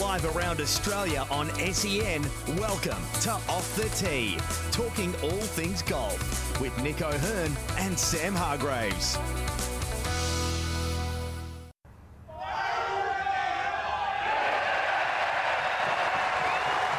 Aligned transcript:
Live 0.00 0.24
around 0.36 0.60
Australia 0.60 1.24
on 1.30 1.48
SEN, 1.72 2.26
welcome 2.56 3.00
to 3.20 3.30
Off 3.30 3.76
the 3.76 3.88
Tee, 3.90 4.36
talking 4.72 5.14
all 5.22 5.30
things 5.30 5.82
golf 5.82 6.60
with 6.60 6.76
Nick 6.82 7.00
O'Hearn 7.00 7.52
and 7.78 7.96
Sam 7.96 8.34
Hargraves. 8.34 9.16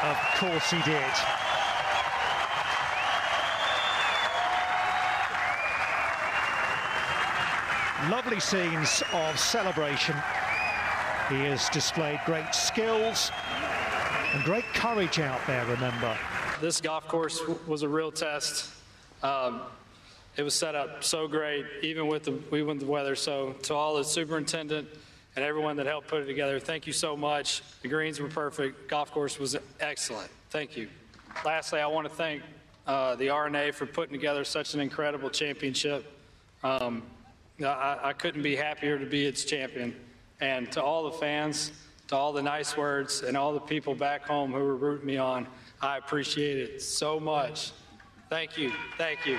Of 0.02 0.18
course 0.40 0.72
he 0.72 0.82
did. 0.84 1.04
Lovely 8.10 8.40
scenes 8.40 9.04
of 9.12 9.38
celebration. 9.38 10.16
He 11.30 11.40
has 11.46 11.70
displayed 11.70 12.20
great 12.24 12.54
skills 12.54 13.32
and 14.34 14.44
great 14.44 14.66
courage 14.76 15.20
out 15.20 15.40
there, 15.48 15.66
remember. 15.66 16.16
This 16.62 16.80
golf 16.80 17.08
course 17.08 17.42
was 17.66 17.82
a 17.82 17.90
real 17.90 18.12
test. 18.12 18.70
Um, 19.24 19.62
it 20.38 20.44
was 20.44 20.54
set 20.54 20.76
up 20.76 21.04
so 21.04 21.28
great, 21.28 21.66
even 21.82 22.06
with 22.06 22.26
the 22.26 22.34
we 22.52 22.62
went 22.62 22.80
the 22.80 22.86
weather. 22.86 23.16
So 23.16 23.54
to 23.64 23.74
all 23.74 23.96
the 23.96 24.04
superintendent 24.04 24.88
and 25.36 25.44
everyone 25.44 25.78
that 25.78 25.88
helped 25.88 26.10
put 26.10 26.22
it 26.22 26.26
together, 26.26 26.60
thank 26.60 26.86
you 26.86 26.94
so 26.94 27.18
much. 27.18 27.64
The 27.82 27.88
greens 27.88 28.20
were 28.20 28.30
perfect. 28.30 28.88
Golf 28.88 29.12
course 29.12 29.40
was 29.40 29.58
excellent. 29.80 30.30
Thank 30.52 30.78
you. 30.78 30.90
Lastly, 31.44 31.80
I 31.80 31.88
want 31.88 32.08
to 32.08 32.14
thank 32.14 32.44
uh, 32.86 33.16
the 33.16 33.30
R&A 33.30 33.72
for 33.72 33.88
putting 33.88 34.14
together 34.14 34.44
such 34.44 34.76
an 34.76 34.80
incredible 34.80 35.32
championship. 35.32 36.06
Um, 36.64 37.02
I, 37.60 37.98
I 38.04 38.14
couldn't 38.14 38.44
be 38.44 38.56
happier 38.56 39.00
to 39.00 39.06
be 39.08 39.26
its 39.26 39.44
champion. 39.44 39.96
And 40.42 40.72
to 40.74 40.84
all 40.84 41.04
the 41.04 41.18
fans, 41.18 41.72
to 42.08 42.16
all 42.16 42.34
the 42.34 42.44
nice 42.44 42.76
words, 42.76 43.24
and 43.24 43.38
all 43.38 43.54
the 43.54 43.60
people 43.60 43.96
back 43.96 44.28
home 44.28 44.52
who 44.52 44.60
were 44.60 44.76
rooting 44.76 45.08
me 45.08 45.18
on, 45.18 45.48
I 45.82 45.98
appreciate 45.98 46.58
it 46.58 46.82
so 46.82 47.20
much. 47.20 47.72
Thank 48.30 48.58
you. 48.58 48.72
Thank 48.98 49.26
you. 49.26 49.38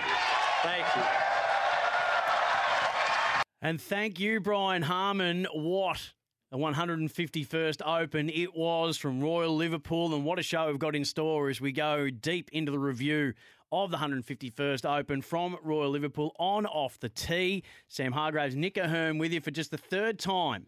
Thank 0.62 0.86
you. 0.96 1.02
And 3.62 3.80
thank 3.80 4.20
you, 4.20 4.40
Brian 4.40 4.82
Harman. 4.82 5.46
What 5.52 6.12
the 6.50 6.58
151st 6.58 7.82
Open 7.84 8.30
it 8.30 8.54
was 8.54 8.96
from 8.96 9.20
Royal 9.20 9.54
Liverpool, 9.54 10.14
and 10.14 10.24
what 10.24 10.38
a 10.38 10.42
show 10.42 10.68
we've 10.68 10.78
got 10.78 10.94
in 10.94 11.04
store 11.04 11.50
as 11.50 11.60
we 11.60 11.72
go 11.72 12.08
deep 12.08 12.48
into 12.52 12.72
the 12.72 12.78
review 12.78 13.34
of 13.72 13.90
the 13.90 13.96
151st 13.96 14.98
Open 14.98 15.20
from 15.20 15.58
Royal 15.62 15.90
Liverpool 15.90 16.34
on 16.38 16.64
off 16.66 16.98
the 17.00 17.08
tee. 17.08 17.64
Sam 17.88 18.12
Hargraves, 18.12 18.54
Nick 18.54 18.78
O'Hearn 18.78 19.18
with 19.18 19.32
you 19.32 19.40
for 19.40 19.50
just 19.50 19.72
the 19.72 19.78
third 19.78 20.18
time 20.18 20.66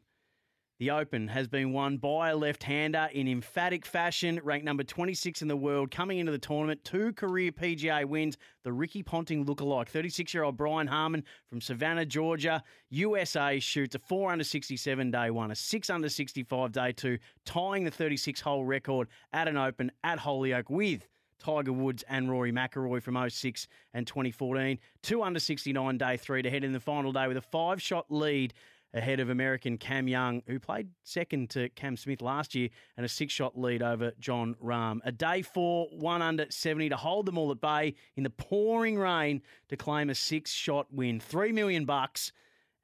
the 0.78 0.90
Open 0.90 1.26
has 1.26 1.48
been 1.48 1.72
won 1.72 1.96
by 1.96 2.30
a 2.30 2.36
left 2.36 2.62
hander 2.62 3.08
in 3.12 3.26
emphatic 3.26 3.84
fashion, 3.84 4.38
ranked 4.44 4.64
number 4.64 4.84
26 4.84 5.42
in 5.42 5.48
the 5.48 5.56
world, 5.56 5.90
coming 5.90 6.18
into 6.18 6.30
the 6.30 6.38
tournament. 6.38 6.84
Two 6.84 7.12
career 7.12 7.50
PGA 7.50 8.04
wins, 8.04 8.36
the 8.62 8.72
Ricky 8.72 9.02
Ponting 9.02 9.44
lookalike. 9.44 9.88
36 9.88 10.32
year 10.32 10.44
old 10.44 10.56
Brian 10.56 10.86
Harman 10.86 11.24
from 11.48 11.60
Savannah, 11.60 12.06
Georgia, 12.06 12.62
USA, 12.90 13.58
shoots 13.58 13.96
a 13.96 13.98
4 13.98 14.30
under 14.30 14.44
67 14.44 15.10
day 15.10 15.30
one, 15.30 15.50
a 15.50 15.56
6 15.56 15.90
under 15.90 16.08
65 16.08 16.70
day 16.70 16.92
two, 16.92 17.18
tying 17.44 17.82
the 17.82 17.90
36 17.90 18.40
hole 18.40 18.64
record 18.64 19.08
at 19.32 19.48
an 19.48 19.56
Open 19.56 19.90
at 20.04 20.20
Hoylake 20.20 20.70
with. 20.70 21.08
Tiger 21.40 21.72
Woods 21.72 22.04
and 22.08 22.28
Rory 22.28 22.50
McIlroy 22.50 23.00
from 23.00 23.16
06 23.28 23.68
and 23.94 24.06
2014. 24.08 24.76
Two 25.02 25.22
under 25.22 25.38
69 25.38 25.96
day 25.96 26.16
three 26.16 26.42
to 26.42 26.50
head 26.50 26.64
in 26.64 26.72
the 26.72 26.80
final 26.80 27.12
day 27.12 27.28
with 27.28 27.36
a 27.36 27.40
five 27.40 27.80
shot 27.80 28.06
lead 28.10 28.54
ahead 28.94 29.20
of 29.20 29.28
American 29.28 29.78
Cam 29.78 30.08
Young, 30.08 30.42
who 30.46 30.58
played 30.58 30.88
second 31.04 31.50
to 31.50 31.68
Cam 31.70 31.96
Smith 31.96 32.22
last 32.22 32.54
year, 32.54 32.68
and 32.96 33.04
a 33.04 33.08
six 33.08 33.32
shot 33.32 33.58
lead 33.58 33.82
over 33.82 34.12
Jon 34.18 34.54
Rahm. 34.62 35.00
A 35.04 35.12
day 35.12 35.42
four, 35.42 35.88
one 35.92 36.22
under 36.22 36.46
70 36.48 36.88
to 36.88 36.96
hold 36.96 37.26
them 37.26 37.38
all 37.38 37.50
at 37.50 37.60
bay 37.60 37.94
in 38.16 38.22
the 38.22 38.30
pouring 38.30 38.98
rain 38.98 39.42
to 39.68 39.76
claim 39.76 40.10
a 40.10 40.14
six 40.14 40.52
shot 40.52 40.86
win. 40.90 41.20
Three 41.20 41.52
million 41.52 41.84
bucks 41.84 42.32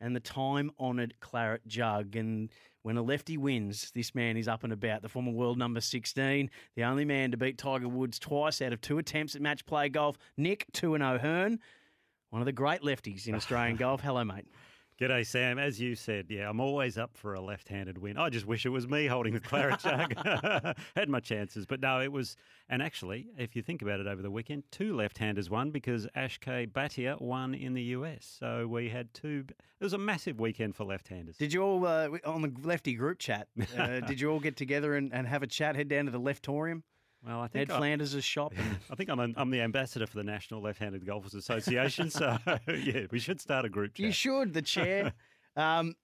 and 0.01 0.15
the 0.15 0.21
time 0.21 0.71
honoured 0.79 1.15
claret 1.21 1.67
jug. 1.67 2.15
And 2.17 2.51
when 2.83 2.99
a 2.99 3.03
lefty 3.03 3.39
wins, 3.39 3.91
this 3.95 4.15
man 4.15 4.37
is 4.37 4.47
up 4.49 4.63
and 4.63 4.73
about. 4.73 5.01
The 5.01 5.09
former 5.09 5.33
world 5.33 5.57
number 5.57 5.81
16, 5.81 6.51
the 6.77 6.85
only 6.85 7.07
man 7.07 7.31
to 7.31 7.39
beat 7.39 7.57
Tiger 7.57 7.89
Woods 7.89 8.19
twice 8.19 8.61
out 8.61 8.75
of 8.75 8.83
two 8.83 8.99
attempts 8.99 9.35
at 9.35 9.41
match 9.41 9.65
play 9.65 9.89
golf. 9.89 10.19
Nick 10.37 10.67
2 10.75 10.97
0 10.99 11.19
Hearn, 11.19 11.59
one 12.29 12.43
of 12.43 12.47
the 12.47 12.53
great 12.53 12.83
lefties 12.83 13.27
in 13.27 13.35
Australian 13.35 13.77
golf. 13.79 14.03
Hello, 14.03 14.23
mate. 14.25 14.47
G'day, 15.01 15.27
Sam. 15.27 15.59
As 15.59 15.81
you 15.81 15.97
said, 15.97 16.27
yeah, 16.29 16.49
I'm 16.49 16.61
always 16.61 16.97
up 16.97 17.17
for 17.17 17.35
a 17.35 17.41
left-handed 17.41 17.99
win. 17.99 18.17
I 18.17 18.29
just 18.29 18.47
wish 18.47 18.65
it 18.65 18.69
was 18.69 18.87
me 18.87 19.07
holding 19.07 19.35
the 19.35 19.41
claret 19.41 19.81
jug. 19.81 20.15
Had 20.95 21.09
my 21.09 21.19
chances, 21.19 21.67
but 21.67 21.81
no, 21.81 22.01
it 22.01 22.13
was. 22.13 22.37
And 22.69 22.81
actually, 22.81 23.27
if 23.37 23.57
you 23.57 23.63
think 23.63 23.83
about 23.83 23.99
it, 23.99 24.07
over 24.07 24.23
the 24.23 24.31
weekend, 24.31 24.63
two 24.71 24.95
left-handers 24.95 25.51
won 25.51 25.73
because 25.73 26.07
Akshay 26.15 26.67
Bhatia 26.67 27.21
won 27.21 27.55
in 27.55 27.75
the 27.75 27.83
US. 27.83 28.37
So 28.39 28.69
we 28.69 28.89
had 28.89 29.13
two. 29.13 29.45
It 29.49 29.85
was 29.85 29.95
a 29.95 29.99
massive 29.99 30.39
weekend 30.39 30.77
for 30.77 30.85
left-handers. 30.85 31.39
Did 31.39 31.53
you 31.53 31.63
all 31.63 31.85
uh, 31.85 32.11
on 32.25 32.43
the 32.43 32.53
lefty 32.63 32.95
group 32.95 33.19
chat? 33.19 33.49
Uh, 33.77 33.99
did 34.07 34.21
you 34.21 34.31
all 34.31 34.39
get 34.39 34.57
together 34.57 34.95
and, 34.95 35.13
and 35.13 35.27
have 35.27 35.43
a 35.43 35.49
chat? 35.49 35.75
Head 35.75 35.89
down 35.89 36.05
to 36.05 36.13
the 36.13 36.21
Leftorium. 36.21 36.83
Well, 37.27 37.41
I 37.41 37.49
think 37.49 37.69
Ned 37.69 37.79
Flanders' 37.79 38.23
shop. 38.23 38.53
I 38.91 38.95
think 38.95 39.09
I'm, 39.09 39.19
an, 39.19 39.35
I'm 39.37 39.51
the 39.51 39.63
ambassador 39.63 40.07
for 40.07 40.17
the 40.19 40.25
National 40.25 40.61
Left-Handed 40.61 41.07
Golfers 41.07 41.35
Association. 41.35 42.11
so 42.11 42.37
yeah, 42.69 43.07
we 43.11 43.19
should 43.19 43.41
start 43.41 43.65
a 43.65 43.69
group 43.69 43.95
chat. 43.95 44.07
You 44.07 44.13
should. 44.13 44.53
The 44.53 44.63
chair. 44.63 45.13
um, 45.57 45.95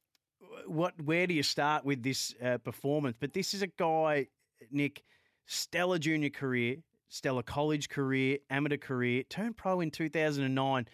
what? 0.67 1.01
Where 1.03 1.27
do 1.27 1.35
you 1.35 1.43
start 1.43 1.85
with 1.85 2.03
this 2.03 2.35
uh, 2.43 2.59
performance? 2.59 3.17
But 3.21 3.35
this 3.35 3.53
is 3.53 3.63
a 3.63 3.67
guy, 3.67 4.29
Nick, 4.71 5.03
stellar 5.47 5.99
junior 5.99 6.31
career, 6.31 6.77
stellar 7.09 7.43
college 7.43 7.91
career, 7.91 8.39
amateur 8.49 8.79
career, 8.79 9.23
turned 9.25 9.57
pro 9.57 9.81
in 9.81 9.91
2009. 9.91 10.89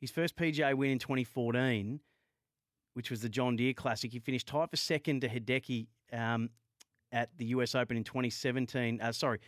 His 0.00 0.10
first 0.10 0.36
PGA 0.36 0.74
win 0.74 0.92
in 0.92 0.98
2014, 0.98 2.00
which 2.94 3.10
was 3.10 3.20
the 3.20 3.28
John 3.28 3.56
Deere 3.56 3.74
Classic. 3.74 4.10
He 4.10 4.20
finished 4.20 4.46
tied 4.46 4.70
for 4.70 4.76
second 4.76 5.20
to 5.22 5.28
Hideki 5.28 5.88
um, 6.12 6.50
at 7.12 7.36
the 7.36 7.46
US 7.46 7.74
Open 7.74 7.96
in 7.96 8.04
2017. 8.04 9.00
Uh, 9.00 9.12
sorry, 9.12 9.40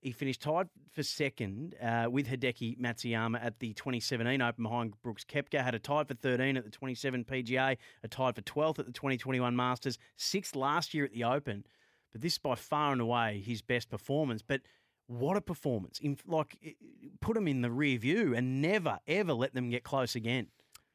he 0.00 0.12
finished 0.12 0.42
tied 0.42 0.68
for 0.92 1.02
second 1.02 1.74
uh, 1.82 2.06
with 2.10 2.28
Hideki 2.28 2.78
Matsuyama 2.78 3.44
at 3.44 3.58
the 3.58 3.72
2017 3.72 4.40
Open 4.40 4.62
behind 4.62 4.94
Brooks 5.02 5.24
Koepka. 5.24 5.62
Had 5.62 5.74
a 5.74 5.78
tie 5.78 6.04
for 6.04 6.14
13 6.14 6.56
at 6.56 6.64
the 6.64 6.70
27 6.70 7.24
PGA, 7.24 7.76
a 8.02 8.08
tie 8.08 8.32
for 8.32 8.42
12th 8.42 8.78
at 8.78 8.86
the 8.86 8.92
2021 8.92 9.56
Masters, 9.56 9.98
sixth 10.16 10.54
last 10.54 10.94
year 10.94 11.04
at 11.04 11.12
the 11.12 11.24
Open. 11.24 11.64
But 12.12 12.20
this 12.20 12.34
is 12.34 12.38
by 12.38 12.54
far 12.54 12.92
and 12.92 13.00
away 13.00 13.42
his 13.44 13.60
best 13.60 13.90
performance. 13.90 14.40
But 14.40 14.62
what 15.06 15.36
a 15.36 15.40
performance! 15.40 15.98
In, 16.00 16.18
like, 16.26 16.76
put 17.20 17.34
them 17.34 17.48
in 17.48 17.62
the 17.62 17.70
rear 17.70 17.98
view 17.98 18.34
and 18.34 18.62
never 18.62 18.98
ever 19.06 19.32
let 19.32 19.54
them 19.54 19.70
get 19.70 19.82
close 19.82 20.14
again. 20.14 20.48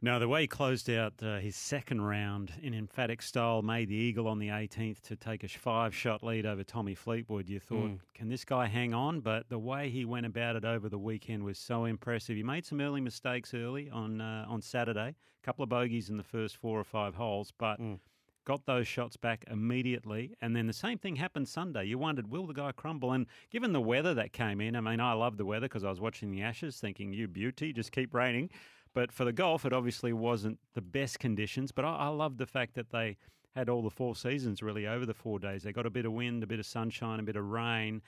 No, 0.03 0.19
the 0.19 0.27
way 0.27 0.41
he 0.41 0.47
closed 0.47 0.89
out 0.89 1.13
uh, 1.23 1.37
his 1.37 1.55
second 1.55 2.01
round 2.01 2.51
in 2.61 2.73
emphatic 2.73 3.21
style, 3.21 3.61
made 3.61 3.87
the 3.87 3.95
eagle 3.95 4.27
on 4.27 4.37
the 4.37 4.49
18th 4.49 4.99
to 5.03 5.15
take 5.15 5.45
a 5.45 5.47
five 5.47 5.95
shot 5.95 6.21
lead 6.21 6.45
over 6.45 6.61
Tommy 6.61 6.93
Fleetwood. 6.93 7.47
You 7.47 7.61
thought, 7.61 7.89
mm. 7.89 7.99
can 8.13 8.27
this 8.27 8.43
guy 8.43 8.65
hang 8.65 8.93
on? 8.93 9.21
But 9.21 9.47
the 9.47 9.57
way 9.57 9.89
he 9.89 10.03
went 10.03 10.25
about 10.25 10.57
it 10.57 10.65
over 10.65 10.89
the 10.89 10.97
weekend 10.97 11.45
was 11.45 11.57
so 11.57 11.85
impressive. 11.85 12.35
He 12.35 12.43
made 12.43 12.65
some 12.65 12.81
early 12.81 12.99
mistakes 12.99 13.53
early 13.53 13.89
on 13.89 14.19
uh, 14.19 14.45
on 14.49 14.61
Saturday, 14.61 15.15
a 15.15 15.45
couple 15.45 15.63
of 15.63 15.69
bogeys 15.69 16.09
in 16.09 16.17
the 16.17 16.23
first 16.23 16.57
four 16.57 16.77
or 16.77 16.85
five 16.85 17.15
holes, 17.15 17.53
but. 17.57 17.79
Mm. 17.79 17.99
Got 18.45 18.65
those 18.65 18.89
shots 18.89 19.15
back 19.15 19.45
immediately, 19.49 20.35
and 20.41 20.53
then 20.53 20.67
the 20.67 20.73
same 20.73 20.97
thing 20.97 21.15
happened 21.15 21.47
Sunday. 21.47 21.85
You 21.85 21.97
wondered, 21.97 22.29
will 22.29 22.45
the 22.45 22.53
guy 22.53 22.73
crumble? 22.73 23.13
And 23.13 23.25
given 23.49 23.71
the 23.71 23.79
weather 23.79 24.13
that 24.15 24.33
came 24.33 24.59
in, 24.59 24.75
I 24.75 24.81
mean, 24.81 24.99
I 24.99 25.13
love 25.13 25.37
the 25.37 25.45
weather 25.45 25.69
because 25.69 25.85
I 25.85 25.89
was 25.89 26.01
watching 26.01 26.29
the 26.29 26.41
Ashes, 26.41 26.75
thinking, 26.75 27.13
"You 27.13 27.29
beauty, 27.29 27.71
just 27.71 27.93
keep 27.93 28.13
raining." 28.13 28.49
But 28.93 29.11
for 29.11 29.25
the 29.25 29.33
golf, 29.33 29.65
it 29.65 29.73
obviously 29.73 30.13
wasn't 30.13 30.59
the 30.73 30.81
best 30.81 31.19
conditions. 31.19 31.71
But 31.71 31.85
I, 31.85 31.95
I 31.95 32.07
love 32.09 32.37
the 32.37 32.45
fact 32.45 32.75
that 32.75 32.91
they 32.91 33.17
had 33.55 33.69
all 33.69 33.81
the 33.81 33.89
four 33.89 34.15
seasons 34.15 34.63
really 34.63 34.87
over 34.87 35.05
the 35.05 35.13
four 35.13 35.39
days. 35.39 35.63
They 35.63 35.71
got 35.71 35.85
a 35.85 35.91
bit 35.91 36.05
of 36.05 36.13
wind, 36.13 36.43
a 36.43 36.47
bit 36.47 36.59
of 36.59 36.65
sunshine, 36.65 37.19
a 37.19 37.23
bit 37.23 37.35
of 37.35 37.45
rain. 37.45 38.01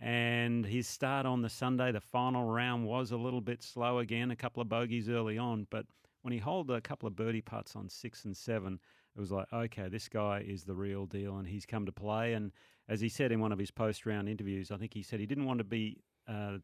And 0.00 0.64
his 0.64 0.86
start 0.86 1.26
on 1.26 1.42
the 1.42 1.48
Sunday, 1.48 1.92
the 1.92 2.00
final 2.00 2.44
round, 2.44 2.86
was 2.86 3.10
a 3.10 3.16
little 3.16 3.40
bit 3.40 3.62
slow 3.62 3.98
again, 3.98 4.30
a 4.30 4.36
couple 4.36 4.62
of 4.62 4.68
bogeys 4.68 5.08
early 5.08 5.36
on. 5.36 5.66
But 5.70 5.86
when 6.22 6.32
he 6.32 6.38
holed 6.38 6.70
a 6.70 6.80
couple 6.80 7.06
of 7.06 7.16
birdie 7.16 7.42
putts 7.42 7.76
on 7.76 7.88
six 7.88 8.24
and 8.24 8.36
seven, 8.36 8.80
it 9.16 9.20
was 9.20 9.30
like, 9.30 9.46
okay, 9.52 9.88
this 9.88 10.08
guy 10.08 10.44
is 10.46 10.64
the 10.64 10.74
real 10.74 11.04
deal 11.06 11.36
and 11.36 11.46
he's 11.46 11.66
come 11.66 11.84
to 11.86 11.92
play. 11.92 12.32
And 12.32 12.52
as 12.88 13.00
he 13.00 13.08
said 13.08 13.32
in 13.32 13.40
one 13.40 13.52
of 13.52 13.58
his 13.58 13.70
post 13.70 14.06
round 14.06 14.28
interviews, 14.28 14.70
I 14.70 14.76
think 14.76 14.94
he 14.94 15.02
said 15.02 15.20
he 15.20 15.26
didn't 15.26 15.46
want 15.46 15.58
to 15.58 15.64
be 15.64 15.98
uh, 16.28 16.58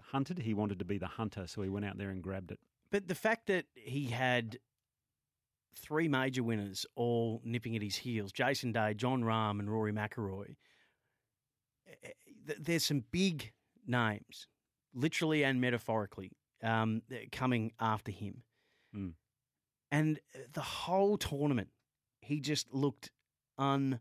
hunted, 0.00 0.38
he 0.38 0.54
wanted 0.54 0.78
to 0.78 0.84
be 0.84 0.98
the 0.98 1.06
hunter. 1.06 1.46
So 1.46 1.62
he 1.62 1.68
went 1.68 1.84
out 1.84 1.98
there 1.98 2.10
and 2.10 2.22
grabbed 2.22 2.52
it. 2.52 2.60
But 2.90 3.08
the 3.08 3.14
fact 3.14 3.46
that 3.46 3.66
he 3.74 4.06
had 4.06 4.58
three 5.76 6.08
major 6.08 6.42
winners 6.42 6.86
all 6.96 7.40
nipping 7.44 7.76
at 7.76 7.82
his 7.82 7.96
heels 7.96 8.32
Jason 8.32 8.72
Day, 8.72 8.94
Jon 8.94 9.22
Rahm, 9.22 9.60
and 9.60 9.70
Rory 9.70 9.92
McIlroy 9.92 10.56
eh, 11.86 11.92
eh, 12.04 12.54
there's 12.58 12.84
some 12.84 13.04
big 13.10 13.52
names, 13.86 14.46
literally 14.94 15.44
and 15.44 15.60
metaphorically, 15.60 16.32
um, 16.62 17.02
coming 17.30 17.72
after 17.78 18.10
him. 18.10 18.42
Mm. 18.96 19.12
And 19.90 20.20
the 20.52 20.62
whole 20.62 21.18
tournament, 21.18 21.68
he 22.20 22.40
just 22.40 22.72
looked 22.72 23.10
unflappable. 23.58 24.00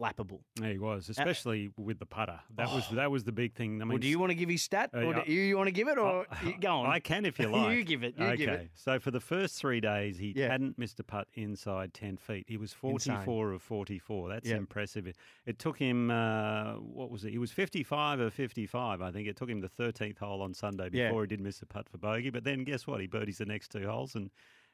Flappable. 0.00 0.40
Yeah, 0.60 0.72
he 0.72 0.78
was, 0.78 1.08
especially 1.08 1.70
with 1.76 1.98
the 1.98 2.06
putter. 2.06 2.40
That 2.56 2.68
was 2.72 2.84
Oh. 2.90 2.94
that 2.94 3.10
was 3.10 3.24
the 3.24 3.32
big 3.32 3.54
thing. 3.54 3.80
I 3.82 3.84
mean, 3.84 3.88
well, 3.90 3.98
do 3.98 4.08
you 4.08 4.18
want 4.18 4.30
to 4.30 4.34
give 4.34 4.48
his 4.48 4.62
stat, 4.62 4.90
Uh, 4.94 4.98
or 5.00 5.14
yeah. 5.16 5.24
do 5.24 5.32
you, 5.32 5.42
you 5.42 5.56
want 5.56 5.66
to 5.68 5.72
give 5.72 5.88
it, 5.88 5.98
or 5.98 6.26
you- 6.44 6.56
go 6.58 6.68
on? 6.78 6.86
I 6.86 7.00
can 7.00 7.24
if 7.26 7.38
you 7.38 7.48
like. 7.50 7.76
You 7.76 7.84
give 7.84 8.02
it, 8.02 8.14
you 8.18 8.24
okay. 8.24 8.36
give 8.36 8.48
it. 8.48 8.70
So 8.74 8.98
for 8.98 9.10
the 9.10 9.20
first 9.20 9.58
three 9.60 9.80
days, 9.80 10.18
he 10.18 10.32
Yeah. 10.36 10.48
hadn't 10.50 10.78
missed 10.78 10.98
a 11.00 11.04
putt 11.04 11.28
inside 11.34 11.92
ten 11.92 12.16
feet. 12.16 12.46
He 12.48 12.56
was 12.56 12.72
Insane. 12.72 12.90
forty-four 13.16 13.52
of 13.52 13.62
forty-four. 13.62 14.28
That's 14.28 14.48
Yep. 14.48 14.58
impressive. 14.58 15.06
It, 15.06 15.16
it 15.46 15.58
took 15.58 15.78
him. 15.78 16.10
Uh, 16.10 16.74
what 16.74 17.10
was 17.10 17.24
it? 17.24 17.30
He 17.32 17.38
was 17.38 17.52
fifty-five 17.52 18.20
of 18.20 18.32
fifty-five. 18.32 19.02
I 19.02 19.10
think 19.10 19.28
it 19.28 19.36
took 19.36 19.48
him 19.50 19.60
the 19.60 19.68
thirteenth 19.68 20.18
hole 20.18 20.40
on 20.42 20.54
Sunday 20.54 20.88
Yeah. 20.92 21.08
before 21.08 21.22
he 21.22 21.28
did 21.28 21.40
miss 21.40 21.60
a 21.62 21.66
putt 21.66 21.88
for 21.88 21.98
bogey. 21.98 22.30
But 22.30 22.44
then 22.44 22.64
guess 22.64 22.86
what? 22.86 23.00
He 23.00 23.06
birdies 23.06 23.38
the 23.38 23.46
next 23.46 23.70
two 23.70 23.86
holes 23.86 24.14
and. 24.14 24.30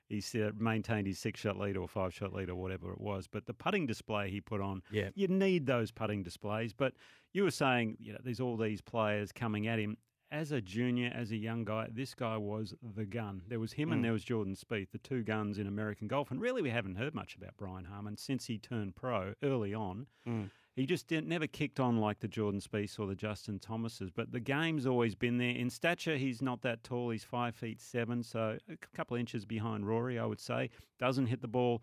He 0.09 0.23
maintained 0.59 1.07
his 1.07 1.19
six-shot 1.19 1.59
lead 1.59 1.77
or 1.77 1.89
five-shot 1.89 2.33
lead 2.33 2.49
or 2.49 2.55
whatever 2.55 2.93
it 2.93 3.01
was. 3.01 3.27
But 3.27 3.47
the 3.47 3.55
putting 3.55 3.87
display 3.87 4.31
he 4.31 4.41
put 4.41 4.61
on, 4.61 4.83
Yeah. 4.91 5.11
you 5.15 5.27
need 5.29 5.67
those 5.67 5.91
putting 5.91 6.23
displays. 6.23 6.73
But 6.73 6.95
you 7.33 7.43
were 7.43 7.51
saying, 7.51 7.97
you 7.99 8.13
know, 8.13 8.19
there's 8.23 8.41
all 8.41 8.57
these 8.57 8.81
players 8.81 9.33
coming 9.33 9.67
at 9.67 9.79
him. 9.79 9.97
As 10.33 10.51
a 10.51 10.61
junior, 10.61 11.13
as 11.15 11.31
a 11.31 11.37
young 11.37 11.65
guy, 11.65 11.89
this 11.91 12.13
guy 12.13 12.37
was 12.37 12.75
the 12.83 13.05
gun. 13.05 13.43
There 13.47 13.61
was 13.61 13.73
him 13.75 13.91
Mm. 13.91 13.93
and 13.93 14.05
there 14.05 14.13
was 14.13 14.25
Jordan 14.25 14.55
Spieth, 14.57 14.91
the 14.91 14.99
two 14.99 15.23
guns 15.23 15.57
in 15.59 15.69
American 15.69 16.09
golf. 16.09 16.33
And 16.33 16.41
really, 16.41 16.63
we 16.63 16.71
haven't 16.71 16.97
heard 16.97 17.15
much 17.15 17.37
about 17.37 17.57
Brian 17.57 17.85
Harman 17.85 18.17
since 18.17 18.47
he 18.47 18.59
turned 18.59 18.97
pro 18.97 19.35
early 19.43 19.73
on. 19.73 20.09
Mm. 20.27 20.51
He 20.77 20.85
just 20.85 21.07
didn't, 21.09 21.29
never 21.29 21.47
kicked 21.47 21.81
on 21.81 21.97
like 21.97 22.21
the 22.21 22.29
Jordan 22.29 22.61
Spieth 22.61 23.01
or 23.01 23.07
the 23.07 23.15
Justin 23.15 23.59
Thomases. 23.59 24.11
But 24.11 24.31
the 24.31 24.41
game's 24.41 24.87
always 24.87 25.15
been 25.15 25.39
there. 25.39 25.51
In 25.51 25.71
stature, 25.71 26.17
he's 26.19 26.43
not 26.43 26.61
that 26.63 26.85
tall. 26.85 27.09
He's 27.11 27.25
five 27.25 27.57
feet 27.57 27.81
seven, 27.81 28.23
so 28.23 28.59
a 28.69 28.77
couple 28.95 29.17
of 29.17 29.21
inches 29.21 29.47
behind 29.47 29.87
Rory, 29.89 30.19
I 30.19 30.27
would 30.27 30.39
say. 30.41 30.69
Doesn't 30.99 31.27
hit 31.27 31.41
the 31.41 31.49
ball 31.49 31.83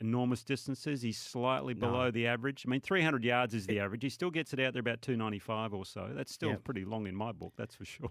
enormous 0.00 0.42
distances. 0.44 1.00
He's 1.00 1.16
slightly 1.16 1.72
No. 1.72 1.80
below 1.88 2.10
the 2.10 2.26
average. 2.26 2.64
I 2.66 2.68
mean, 2.68 2.80
300 2.82 3.24
yards 3.24 3.54
is 3.54 3.66
the 3.66 3.78
average. 3.80 4.02
He 4.02 4.10
still 4.10 4.30
gets 4.30 4.52
it 4.52 4.60
out 4.60 4.74
there 4.74 4.80
about 4.80 5.00
295 5.00 5.72
or 5.72 5.86
so. 5.86 6.10
That's 6.14 6.32
still 6.34 6.50
Yeah. 6.50 6.56
pretty 6.64 6.84
long 6.84 7.06
in 7.06 7.14
my 7.14 7.32
book, 7.32 7.54
that's 7.56 7.76
for 7.76 7.84
sure. 7.86 8.10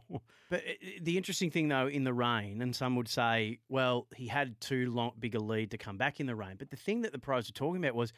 But 0.50 0.64
uh, 0.68 0.72
the 1.02 1.18
interesting 1.18 1.52
thing, 1.52 1.68
though, 1.68 1.88
in 1.88 2.06
the 2.06 2.14
rain, 2.14 2.62
and 2.62 2.76
some 2.76 2.96
would 2.96 3.10
say, 3.10 3.60
well, 3.70 4.08
he 4.16 4.28
had 4.28 4.60
too 4.62 4.90
long, 4.92 5.12
big 5.20 5.36
a 5.36 5.40
lead 5.40 5.70
to 5.72 5.78
come 5.78 5.98
back 5.98 6.20
in 6.20 6.26
the 6.26 6.36
rain. 6.36 6.56
But 6.58 6.72
the 6.72 6.78
thing 6.78 7.02
that 7.02 7.12
the 7.12 7.20
pros 7.20 7.50
were 7.50 7.54
talking 7.54 7.84
about 7.84 7.94
was, 7.96 8.14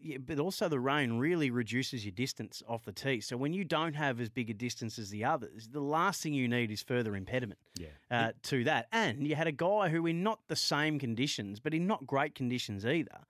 yeah, 0.00 0.18
but 0.18 0.38
also 0.38 0.68
the 0.68 0.78
rain 0.80 1.18
really 1.18 1.50
reduces 1.50 2.04
your 2.04 2.12
distance 2.12 2.62
off 2.68 2.84
the 2.84 2.92
tee. 2.92 3.20
So 3.20 3.36
when 3.36 3.52
you 3.52 3.64
don't 3.64 3.94
have 3.94 4.20
as 4.20 4.28
big 4.28 4.50
a 4.50 4.54
distance 4.54 4.98
as 4.98 5.10
the 5.10 5.24
others, 5.24 5.68
the 5.68 5.80
last 5.80 6.22
thing 6.22 6.34
you 6.34 6.48
need 6.48 6.70
is 6.70 6.82
further 6.82 7.16
impediment 7.16 7.58
Yeah. 7.78 7.88
uh, 8.10 8.32
to 8.44 8.64
that. 8.64 8.86
And 8.92 9.26
you 9.26 9.34
had 9.34 9.46
a 9.46 9.52
guy 9.52 9.88
who, 9.88 10.06
in 10.06 10.22
not 10.22 10.40
the 10.48 10.56
same 10.56 10.98
conditions, 10.98 11.60
but 11.60 11.74
in 11.74 11.86
not 11.86 12.06
great 12.06 12.34
conditions 12.34 12.84
either, 12.86 13.20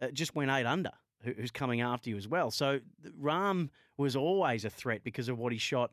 uh, 0.00 0.08
just 0.12 0.34
went 0.34 0.50
eight 0.50 0.66
under, 0.66 0.92
who, 1.22 1.32
who's 1.32 1.50
coming 1.50 1.80
after 1.80 2.10
you 2.10 2.16
as 2.16 2.28
well. 2.28 2.50
So 2.50 2.80
Rahm 3.20 3.70
was 3.96 4.14
always 4.16 4.64
a 4.64 4.70
threat 4.70 5.04
because 5.04 5.28
of 5.28 5.38
what 5.38 5.52
he 5.52 5.58
shot 5.58 5.90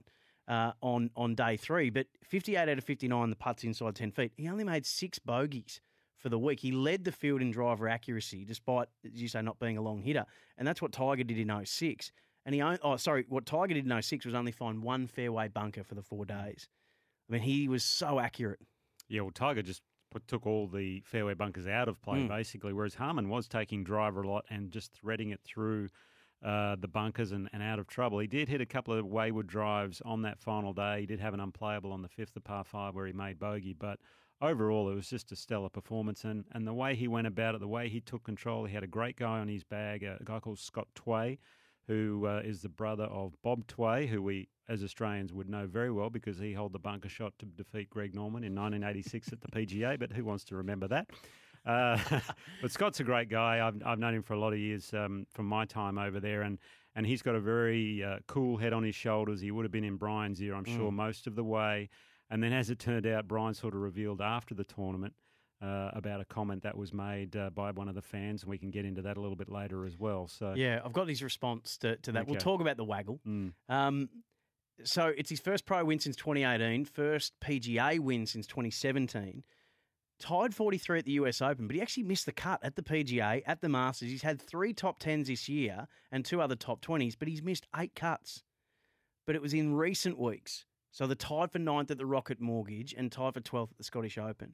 uh, 0.47 0.71
on 0.81 1.11
on 1.15 1.35
day 1.35 1.55
three. 1.55 1.89
But 1.89 2.07
58 2.23 2.57
out 2.57 2.69
of 2.77 2.83
59, 2.83 3.29
the 3.29 3.35
putts 3.35 3.63
inside 3.63 3.95
10 3.95 4.11
feet. 4.11 4.33
He 4.35 4.49
only 4.49 4.63
made 4.63 4.85
six 4.85 5.19
bogeys 5.19 5.79
for 6.21 6.29
the 6.29 6.39
week. 6.39 6.59
He 6.59 6.71
led 6.71 7.03
the 7.03 7.11
field 7.11 7.41
in 7.41 7.51
driver 7.51 7.89
accuracy, 7.89 8.45
despite, 8.45 8.87
as 9.05 9.21
you 9.21 9.27
say, 9.27 9.41
not 9.41 9.59
being 9.59 9.77
a 9.77 9.81
long 9.81 10.01
hitter. 10.01 10.25
And 10.57 10.67
that's 10.67 10.81
what 10.81 10.91
Tiger 10.91 11.23
did 11.23 11.37
in 11.37 11.65
06. 11.65 12.11
And 12.45 12.55
he, 12.55 12.61
oh, 12.61 12.97
sorry, 12.97 13.25
what 13.27 13.45
Tiger 13.45 13.73
did 13.73 13.89
in 13.89 14.01
06 14.01 14.25
was 14.25 14.35
only 14.35 14.51
find 14.51 14.81
one 14.81 15.07
fairway 15.07 15.47
bunker 15.47 15.83
for 15.83 15.95
the 15.95 16.01
four 16.01 16.25
days. 16.25 16.69
I 17.29 17.33
mean, 17.33 17.41
he 17.41 17.67
was 17.67 17.83
so 17.83 18.19
accurate. 18.19 18.59
Yeah, 19.07 19.21
well, 19.21 19.31
Tiger 19.31 19.61
just 19.61 19.81
put, 20.11 20.27
took 20.27 20.45
all 20.45 20.67
the 20.67 21.01
fairway 21.05 21.33
bunkers 21.33 21.67
out 21.67 21.87
of 21.87 22.01
play, 22.01 22.19
Mm. 22.19 22.27
basically, 22.29 22.73
whereas 22.73 22.95
Harman 22.95 23.29
was 23.29 23.47
taking 23.47 23.83
driver 23.83 24.21
a 24.21 24.27
lot 24.27 24.45
and 24.49 24.71
just 24.71 24.91
threading 24.93 25.29
it 25.31 25.41
through 25.43 25.89
uh, 26.43 26.75
the 26.79 26.87
bunkers 26.87 27.31
and, 27.31 27.47
and 27.53 27.61
out 27.61 27.77
of 27.77 27.85
trouble. 27.87 28.17
He 28.19 28.25
did 28.27 28.49
hit 28.49 28.61
a 28.61 28.65
couple 28.65 28.95
of 28.97 29.05
wayward 29.05 29.45
drives 29.47 30.01
on 30.03 30.23
that 30.23 30.39
final 30.39 30.73
day. 30.73 31.01
He 31.01 31.05
did 31.05 31.19
have 31.19 31.33
an 31.35 31.39
unplayable 31.39 31.91
on 31.93 32.01
the 32.01 32.09
fifth, 32.09 32.33
the 32.33 32.41
par 32.41 32.63
five, 32.63 32.95
where 32.95 33.05
he 33.05 33.13
made 33.13 33.37
bogey, 33.37 33.73
but 33.73 33.99
overall 34.41 34.89
it 34.89 34.95
was 34.95 35.09
just 35.09 35.31
a 35.31 35.35
stellar 35.35 35.69
performance. 35.69 36.23
And, 36.23 36.45
and 36.53 36.65
the 36.67 36.73
way 36.73 36.95
he 36.95 37.07
went 37.07 37.27
about 37.27 37.55
it, 37.55 37.61
the 37.61 37.67
way 37.67 37.89
he 37.89 38.01
took 38.01 38.23
control, 38.23 38.65
he 38.65 38.73
had 38.73 38.83
a 38.83 38.87
great 38.87 39.17
guy 39.17 39.39
on 39.39 39.47
his 39.47 39.63
bag, 39.63 40.03
a 40.03 40.17
guy 40.23 40.39
called 40.39 40.59
Scott 40.59 40.87
Tway, 40.95 41.37
who 41.87 42.25
uh, 42.27 42.41
is 42.43 42.61
the 42.61 42.69
brother 42.69 43.05
of 43.05 43.33
Bob 43.41 43.67
Tway, 43.67 44.07
who 44.07 44.21
we 44.21 44.47
as 44.69 44.83
Australians 44.83 45.33
would 45.33 45.49
know 45.49 45.67
very 45.67 45.91
well 45.91 46.09
because 46.09 46.37
he 46.37 46.53
held 46.53 46.71
the 46.71 46.79
bunker 46.79 47.09
shot 47.09 47.33
to 47.39 47.45
defeat 47.45 47.89
Greg 47.89 48.15
Norman 48.15 48.43
in 48.43 48.55
1986 48.55 49.33
at 49.33 49.41
the 49.41 49.47
PGA. 49.49 49.99
But 49.99 50.13
who 50.13 50.23
wants 50.23 50.45
to 50.45 50.55
remember 50.55 50.87
that? 50.87 51.07
Uh, 51.65 51.97
but 52.61 52.71
Scott's 52.71 52.99
a 52.99 53.03
great 53.03 53.29
guy. 53.29 53.65
I've, 53.65 53.81
I've 53.85 53.99
known 53.99 54.15
him 54.15 54.23
for 54.23 54.33
a 54.33 54.39
lot 54.39 54.53
of 54.53 54.59
years 54.59 54.93
um, 54.93 55.25
from 55.33 55.45
my 55.45 55.65
time 55.65 55.97
over 55.97 56.19
there, 56.19 56.41
and 56.41 56.57
and 56.95 57.05
he's 57.05 57.21
got 57.21 57.35
a 57.35 57.39
very 57.39 58.03
uh, 58.03 58.17
cool 58.27 58.57
head 58.57 58.73
on 58.73 58.83
his 58.83 58.95
shoulders. 58.95 59.39
He 59.39 59.51
would 59.51 59.63
have 59.63 59.71
been 59.71 59.85
in 59.85 59.95
Brian's 59.95 60.41
ear, 60.41 60.55
I'm 60.55 60.65
sure, 60.65 60.91
most 60.91 61.25
of 61.25 61.35
the 61.35 61.43
way. 61.43 61.89
And 62.31 62.41
then, 62.41 62.53
as 62.53 62.69
it 62.69 62.79
turned 62.79 63.05
out, 63.05 63.27
Brian 63.27 63.53
sort 63.53 63.75
of 63.75 63.81
revealed 63.81 64.21
after 64.21 64.55
the 64.55 64.63
tournament 64.63 65.13
uh, 65.61 65.91
about 65.93 66.21
a 66.21 66.25
comment 66.25 66.63
that 66.63 66.75
was 66.75 66.93
made 66.93 67.35
uh, 67.35 67.49
by 67.49 67.71
one 67.71 67.87
of 67.87 67.93
the 67.93 68.01
fans, 68.01 68.41
and 68.41 68.49
we 68.49 68.57
can 68.57 68.71
get 68.71 68.85
into 68.85 69.01
that 69.01 69.17
a 69.17 69.21
little 69.21 69.35
bit 69.35 69.49
later 69.49 69.85
as 69.85 69.97
well. 69.97 70.27
So, 70.27 70.53
Yeah, 70.55 70.79
I've 70.83 70.93
got 70.93 71.09
his 71.09 71.21
response 71.21 71.77
to, 71.79 71.97
to 71.97 72.13
that. 72.13 72.27
We'll 72.27 72.39
talk 72.39 72.61
about 72.61 72.77
the 72.77 72.85
waggle. 72.85 73.19
Mm. 73.27 73.51
Um, 73.69 74.09
so 74.83 75.13
it's 75.15 75.29
his 75.29 75.39
first 75.39 75.65
pro 75.65 75.83
win 75.83 75.99
since 75.99 76.15
2018, 76.15 76.85
first 76.85 77.33
PGA 77.41 77.99
win 77.99 78.25
since 78.25 78.47
2017. 78.47 79.43
Tied 80.19 80.53
43 80.53 80.99
at 80.99 81.05
the 81.05 81.11
US 81.13 81.41
Open, 81.41 81.67
but 81.67 81.75
he 81.75 81.81
actually 81.81 82.03
missed 82.03 82.25
the 82.27 82.31
cut 82.31 82.59
at 82.63 82.75
the 82.75 82.83
PGA, 82.83 83.41
at 83.45 83.61
the 83.61 83.69
Masters. 83.69 84.09
He's 84.09 84.21
had 84.21 84.41
three 84.41 84.71
top 84.71 85.01
10s 85.01 85.27
this 85.27 85.49
year 85.49 85.87
and 86.11 86.23
two 86.23 86.41
other 86.41 86.55
top 86.55 86.81
20s, 86.81 87.15
but 87.17 87.27
he's 87.27 87.41
missed 87.41 87.67
eight 87.75 87.95
cuts. 87.95 88.43
But 89.25 89.35
it 89.35 89.41
was 89.41 89.53
in 89.53 89.75
recent 89.75 90.17
weeks. 90.17 90.65
So 90.91 91.07
the 91.07 91.15
tied 91.15 91.51
for 91.51 91.59
ninth 91.59 91.89
at 91.89 91.97
the 91.97 92.05
Rocket 92.05 92.39
Mortgage 92.41 92.93
and 92.97 93.11
tied 93.11 93.33
for 93.33 93.41
12th 93.41 93.71
at 93.71 93.77
the 93.77 93.83
Scottish 93.83 94.17
Open. 94.17 94.53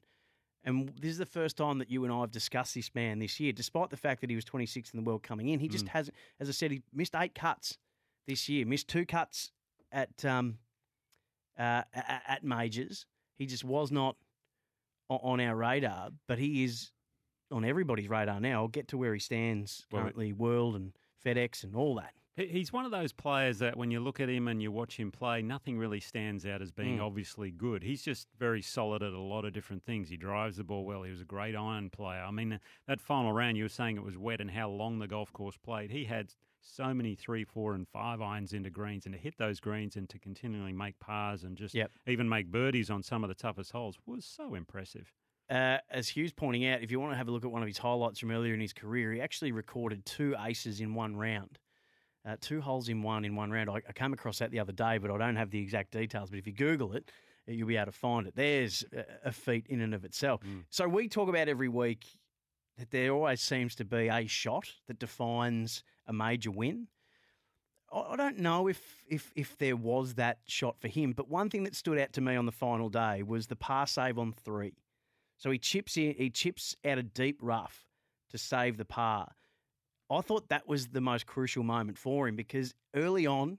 And 0.64 0.92
this 1.00 1.10
is 1.10 1.18
the 1.18 1.26
first 1.26 1.56
time 1.56 1.78
that 1.78 1.90
you 1.90 2.04
and 2.04 2.12
I 2.12 2.20
have 2.20 2.30
discussed 2.30 2.74
this 2.74 2.94
man 2.94 3.18
this 3.18 3.38
year, 3.40 3.52
despite 3.52 3.90
the 3.90 3.96
fact 3.96 4.20
that 4.20 4.30
he 4.30 4.36
was 4.36 4.44
26th 4.44 4.92
in 4.92 5.02
the 5.02 5.02
world 5.02 5.22
coming 5.22 5.48
in. 5.48 5.60
He 5.60 5.68
just 5.68 5.88
hasn't, 5.88 6.16
as 6.40 6.48
I 6.48 6.52
said, 6.52 6.70
he 6.70 6.82
missed 6.92 7.14
eight 7.14 7.34
cuts 7.34 7.78
this 8.26 8.48
year, 8.48 8.66
missed 8.66 8.88
two 8.88 9.06
cuts 9.06 9.52
at 9.92 10.24
um, 10.24 10.58
uh, 11.58 11.82
at, 11.94 12.44
majors. 12.44 13.06
He 13.36 13.46
just 13.46 13.64
was 13.64 13.90
not 13.90 14.16
on 15.08 15.40
our 15.40 15.56
radar, 15.56 16.10
but 16.26 16.38
he 16.38 16.64
is 16.64 16.90
on 17.50 17.64
everybody's 17.64 18.08
radar 18.08 18.40
now. 18.40 18.62
I'll 18.62 18.68
get 18.68 18.88
to 18.88 18.98
where 18.98 19.14
he 19.14 19.20
stands 19.20 19.86
Well, 19.90 20.02
currently, 20.02 20.32
World 20.32 20.76
and 20.76 20.92
FedEx 21.24 21.64
and 21.64 21.74
all 21.74 21.94
that. 21.96 22.12
He- 22.38 22.46
He's 22.46 22.72
one 22.72 22.84
of 22.84 22.90
those 22.90 23.12
players 23.12 23.58
that 23.58 23.76
when 23.76 23.90
you 23.90 24.00
look 24.00 24.20
at 24.20 24.28
him 24.28 24.48
and 24.48 24.62
you 24.62 24.70
watch 24.72 24.96
him 24.98 25.10
play, 25.10 25.42
nothing 25.42 25.76
really 25.76 26.00
stands 26.00 26.46
out 26.46 26.62
as 26.62 26.70
being 26.70 26.98
Mm. 26.98 27.02
obviously 27.06 27.50
good. 27.50 27.82
He's 27.82 28.02
just 28.02 28.28
very 28.38 28.62
solid 28.62 29.02
at 29.02 29.12
a 29.12 29.18
lot 29.18 29.44
of 29.44 29.52
different 29.52 29.82
things. 29.84 30.08
He 30.08 30.16
drives 30.16 30.56
the 30.56 30.64
ball 30.64 30.84
well. 30.84 31.02
He 31.02 31.10
was 31.10 31.20
a 31.20 31.24
great 31.26 31.54
iron 31.56 31.90
player. 31.90 32.22
I 32.22 32.30
mean, 32.30 32.60
that 32.86 33.00
final 33.00 33.32
round, 33.32 33.56
you 33.56 33.64
were 33.64 33.68
saying 33.68 33.96
it 33.96 34.02
was 34.04 34.16
wet 34.16 34.40
and 34.40 34.50
how 34.52 34.70
long 34.70 34.98
the 35.00 35.08
golf 35.08 35.32
course 35.32 35.56
played. 35.56 35.90
He 35.90 36.04
had 36.04 36.32
so 36.60 36.94
many 36.94 37.14
three, 37.14 37.44
four, 37.44 37.74
and 37.74 37.88
five 37.88 38.20
irons 38.20 38.52
into 38.52 38.70
greens, 38.70 39.04
and 39.06 39.12
to 39.14 39.18
hit 39.20 39.36
those 39.38 39.58
greens 39.60 39.96
and 39.96 40.08
to 40.10 40.18
continually 40.18 40.72
make 40.72 40.98
pars 41.00 41.44
and 41.44 41.56
just 41.56 41.74
Yep. 41.74 41.90
even 42.06 42.28
make 42.28 42.46
birdies 42.50 42.90
on 42.90 43.02
some 43.02 43.22
of 43.24 43.28
the 43.28 43.34
toughest 43.34 43.72
holes 43.72 43.98
was 44.06 44.24
so 44.24 44.54
impressive. 44.54 45.12
Uh, 45.50 45.78
as 45.88 46.10
Hugh's 46.10 46.32
pointing 46.32 46.66
out, 46.66 46.82
if 46.82 46.90
you 46.90 47.00
want 47.00 47.12
to 47.12 47.16
have 47.16 47.26
a 47.28 47.30
look 47.30 47.44
at 47.44 47.50
one 47.50 47.62
of 47.62 47.68
his 47.68 47.78
highlights 47.78 48.18
from 48.18 48.30
earlier 48.30 48.52
in 48.54 48.60
his 48.60 48.72
career, 48.72 49.12
he 49.14 49.20
actually 49.20 49.50
recorded 49.50 50.04
two 50.04 50.36
aces 50.38 50.80
in 50.80 50.94
one 50.94 51.16
round. 51.16 51.58
Uh, 52.28 52.36
two 52.40 52.60
holes 52.60 52.90
in 52.90 53.02
one 53.02 53.24
in 53.24 53.34
one 53.34 53.50
round. 53.50 53.70
I, 53.70 53.80
I 53.88 53.92
came 53.92 54.12
across 54.12 54.38
that 54.40 54.50
the 54.50 54.60
other 54.60 54.72
day, 54.72 54.98
but 54.98 55.10
I 55.10 55.16
don't 55.16 55.36
have 55.36 55.50
the 55.50 55.60
exact 55.60 55.92
details. 55.92 56.28
But 56.28 56.38
if 56.38 56.46
you 56.46 56.52
Google 56.52 56.92
it, 56.92 57.10
uh, 57.48 57.52
you'll 57.52 57.68
be 57.68 57.76
able 57.76 57.86
to 57.86 57.92
find 57.92 58.26
it. 58.26 58.36
There's 58.36 58.84
a, 59.24 59.32
feat 59.32 59.66
in 59.68 59.80
and 59.80 59.94
of 59.94 60.04
itself. 60.04 60.42
So 60.68 60.86
we 60.86 61.08
talk 61.08 61.30
about 61.30 61.48
every 61.48 61.70
week 61.70 62.04
that 62.76 62.90
there 62.90 63.12
always 63.12 63.40
seems 63.40 63.74
to 63.76 63.84
be 63.84 64.08
a 64.08 64.26
shot 64.26 64.68
that 64.88 64.98
defines 64.98 65.82
a 66.06 66.12
major 66.12 66.50
win. 66.50 66.88
I 67.90 68.00
I 68.00 68.16
don't 68.16 68.38
know 68.38 68.68
if, 68.68 68.80
if 69.08 69.32
if 69.34 69.56
there 69.56 69.76
was 69.76 70.14
that 70.14 70.40
shot 70.46 70.78
for 70.78 70.88
him, 70.88 71.12
but 71.12 71.30
one 71.30 71.48
thing 71.48 71.64
that 71.64 71.74
stood 71.74 71.98
out 71.98 72.12
to 72.12 72.20
me 72.20 72.36
on 72.36 72.44
the 72.44 72.52
final 72.52 72.90
day 72.90 73.22
was 73.22 73.46
the 73.46 73.56
par 73.56 73.86
save 73.86 74.18
on 74.18 74.34
three. 74.34 74.74
So 75.38 75.50
he 75.50 75.58
chips 75.58 75.96
in, 75.96 76.14
he 76.14 76.28
chips 76.28 76.76
out 76.84 76.98
a 76.98 77.02
deep 77.02 77.38
rough 77.40 77.86
to 78.30 78.36
save 78.36 78.76
the 78.76 78.84
par. 78.84 79.32
I 80.10 80.20
thought 80.20 80.48
that 80.48 80.66
was 80.66 80.88
the 80.88 81.00
most 81.00 81.26
crucial 81.26 81.62
moment 81.62 81.98
for 81.98 82.28
him 82.28 82.36
because 82.36 82.74
early 82.94 83.26
on, 83.26 83.58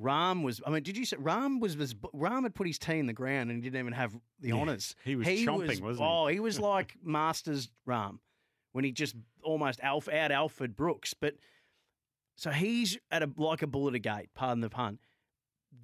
Rahm 0.00 0.42
was. 0.44 0.60
I 0.64 0.70
mean, 0.70 0.82
did 0.82 0.96
you 0.96 1.04
say 1.04 1.16
Rahm 1.16 1.60
was, 1.60 1.76
was 1.76 1.94
Rahm 1.94 2.44
had 2.44 2.54
put 2.54 2.66
his 2.66 2.78
tee 2.78 2.98
in 2.98 3.06
the 3.06 3.12
ground 3.12 3.50
and 3.50 3.62
he 3.62 3.68
didn't 3.68 3.80
even 3.80 3.92
have 3.92 4.12
the 4.40 4.48
Yeah, 4.48 4.54
honours. 4.54 4.94
he 5.04 5.16
was 5.16 5.26
chomping, 5.26 5.80
wasn't 5.80 5.98
he? 5.98 6.04
Oh, 6.04 6.26
he 6.28 6.40
was 6.40 6.60
like 6.60 6.96
Masters 7.02 7.68
Rahm 7.86 8.18
when 8.72 8.84
he 8.84 8.92
just 8.92 9.16
almost 9.42 9.80
alpha 9.82 10.16
out 10.16 10.30
Alfred 10.30 10.76
Brooks. 10.76 11.14
But 11.14 11.34
so 12.36 12.50
he's 12.50 12.96
at 13.10 13.22
a 13.24 13.30
like 13.36 13.62
a 13.62 13.66
bullet 13.66 13.96
a 13.96 13.98
gate. 13.98 14.28
Pardon 14.34 14.60
the 14.60 14.70
pun. 14.70 15.00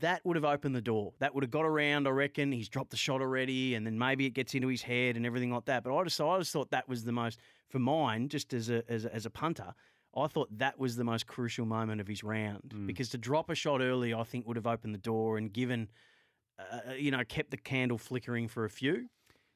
That 0.01 0.25
would 0.25 0.37
have 0.37 0.45
opened 0.45 0.75
the 0.77 0.81
door. 0.81 1.13
That 1.19 1.35
would 1.35 1.43
have 1.45 1.51
got 1.51 1.65
around. 1.65 2.07
I 2.07 2.11
reckon 2.11 2.53
he's 2.53 2.69
dropped 2.69 2.91
the 2.91 2.97
shot 2.97 3.21
already, 3.21 3.75
and 3.75 3.87
then 3.87 3.99
maybe 3.99 4.27
it 4.27 4.31
gets 4.31 4.55
into 4.55 4.69
his 4.69 4.83
head 4.83 5.17
and 5.17 5.27
everything 5.27 5.53
like 5.53 5.65
that. 5.67 5.83
But 5.85 5.95
I 5.95 6.05
just, 6.05 6.21
I 6.21 6.39
just 6.39 6.53
thought 6.53 6.71
that 6.71 6.89
was 6.89 7.05
the 7.05 7.13
most 7.13 7.39
for 7.69 7.81
mine, 7.81 8.29
just 8.29 8.55
as 8.55 8.71
a 8.71 8.85
as 8.89 9.05
a, 9.05 9.15
as 9.15 9.27
a 9.27 9.31
punter. 9.31 9.75
I 10.17 10.27
thought 10.29 10.59
that 10.59 10.79
was 10.79 10.97
the 10.97 11.05
most 11.05 11.27
crucial 11.27 11.67
moment 11.67 12.01
of 12.01 12.07
his 12.07 12.23
round 12.23 12.73
Mm. 12.75 12.87
because 12.87 13.09
to 13.11 13.19
drop 13.19 13.51
a 13.51 13.55
shot 13.55 13.81
early, 13.81 14.15
I 14.15 14.23
think 14.25 14.47
would 14.47 14.57
have 14.57 14.67
opened 14.67 14.95
the 14.95 14.99
door 14.99 15.39
and 15.39 15.53
given, 15.53 15.89
uh, 16.59 16.93
you 16.93 17.11
know, 17.11 17.25
kept 17.25 17.51
the 17.51 17.57
candle 17.57 17.99
flickering 17.99 18.49
for 18.49 18.65
a 18.65 18.71
few. 18.71 19.09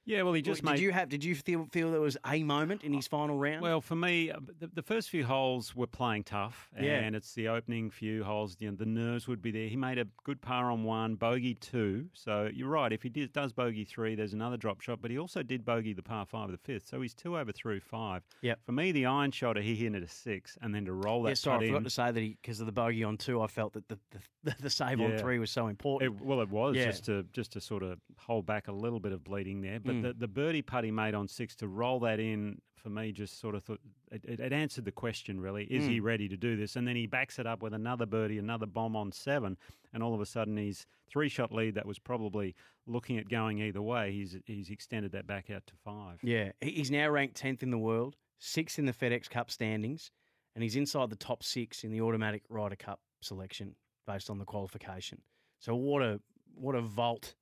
Yeah, 0.08 0.22
well, 0.22 0.32
he 0.32 0.40
just 0.40 0.62
did 0.62 0.70
made. 0.70 0.80
you 0.80 0.90
have? 0.90 1.10
Did 1.10 1.22
you 1.22 1.34
feel 1.34 1.68
feel 1.70 1.90
there 1.90 2.00
was 2.00 2.16
a 2.26 2.42
moment 2.42 2.82
in 2.82 2.94
his 2.94 3.06
final 3.06 3.38
round? 3.38 3.60
Well, 3.60 3.82
for 3.82 3.94
me, 3.94 4.30
uh, 4.30 4.38
the, 4.58 4.68
the 4.68 4.82
first 4.82 5.10
few 5.10 5.22
holes 5.26 5.76
were 5.76 5.86
playing 5.86 6.24
tough, 6.24 6.70
Yeah. 6.80 7.00
and 7.00 7.14
it's 7.14 7.34
the 7.34 7.48
opening 7.48 7.90
few 7.90 8.24
holes. 8.24 8.56
You 8.58 8.70
know, 8.70 8.76
the 8.76 8.86
nerves 8.86 9.28
would 9.28 9.42
be 9.42 9.50
there. 9.50 9.68
He 9.68 9.76
made 9.76 9.98
a 9.98 10.06
good 10.24 10.40
par 10.40 10.70
on 10.70 10.82
one, 10.84 11.16
bogey 11.16 11.54
two. 11.54 12.06
So 12.14 12.48
you're 12.52 12.70
right. 12.70 12.90
If 12.90 13.02
he 13.02 13.10
did, 13.10 13.34
does 13.34 13.52
bogey 13.52 13.84
three, 13.84 14.14
there's 14.14 14.32
another 14.32 14.56
drop 14.56 14.80
shot. 14.80 15.00
But 15.02 15.10
he 15.10 15.18
also 15.18 15.42
did 15.42 15.62
bogey 15.64 15.92
the 15.92 16.02
par 16.02 16.24
five 16.24 16.46
of 16.46 16.52
the 16.52 16.56
fifth. 16.58 16.88
So 16.88 17.02
he's 17.02 17.12
two 17.12 17.36
over 17.36 17.52
through 17.52 17.80
five. 17.80 18.22
Yeah. 18.40 18.54
For 18.64 18.72
me, 18.72 18.92
the 18.92 19.04
iron 19.04 19.30
shot, 19.30 19.58
he 19.58 19.74
hit 19.74 19.94
it 19.94 20.02
a 20.02 20.08
six, 20.08 20.56
and 20.62 20.74
then 20.74 20.86
to 20.86 20.92
roll 20.94 21.22
that 21.24 21.28
yeah, 21.32 21.34
sorry, 21.34 21.66
I 21.66 21.68
forgot 21.68 21.78
in. 21.78 21.84
to 21.84 21.90
say 21.90 22.10
that 22.12 22.14
because 22.40 22.60
of 22.60 22.66
the 22.66 22.72
bogey 22.72 23.04
on 23.04 23.18
two, 23.18 23.42
I 23.42 23.46
felt 23.46 23.74
that 23.74 23.86
the 23.88 23.98
the, 24.44 24.54
the 24.58 24.70
save 24.70 25.02
on 25.02 25.18
three 25.18 25.38
was 25.38 25.50
so 25.50 25.66
important. 25.66 26.14
It, 26.18 26.24
well, 26.24 26.40
it 26.40 26.48
was 26.48 26.76
Yeah. 26.76 26.86
just 26.86 27.04
to 27.06 27.26
just 27.34 27.52
to 27.52 27.60
sort 27.60 27.82
of 27.82 27.98
hold 28.16 28.46
back 28.46 28.68
a 28.68 28.72
little 28.72 29.00
bit 29.00 29.12
of 29.12 29.22
bleeding 29.22 29.60
there. 29.60 29.78
But 29.80 29.96
Mm. 29.97 29.97
The, 30.02 30.12
the 30.12 30.28
birdie 30.28 30.62
putt 30.62 30.84
he 30.84 30.90
made 30.90 31.14
on 31.14 31.28
six 31.28 31.54
to 31.56 31.68
roll 31.68 32.00
that 32.00 32.20
in 32.20 32.60
for 32.76 32.90
me 32.90 33.10
just 33.12 33.40
sort 33.40 33.54
of 33.54 33.64
thought 33.64 33.80
it, 34.12 34.40
it, 34.40 34.52
answered 34.52 34.84
the 34.84 34.92
question 34.92 35.40
really: 35.40 35.64
is 35.64 35.84
Mm. 35.84 35.88
he 35.90 36.00
ready 36.00 36.28
to 36.28 36.36
do 36.36 36.56
this? 36.56 36.76
And 36.76 36.86
then 36.86 36.94
he 36.96 37.06
backs 37.06 37.38
it 37.38 37.46
up 37.46 37.62
with 37.62 37.74
another 37.74 38.06
birdie, 38.06 38.38
another 38.38 38.66
bomb 38.66 38.94
on 38.94 39.10
seven, 39.12 39.56
and 39.92 40.02
all 40.02 40.14
of 40.14 40.20
a 40.20 40.26
sudden 40.26 40.56
he's 40.56 40.86
three 41.10 41.28
shot 41.28 41.52
lead 41.52 41.74
that 41.74 41.86
was 41.86 41.98
probably 41.98 42.54
looking 42.86 43.18
at 43.18 43.28
going 43.28 43.58
either 43.58 43.82
way. 43.82 44.12
He's 44.12 44.36
he's 44.46 44.70
extended 44.70 45.12
that 45.12 45.26
back 45.26 45.50
out 45.50 45.66
to 45.66 45.74
five. 45.84 46.20
Yeah, 46.22 46.52
he's 46.60 46.90
now 46.90 47.08
ranked 47.08 47.34
tenth 47.36 47.62
in 47.62 47.70
the 47.70 47.78
world, 47.78 48.16
sixth 48.38 48.78
in 48.78 48.86
the 48.86 48.92
FedEx 48.92 49.28
Cup 49.28 49.50
standings, 49.50 50.10
and 50.54 50.62
he's 50.62 50.76
inside 50.76 51.10
the 51.10 51.16
top 51.16 51.42
six 51.42 51.82
in 51.84 51.90
the 51.90 52.00
automatic 52.00 52.42
Ryder 52.48 52.76
Cup 52.76 53.00
selection 53.20 53.74
based 54.06 54.30
on 54.30 54.38
the 54.38 54.44
qualification. 54.44 55.20
So 55.58 55.74
what 55.74 56.02
a 56.02 56.20
what 56.54 56.74
a 56.76 56.80
vault, 56.80 57.34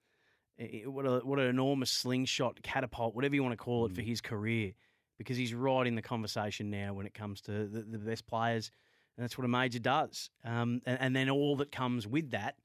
what 0.86 1.04
a 1.04 1.18
what 1.18 1.38
an 1.38 1.46
enormous 1.46 1.90
slingshot 1.90 2.62
catapult, 2.62 3.14
whatever 3.14 3.34
you 3.34 3.42
want 3.42 3.52
to 3.52 3.62
call 3.62 3.86
it, 3.86 3.92
for 3.92 4.02
his 4.02 4.20
career, 4.20 4.72
because 5.18 5.36
he's 5.36 5.54
right 5.54 5.86
in 5.86 5.94
the 5.94 6.02
conversation 6.02 6.70
now 6.70 6.94
when 6.94 7.06
it 7.06 7.14
comes 7.14 7.40
to 7.42 7.66
the, 7.66 7.82
the 7.82 7.98
best 7.98 8.26
players, 8.26 8.70
and 9.16 9.24
that's 9.24 9.36
what 9.36 9.44
a 9.44 9.48
major 9.48 9.78
does. 9.78 10.30
Um, 10.44 10.80
and, 10.86 10.98
and 11.00 11.16
then 11.16 11.28
all 11.30 11.56
that 11.56 11.72
comes 11.72 12.06
with 12.06 12.30
that 12.30 12.56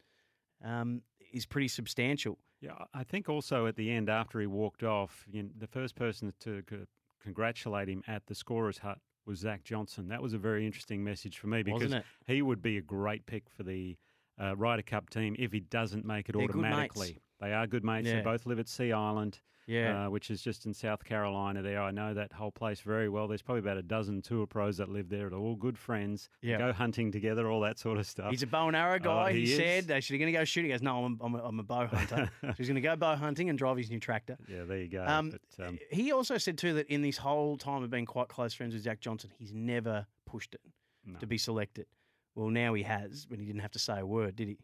um, 0.64 1.02
is 1.34 1.46
pretty 1.46 1.68
substantial. 1.68 2.38
Yeah, 2.62 2.74
I 2.94 3.04
think 3.04 3.28
also 3.28 3.66
at 3.66 3.76
the 3.76 3.90
end 3.92 4.10
after 4.10 4.40
he 4.40 4.48
walked 4.48 4.84
off, 4.84 5.26
you 5.32 5.44
know, 5.44 5.50
the 5.58 5.68
first 5.68 5.96
person 5.96 6.32
to 6.42 6.62
c- 6.70 6.78
congratulate 7.24 7.90
him 7.90 8.04
at 8.08 8.26
the 8.28 8.36
scorer's 8.36 8.78
hut 8.78 9.00
was 9.26 9.40
Zach 9.40 9.64
Johnson. 9.64 10.08
That 10.08 10.22
was 10.22 10.34
a 10.34 10.38
very 10.38 10.66
interesting 10.66 11.04
message 11.04 11.40
for 11.40 11.48
me 11.48 11.64
because 11.64 11.94
he 12.28 12.42
would 12.42 12.62
be 12.62 12.78
a 12.78 12.82
great 12.82 13.26
pick 13.26 13.50
for 13.50 13.64
the 13.64 13.98
uh, 14.40 14.56
Ryder 14.56 14.84
Cup 14.84 15.10
team 15.10 15.36
if 15.40 15.52
he 15.52 15.60
doesn't 15.60 16.06
make 16.06 16.30
it 16.30 16.34
They're 16.34 16.44
automatically. 16.44 17.18
They 17.42 17.54
are 17.54 17.68
good 17.68 17.84
mates. 17.84 18.08
Yeah. 18.08 18.18
They 18.18 18.22
both 18.22 18.46
live 18.46 18.60
at 18.60 18.70
Sea 18.70 18.92
Island, 18.92 19.40
Yeah. 19.68 20.06
uh, 20.06 20.10
which 20.12 20.30
is 20.30 20.42
just 20.44 20.66
in 20.68 20.74
South 20.74 21.04
Carolina. 21.04 21.62
There, 21.64 21.82
I 21.82 21.90
know 21.92 22.14
that 22.14 22.32
whole 22.34 22.52
place 22.52 22.82
very 22.82 23.10
well. 23.10 23.28
There's 23.28 23.42
probably 23.42 23.60
about 23.62 23.78
a 23.78 23.82
dozen 23.84 24.22
tour 24.22 24.46
pros 24.46 24.78
that 24.78 24.90
live 24.90 25.10
there. 25.10 25.30
They're 25.30 25.40
all 25.40 25.56
good 25.56 25.78
friends. 25.78 26.30
They 26.44 26.50
Yeah. 26.50 26.58
go 26.60 26.72
hunting 26.74 27.12
together, 27.12 27.50
all 27.50 27.62
that 27.62 27.80
sort 27.80 27.98
of 27.98 28.06
stuff. 28.06 28.30
He's 28.30 28.44
a 28.44 28.48
bow 28.48 28.68
and 28.68 28.76
arrow 28.76 28.98
Oh, 28.98 29.00
guy. 29.00 29.34
he 29.34 29.40
he 29.42 29.46
said 29.56 29.86
they 29.88 30.00
should 30.02 30.20
going 30.20 30.32
to 30.32 30.38
go 30.38 30.44
shoot. 30.46 30.64
He 30.64 30.70
goes, 30.70 30.82
no, 30.84 31.04
I'm, 31.04 31.18
I'm, 31.22 31.34
a, 31.36 31.44
I'm 31.44 31.60
a 31.60 31.64
bow 31.64 31.88
hunter. 31.88 32.30
so 32.42 32.54
he's 32.58 32.68
going 32.68 32.76
to 32.76 32.82
go 32.82 32.96
bow 32.96 33.16
hunting 33.16 33.50
and 33.50 33.58
drive 33.58 33.78
his 33.78 33.90
new 33.90 34.00
tractor. 34.00 34.38
yeah, 34.48 34.64
there 34.64 34.78
you 34.80 34.88
go. 34.88 35.04
Um, 35.06 35.32
But, 35.58 35.66
um, 35.68 35.80
he 35.90 36.12
also 36.12 36.38
said 36.38 36.58
too 36.60 36.74
that 36.76 36.88
in 36.90 37.02
this 37.02 37.18
whole 37.18 37.58
time 37.58 37.82
of 37.84 37.90
being 37.90 38.06
quite 38.06 38.28
close 38.28 38.54
friends 38.54 38.74
with 38.76 38.84
Zach 38.84 39.00
Johnson, 39.00 39.32
he's 39.38 39.54
never 39.54 40.06
pushed 40.28 40.54
it 40.54 40.62
No. 41.06 41.18
to 41.20 41.26
be 41.26 41.38
selected. 41.40 41.88
Well, 42.36 42.50
now 42.50 42.74
he 42.76 42.84
has, 42.84 43.26
but 43.26 43.40
he 43.40 43.46
didn't 43.46 43.62
have 43.62 43.72
to 43.72 43.80
say 43.80 44.00
a 44.00 44.06
word, 44.06 44.36
did 44.38 44.48
he? 44.48 44.58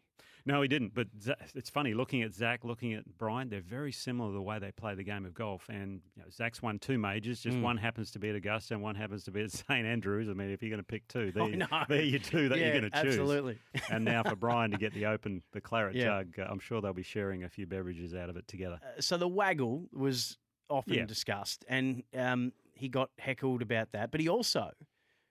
No, 0.48 0.62
he 0.62 0.68
didn't. 0.68 0.94
But 0.94 1.08
it's 1.54 1.68
funny 1.68 1.92
looking 1.92 2.22
at 2.22 2.32
Zach, 2.32 2.64
looking 2.64 2.94
at 2.94 3.04
Brian. 3.18 3.50
They're 3.50 3.60
very 3.60 3.92
similar 3.92 4.32
the 4.32 4.40
way 4.40 4.58
they 4.58 4.72
play 4.72 4.94
the 4.94 5.04
game 5.04 5.26
of 5.26 5.34
golf. 5.34 5.66
And 5.68 6.00
you 6.16 6.22
know, 6.22 6.28
Zach's 6.32 6.62
won 6.62 6.78
two 6.78 6.96
majors. 6.98 7.40
Just 7.40 7.58
Mm. 7.58 7.62
one 7.62 7.76
happens 7.76 8.10
to 8.12 8.18
be 8.18 8.30
at 8.30 8.34
Augusta, 8.34 8.72
and 8.74 8.82
one 8.82 8.94
happens 8.94 9.24
to 9.24 9.30
be 9.30 9.42
at 9.42 9.50
St 9.68 9.86
Andrews. 9.86 10.28
I 10.28 10.32
mean, 10.32 10.50
if 10.50 10.62
you're 10.62 10.70
going 10.70 10.80
to 10.80 10.86
pick 10.86 11.06
two, 11.06 11.30
there, 11.32 11.48
you- 11.48 11.56
know. 11.56 11.66
there 11.88 12.02
you 12.02 12.18
two 12.18 12.48
that 12.48 12.58
Yeah, 12.58 12.64
you're 12.72 12.80
going 12.80 12.90
to 12.90 13.02
choose. 13.02 13.14
absolutely. 13.18 13.58
and 13.90 14.04
now 14.04 14.22
for 14.22 14.36
Brian 14.36 14.70
to 14.70 14.78
get 14.78 14.94
the 14.94 15.04
Open, 15.06 15.42
the 15.52 15.60
claret 15.60 15.94
Yeah. 15.94 16.04
jug, 16.24 16.38
uh, 16.38 16.46
I'm 16.50 16.58
sure 16.60 16.80
they'll 16.80 16.92
be 16.94 17.02
sharing 17.02 17.44
a 17.44 17.48
few 17.50 17.66
beverages 17.66 18.14
out 18.14 18.30
of 18.30 18.36
it 18.38 18.48
together. 18.48 18.80
Uh, 18.82 19.00
so 19.02 19.16
the 19.18 19.28
waggle 19.28 19.88
was 19.92 20.38
often 20.70 20.94
Yeah. 20.94 21.04
discussed, 21.04 21.64
and 21.68 22.02
um, 22.16 22.52
he 22.72 22.88
got 22.88 23.10
heckled 23.18 23.60
about 23.60 23.92
that. 23.92 24.10
But 24.10 24.20
he 24.20 24.28
also 24.28 24.70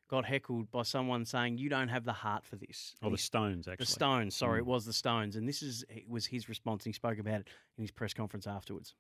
got 0.08 0.26
heckled 0.26 0.72
by 0.72 0.84
someone 0.84 1.26
saying, 1.26 1.58
"You 1.58 1.70
don't 1.70 1.90
have 1.90 2.06
the 2.06 2.14
heart 2.14 2.46
for 2.46 2.56
this." 2.56 2.96
Or 3.02 3.08
And 3.08 3.14
the 3.14 3.22
Stones, 3.22 3.68
actually. 3.68 3.86
The 3.86 3.92
Stones, 3.92 4.36
sorry, 4.36 4.60
Mm. 4.60 4.64
it 4.64 4.66
was 4.68 4.86
the 4.86 4.94
Stones, 4.94 5.36
and 5.36 5.48
this 5.48 5.62
is 5.62 5.84
it 5.90 6.10
was 6.10 6.26
his 6.28 6.48
response. 6.50 6.86
And 6.86 6.94
he 6.94 6.96
spoke 6.96 7.20
about 7.20 7.42
it 7.42 7.48
in 7.78 7.84
his 7.84 7.92
press 7.92 8.14
conference 8.14 8.48
afterwards. 8.48 8.94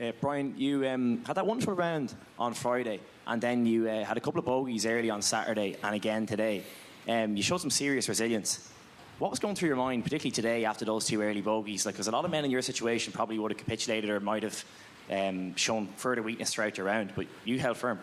Uh, 0.00 0.12
Brian, 0.20 0.56
you 0.56 0.86
um, 0.88 1.22
had 1.26 1.36
that 1.36 1.46
wonderful 1.46 1.74
round 1.74 2.14
on 2.38 2.54
Friday, 2.54 3.00
and 3.26 3.40
then 3.42 3.66
you 3.66 3.88
uh, 3.88 4.04
had 4.04 4.16
a 4.16 4.20
couple 4.20 4.38
of 4.38 4.44
bogeys 4.46 4.86
early 4.86 5.10
on 5.10 5.20
Saturday 5.20 5.76
and 5.82 5.94
again 5.94 6.26
today. 6.26 6.64
Um, 7.08 7.36
you 7.36 7.42
showed 7.42 7.60
some 7.60 7.70
serious 7.70 8.08
resilience. 8.08 8.70
What 9.18 9.30
was 9.30 9.38
going 9.38 9.54
through 9.54 9.68
your 9.68 9.76
mind, 9.76 10.02
particularly 10.04 10.30
today 10.30 10.64
after 10.64 10.86
those 10.86 11.04
two 11.06 11.20
early 11.20 11.42
bogeys? 11.42 11.84
Like, 11.84 11.96
because 11.96 12.08
a 12.08 12.12
lot 12.12 12.24
of 12.24 12.30
men 12.30 12.44
in 12.46 12.50
your 12.50 12.62
situation 12.62 13.12
probably 13.12 13.38
would 13.38 13.50
have 13.50 13.58
capitulated 13.58 14.08
or 14.08 14.18
might 14.20 14.42
have 14.42 14.64
um, 15.10 15.54
shown 15.56 15.88
further 15.96 16.22
weakness 16.22 16.54
throughout 16.54 16.78
your 16.78 16.86
round, 16.86 17.12
but 17.14 17.26
you 17.44 17.58
held 17.58 17.76
firm. 17.76 17.98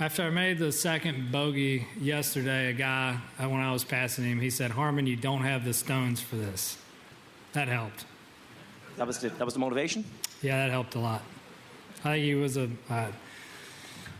After 0.00 0.22
I 0.24 0.30
made 0.30 0.58
the 0.58 0.72
second 0.72 1.30
bogey 1.30 1.86
yesterday, 2.00 2.70
a 2.70 2.72
guy, 2.72 3.18
uh, 3.38 3.48
when 3.48 3.60
I 3.60 3.72
was 3.72 3.84
passing 3.84 4.24
him, 4.24 4.40
he 4.40 4.50
said, 4.50 4.70
Harman, 4.72 5.06
you 5.06 5.16
don't 5.16 5.42
have 5.42 5.64
the 5.64 5.72
stones 5.74 6.20
for 6.20 6.36
this. 6.36 6.76
That 7.52 7.68
helped. 7.68 8.04
That 8.96 9.06
was 9.06 9.18
the, 9.18 9.28
that 9.28 9.44
was 9.44 9.54
the 9.54 9.60
motivation. 9.60 10.04
Yeah, 10.42 10.56
that 10.64 10.70
helped 10.72 10.94
a 10.96 10.98
lot. 10.98 11.22
I 12.04 12.14
think 12.14 12.24
he 12.24 12.34
was 12.34 12.56
a. 12.56 12.68
Uh, 12.90 13.06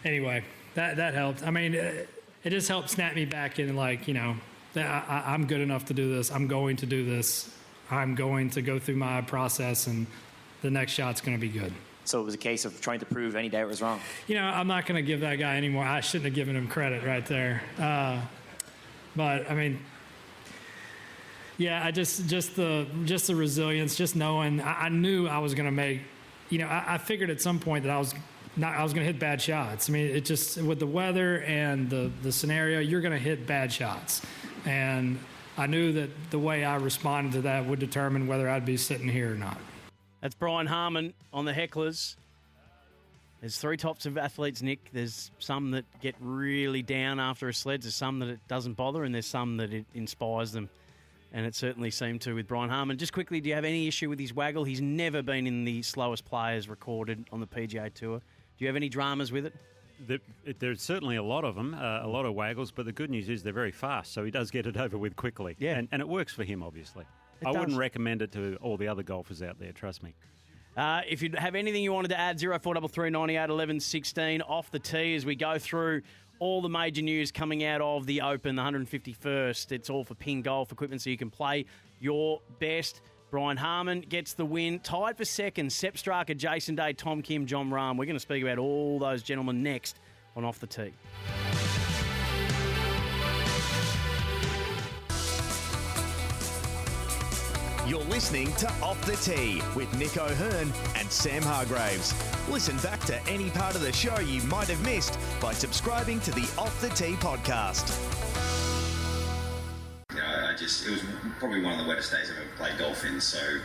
anyway, 0.05 0.45
that 0.75 0.97
that 0.99 1.15
helped. 1.15 1.43
I 1.45 1.51
mean, 1.51 1.75
it, 1.75 2.09
it 2.45 2.51
just 2.51 2.69
helped 2.69 2.91
snap 2.91 3.15
me 3.17 3.25
back 3.25 3.59
in, 3.59 3.75
like 3.75 4.07
you 4.07 4.15
know, 4.15 4.37
that 4.75 4.87
I, 4.87 5.17
I- 5.17 5.35
I'm 5.35 5.47
good 5.47 5.61
enough 5.61 5.87
to 5.87 5.95
do 5.95 6.15
this. 6.15 6.31
I'm 6.31 6.47
going 6.47 6.77
to 6.77 6.87
do 6.87 7.05
this. 7.05 7.51
I'm 7.91 8.15
going 8.15 8.51
to 8.51 8.63
go 8.63 8.79
through 8.79 8.97
my 8.97 9.21
process, 9.23 9.87
and 9.89 10.07
the 10.61 10.71
next 10.71 10.93
shot's 10.93 11.21
going 11.21 11.37
to 11.37 11.41
be 11.41 11.49
good. 11.53 11.73
So 12.13 12.21
it 12.21 12.25
was 12.25 12.35
a 12.35 12.39
case 12.39 12.67
of 12.67 12.79
trying 12.83 12.99
to 12.99 13.07
prove 13.07 13.37
any 13.37 13.49
doubt 13.49 13.69
was 13.69 13.81
wrong. 13.81 13.99
You 14.27 14.35
know, 14.35 14.45
I'm 14.45 14.67
not 14.67 14.85
going 14.85 15.03
to 15.03 15.07
give 15.07 15.21
that 15.21 15.37
guy 15.37 15.57
anymore. 15.57 15.83
I 15.83 16.01
shouldn't 16.01 16.27
have 16.27 16.35
given 16.35 16.55
him 16.55 16.69
credit 16.69 17.05
right 17.05 17.25
there. 17.25 17.63
Uh, 17.79 18.21
but 19.17 19.51
I 19.51 19.55
mean, 19.55 19.81
yeah, 21.57 21.83
I 21.83 21.91
just 21.91 22.29
just 22.29 22.55
the 22.55 22.87
just 23.07 23.29
the 23.29 23.35
resilience, 23.35 23.97
just 23.97 24.15
knowing 24.15 24.61
I, 24.61 24.83
I 24.83 24.89
knew 24.91 25.27
I 25.27 25.39
was 25.39 25.55
going 25.55 25.65
to 25.65 25.73
make. 25.73 26.03
You 26.51 26.59
know, 26.59 26.67
I, 26.67 26.85
I 26.87 26.99
figured 26.99 27.31
at 27.31 27.41
some 27.41 27.59
point 27.59 27.85
that 27.85 27.91
I 27.91 27.99
was 27.99 28.15
not 28.59 28.75
I 28.75 28.83
was 28.83 28.93
going 28.93 29.07
to 29.07 29.11
hit 29.11 29.19
bad 29.19 29.41
shots. 29.41 29.89
I 29.89 29.95
mean, 29.95 30.15
it 30.15 30.27
just 30.27 30.61
with 30.61 30.81
the 30.81 30.87
weather 30.87 31.41
and 31.45 31.89
the 31.89 32.11
the 32.23 32.31
scenario, 32.31 32.81
you're 32.81 33.01
going 33.01 33.15
to 33.15 33.19
hit 33.19 33.47
bad 33.47 33.73
shots, 33.73 34.21
and 34.67 35.19
I 35.57 35.67
knew 35.67 35.93
that 35.93 36.11
the 36.31 36.39
way 36.39 36.63
I 36.63 36.77
responded 36.77 37.33
to 37.33 37.41
that 37.41 37.65
would 37.65 37.79
determine 37.79 38.27
whether 38.27 38.51
I'd 38.51 38.67
be 38.67 38.77
sitting 38.77 39.09
here 39.09 39.33
or 39.33 39.37
not. 39.37 39.57
That's 40.23 40.37
Brian 40.37 40.69
Harman 40.69 41.15
on 41.33 41.45
the 41.45 41.53
hecklers. 41.53 42.15
There's 43.41 43.59
three 43.59 43.77
types 43.77 44.07
of 44.07 44.17
athletes, 44.17 44.63
Nick. 44.63 44.91
There's 44.93 45.33
some 45.41 45.73
that 45.73 45.85
get 46.01 46.15
really 46.21 46.81
down 46.81 47.19
after 47.19 47.49
a 47.49 47.55
sled. 47.55 47.83
There's 47.83 47.97
some 47.97 48.21
that 48.21 48.29
it 48.29 48.39
doesn't 48.47 48.75
bother, 48.75 49.03
and 49.03 49.13
there's 49.13 49.27
some 49.27 49.57
that 49.57 49.73
it 49.73 49.85
inspires 49.95 50.53
them. 50.53 50.71
And 51.33 51.45
it 51.45 51.57
certainly 51.57 51.91
seemed 51.91 52.21
to 52.21 52.35
with 52.35 52.47
Brian 52.47 52.71
Harman. 52.71 52.99
Just 52.99 53.13
quickly, 53.13 53.41
do 53.41 53.49
you 53.49 53.57
have 53.57 53.65
any 53.65 53.89
issue 53.89 54.09
with 54.09 54.21
his 54.21 54.33
waggle? 54.33 54.63
He's 54.63 54.81
never 54.81 55.23
been 55.23 55.49
in 55.49 55.65
the 55.65 55.83
slowest 55.83 56.25
players 56.25 56.69
recorded 56.69 57.27
on 57.33 57.41
the 57.41 57.47
PGA 57.49 57.93
Tour. 57.93 58.19
Do 58.19 58.25
you 58.65 58.69
have 58.69 58.77
any 58.77 58.89
dramas 58.89 59.33
with 59.33 59.47
it? 59.47 59.55
The, 60.07 60.21
there's 60.61 60.81
certainly 60.81 61.17
a 61.17 61.23
lot 61.23 61.45
of 61.45 61.57
them, 61.57 61.75
uh, 61.75 62.07
a 62.07 62.07
lot 62.07 62.27
of 62.27 62.35
waggles, 62.35 62.71
but 62.71 62.87
the 62.87 62.93
good 62.93 63.11
news 63.11 63.29
is 63.29 63.43
they're 63.43 63.53
very 63.53 63.73
fast, 63.73 64.13
so 64.13 64.25
he 64.25 64.31
does 64.31 64.53
get 64.53 64.67
it 64.69 64.77
over 64.77 64.97
with 64.97 65.17
quickly. 65.17 65.57
Yeah. 65.59 65.79
And, 65.79 65.89
and 65.91 66.01
it 66.01 66.07
works 66.07 66.33
for 66.33 66.45
him, 66.45 66.63
obviously. 66.63 67.07
I 67.47 67.51
wouldn't 67.51 67.79
recommend 67.79 68.23
it 68.23 68.33
to 68.33 68.57
all 68.61 68.77
the 68.77 68.89
other 68.89 69.03
golfers 69.03 69.43
out 69.43 69.59
there, 69.59 69.73
trust 69.73 70.03
me. 70.03 70.15
Uh, 70.77 71.03
if 71.07 71.21
you 71.21 71.31
have 71.37 71.55
anything 71.55 71.83
you 71.83 71.93
wanted 71.93 72.09
to 72.09 72.19
add, 72.19 72.41
0433 72.41 73.11
98 73.11 73.51
11 73.51 73.81
16 73.81 74.43
off 74.43 74.71
the 74.71 74.79
tee 74.79 75.15
as 75.15 75.27
we 75.27 75.35
go 75.35 75.59
through 75.59 76.01
all 76.39 76.63
the 76.63 76.69
major 76.69 77.03
news 77.03 77.31
coming 77.31 77.63
out 77.65 77.81
of 77.81 78.07
the 78.07 78.23
Open, 78.23 78.57
the 78.57 78.63
151st. 78.63 79.71
It's 79.71 79.91
all 79.91 80.03
for 80.03 80.15
Ping 80.15 80.43
Golf 80.43 80.73
equipment 80.73 81.03
so 81.03 81.11
you 81.11 81.19
can 81.19 81.31
play 81.31 81.67
your 82.01 82.41
best. 82.59 83.03
Brian 83.31 83.57
Harman 83.57 84.01
gets 84.01 84.35
the 84.35 84.45
win. 84.45 84.81
Tied 84.81 85.17
for 85.17 85.25
second, 85.25 85.73
Sepp 85.73 85.95
Straka, 85.95 86.37
Jason 86.37 86.75
Day, 86.75 86.93
Tom 86.93 87.23
Kim, 87.23 87.47
Jon 87.47 87.71
Rahm. 87.71 87.97
We're 87.97 88.07
going 88.07 88.17
to 88.17 88.21
speak 88.21 88.43
about 88.43 88.59
all 88.59 88.99
those 88.99 89.23
gentlemen 89.23 89.63
next 89.63 90.01
on 90.37 90.45
Off 90.45 90.59
the 90.59 90.67
Tee. 90.67 90.93
You're 97.93 98.01
listening 98.05 98.51
to 98.55 98.67
Off 98.81 98.99
the 99.05 99.17
Tee 99.17 99.61
with 99.77 99.95
Nick 99.99 100.17
O'Hearn 100.17 100.73
and 100.97 101.13
Sam 101.13 101.43
Hargraves. 101.43 102.15
Listen 102.49 102.75
back 102.79 103.01
to 103.01 103.23
any 103.29 103.51
part 103.51 103.75
of 103.75 103.83
the 103.83 103.93
show 103.93 104.19
you 104.19 104.41
might 104.45 104.69
have 104.69 104.83
missed 104.83 105.19
by 105.43 105.53
subscribing 105.53 106.19
to 106.21 106.31
the 106.31 106.51
Off 106.57 106.81
the 106.81 106.89
Tee 106.89 107.17
podcast. 107.17 107.93
You 110.11 110.17
know, 110.17 110.47
I 110.51 110.57
just, 110.57 110.87
it 110.87 110.93
was 110.93 111.03
probably 111.39 111.61
one 111.61 111.79
of 111.79 111.85
the 111.85 111.87
wettest 111.87 112.11
days 112.11 112.31
I've 112.31 112.39
ever 112.39 112.57
played 112.57 112.79
golf 112.79 113.05
in. 113.05 113.21
So 113.21 113.59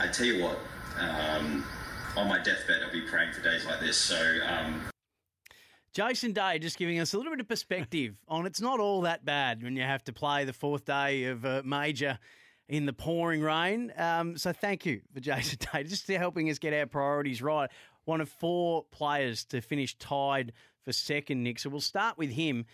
I 0.00 0.08
tell 0.08 0.26
you 0.26 0.42
what, 0.42 0.58
um, 0.98 1.64
on 2.16 2.26
my 2.26 2.42
deathbed, 2.42 2.82
I'll 2.84 2.92
be 2.92 3.02
praying 3.02 3.32
for 3.32 3.44
days 3.44 3.64
like 3.64 3.78
this. 3.78 3.96
So 3.96 4.40
um, 4.44 4.82
Jason 5.92 6.32
Day 6.32 6.58
just 6.58 6.78
giving 6.78 6.98
us 6.98 7.14
a 7.14 7.16
little 7.16 7.30
bit 7.30 7.38
of 7.38 7.46
perspective 7.46 8.16
on 8.26 8.44
it's 8.44 8.60
not 8.60 8.80
all 8.80 9.02
that 9.02 9.24
bad 9.24 9.62
when 9.62 9.76
you 9.76 9.84
have 9.84 10.02
to 10.02 10.12
play 10.12 10.44
the 10.44 10.52
fourth 10.52 10.84
day 10.84 11.26
of 11.26 11.44
a 11.44 11.62
major 11.62 12.18
in 12.68 12.86
the 12.86 12.92
pouring 12.92 13.40
rain. 13.40 13.92
Um, 13.96 14.36
so 14.36 14.52
thank 14.52 14.84
you 14.84 15.00
for 15.12 15.20
Jason 15.20 15.58
Day 15.72 15.84
just 15.84 16.06
helping 16.06 16.50
us 16.50 16.58
get 16.58 16.74
our 16.74 16.86
priorities 16.86 17.42
right. 17.42 17.70
One 18.04 18.20
of 18.20 18.28
four 18.28 18.84
players 18.90 19.44
to 19.46 19.60
finish 19.60 19.96
tied 19.96 20.52
for 20.84 20.92
second, 20.92 21.42
Nick. 21.42 21.58
So 21.58 21.70
we'll 21.70 21.80
start 21.80 22.18
with 22.18 22.30
him. 22.30 22.66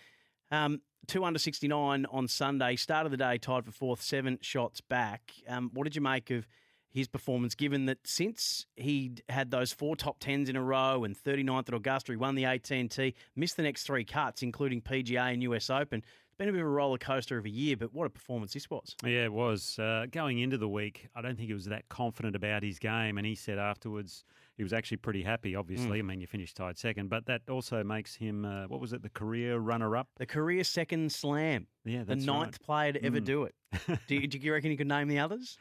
Um, 0.51 0.81
two 1.07 1.23
under 1.23 1.39
69 1.39 2.05
on 2.09 2.27
Sunday. 2.27 2.75
Start 2.75 3.05
of 3.05 3.11
the 3.11 3.17
day 3.17 3.37
tied 3.37 3.65
for 3.65 3.71
fourth, 3.71 4.01
seven 4.01 4.37
shots 4.41 4.81
back. 4.81 5.33
Um, 5.47 5.71
what 5.73 5.85
did 5.85 5.95
you 5.95 6.01
make 6.01 6.29
of 6.31 6.47
his 6.95 7.09
performance, 7.09 7.55
given 7.55 7.87
that 7.87 7.97
since 8.05 8.67
he 8.77 9.11
had 9.27 9.51
those 9.51 9.73
four 9.73 9.97
top 9.97 10.17
tens 10.17 10.47
in 10.47 10.55
a 10.55 10.63
row 10.63 11.03
and 11.03 11.13
39th 11.13 11.67
at 11.67 11.73
Augusta, 11.73 12.13
he 12.13 12.15
won 12.15 12.35
the 12.35 12.45
AT&T, 12.45 13.13
missed 13.35 13.57
the 13.57 13.63
next 13.63 13.83
three 13.83 14.05
cuts, 14.05 14.41
including 14.41 14.81
PGA 14.81 15.33
and 15.33 15.43
US 15.43 15.69
Open. 15.69 16.03
Been 16.37 16.49
a 16.49 16.51
bit 16.51 16.59
of 16.61 16.67
a 16.67 16.69
roller 16.69 16.97
coaster 16.97 17.37
of 17.37 17.45
a 17.45 17.49
year, 17.49 17.77
but 17.77 17.93
what 17.93 18.05
a 18.05 18.09
performance 18.09 18.51
this 18.53 18.69
was. 18.69 18.93
Yeah, 19.05 19.23
it 19.23 19.31
was. 19.31 19.79
Uh, 19.79 20.05
going 20.11 20.39
into 20.39 20.57
the 20.57 20.67
week, 20.67 21.07
I 21.15 21.21
don't 21.21 21.37
think 21.37 21.47
he 21.47 21.53
was 21.53 21.63
that 21.65 21.87
confident 21.87 22.35
about 22.35 22.61
his 22.61 22.77
game, 22.77 23.17
and 23.17 23.25
he 23.25 23.35
said 23.35 23.57
afterwards 23.57 24.25
he 24.57 24.63
was 24.63 24.73
actually 24.73 24.97
pretty 24.97 25.23
happy, 25.23 25.55
obviously. 25.55 25.99
Mm. 25.99 26.03
I 26.03 26.03
mean, 26.03 26.21
you 26.21 26.27
finished 26.27 26.57
tied 26.57 26.77
second, 26.77 27.09
but 27.09 27.25
that 27.27 27.41
also 27.49 27.85
makes 27.85 28.15
him, 28.15 28.43
uh, 28.43 28.67
what 28.67 28.81
was 28.81 28.91
it, 28.91 29.01
the 29.01 29.09
career 29.09 29.57
runner 29.59 29.95
up? 29.95 30.09
The 30.17 30.25
career 30.25 30.65
second 30.65 31.09
slam. 31.13 31.67
Yeah, 31.85 32.03
The 32.03 32.17
ninth 32.17 32.57
right. 32.59 32.61
player 32.61 32.91
to 32.93 33.05
ever 33.05 33.21
Mm. 33.21 33.25
do 33.25 33.43
it. 33.43 33.55
do, 34.07 34.15
you, 34.15 34.27
do 34.27 34.37
you 34.37 34.51
reckon 34.51 34.71
you 34.71 34.77
could 34.77 34.87
name 34.87 35.07
the 35.07 35.19
others? 35.19 35.57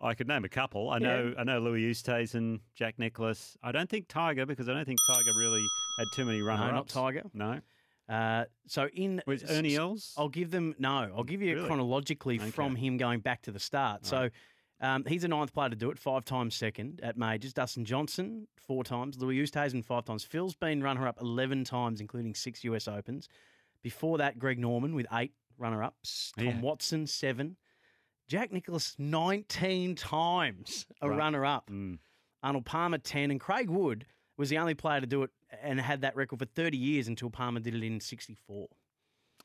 I 0.00 0.14
could 0.14 0.26
name 0.26 0.44
a 0.44 0.48
couple. 0.48 0.88
I 0.90 0.98
know, 0.98 1.34
I 1.38 1.44
know 1.44 1.60
Louis 1.60 1.82
Oosthuizen, 1.90 2.60
Jack 2.74 2.98
Nicklaus. 2.98 3.56
I 3.62 3.72
don't 3.72 3.88
think 3.88 4.08
Tiger 4.08 4.44
because 4.46 4.68
I 4.68 4.72
don't 4.72 4.84
think 4.86 4.98
Tiger 5.06 5.32
really 5.38 5.64
had 5.98 6.06
too 6.14 6.24
many 6.24 6.40
runner-ups. 6.42 6.94
No, 6.94 7.00
not 7.02 7.12
Tiger. 7.12 7.22
No, 7.32 7.60
Uh, 8.08 8.44
so 8.66 8.88
in 8.92 9.22
was 9.26 9.42
Ernie 9.48 9.76
Els? 9.76 10.12
I'll 10.16 10.28
give 10.28 10.50
them 10.50 10.74
no. 10.78 11.10
I'll 11.16 11.24
give 11.24 11.40
you 11.42 11.54
Really? 11.54 11.66
chronologically 11.66 12.38
Okay. 12.38 12.50
from 12.50 12.76
him 12.76 12.96
going 12.98 13.20
back 13.20 13.42
to 13.42 13.50
the 13.52 13.58
start. 13.58 14.04
So 14.04 14.28
um, 14.80 15.04
he's 15.06 15.24
a 15.24 15.28
ninth 15.28 15.54
player 15.54 15.70
to 15.70 15.76
do 15.76 15.90
it, 15.90 15.98
five 15.98 16.24
times 16.26 16.54
second 16.54 17.00
at 17.02 17.16
majors. 17.16 17.54
Dustin 17.54 17.84
Johnson 17.86 18.46
four 18.56 18.84
times, 18.84 19.18
Louis 19.18 19.38
Oosthuizen 19.42 19.82
five 19.84 20.04
times. 20.04 20.22
Phil's 20.24 20.54
been 20.54 20.82
runner 20.82 21.08
up 21.08 21.18
eleven 21.20 21.64
times, 21.64 22.00
including 22.00 22.34
six 22.34 22.62
US 22.64 22.86
Opens. 22.88 23.28
Before 23.82 24.18
that, 24.18 24.38
Greg 24.38 24.58
Norman 24.58 24.94
with 24.94 25.06
eight 25.12 25.32
runner 25.56 25.82
ups. 25.82 26.32
Tom 26.36 26.46
Yeah. 26.46 26.60
Watson 26.60 27.06
seven. 27.06 27.56
Jack 28.28 28.52
Nicklaus 28.52 28.94
nineteen 28.98 29.94
times 29.94 30.86
a 31.00 31.08
Right. 31.08 31.16
runner 31.18 31.44
up. 31.46 31.70
Mm. 31.70 31.98
Arnold 32.42 32.66
Palmer 32.66 32.98
10, 32.98 33.30
and 33.30 33.40
Craig 33.40 33.70
Wood 33.70 34.04
was 34.36 34.50
the 34.50 34.58
only 34.58 34.74
player 34.74 35.00
to 35.00 35.06
do 35.06 35.22
it 35.22 35.30
and 35.62 35.80
had 35.80 36.00
that 36.02 36.16
record 36.16 36.38
for 36.38 36.44
30 36.46 36.76
years 36.76 37.08
until 37.08 37.30
Palmer 37.30 37.60
did 37.60 37.74
it 37.74 37.82
in 37.82 38.00
64. 38.00 38.68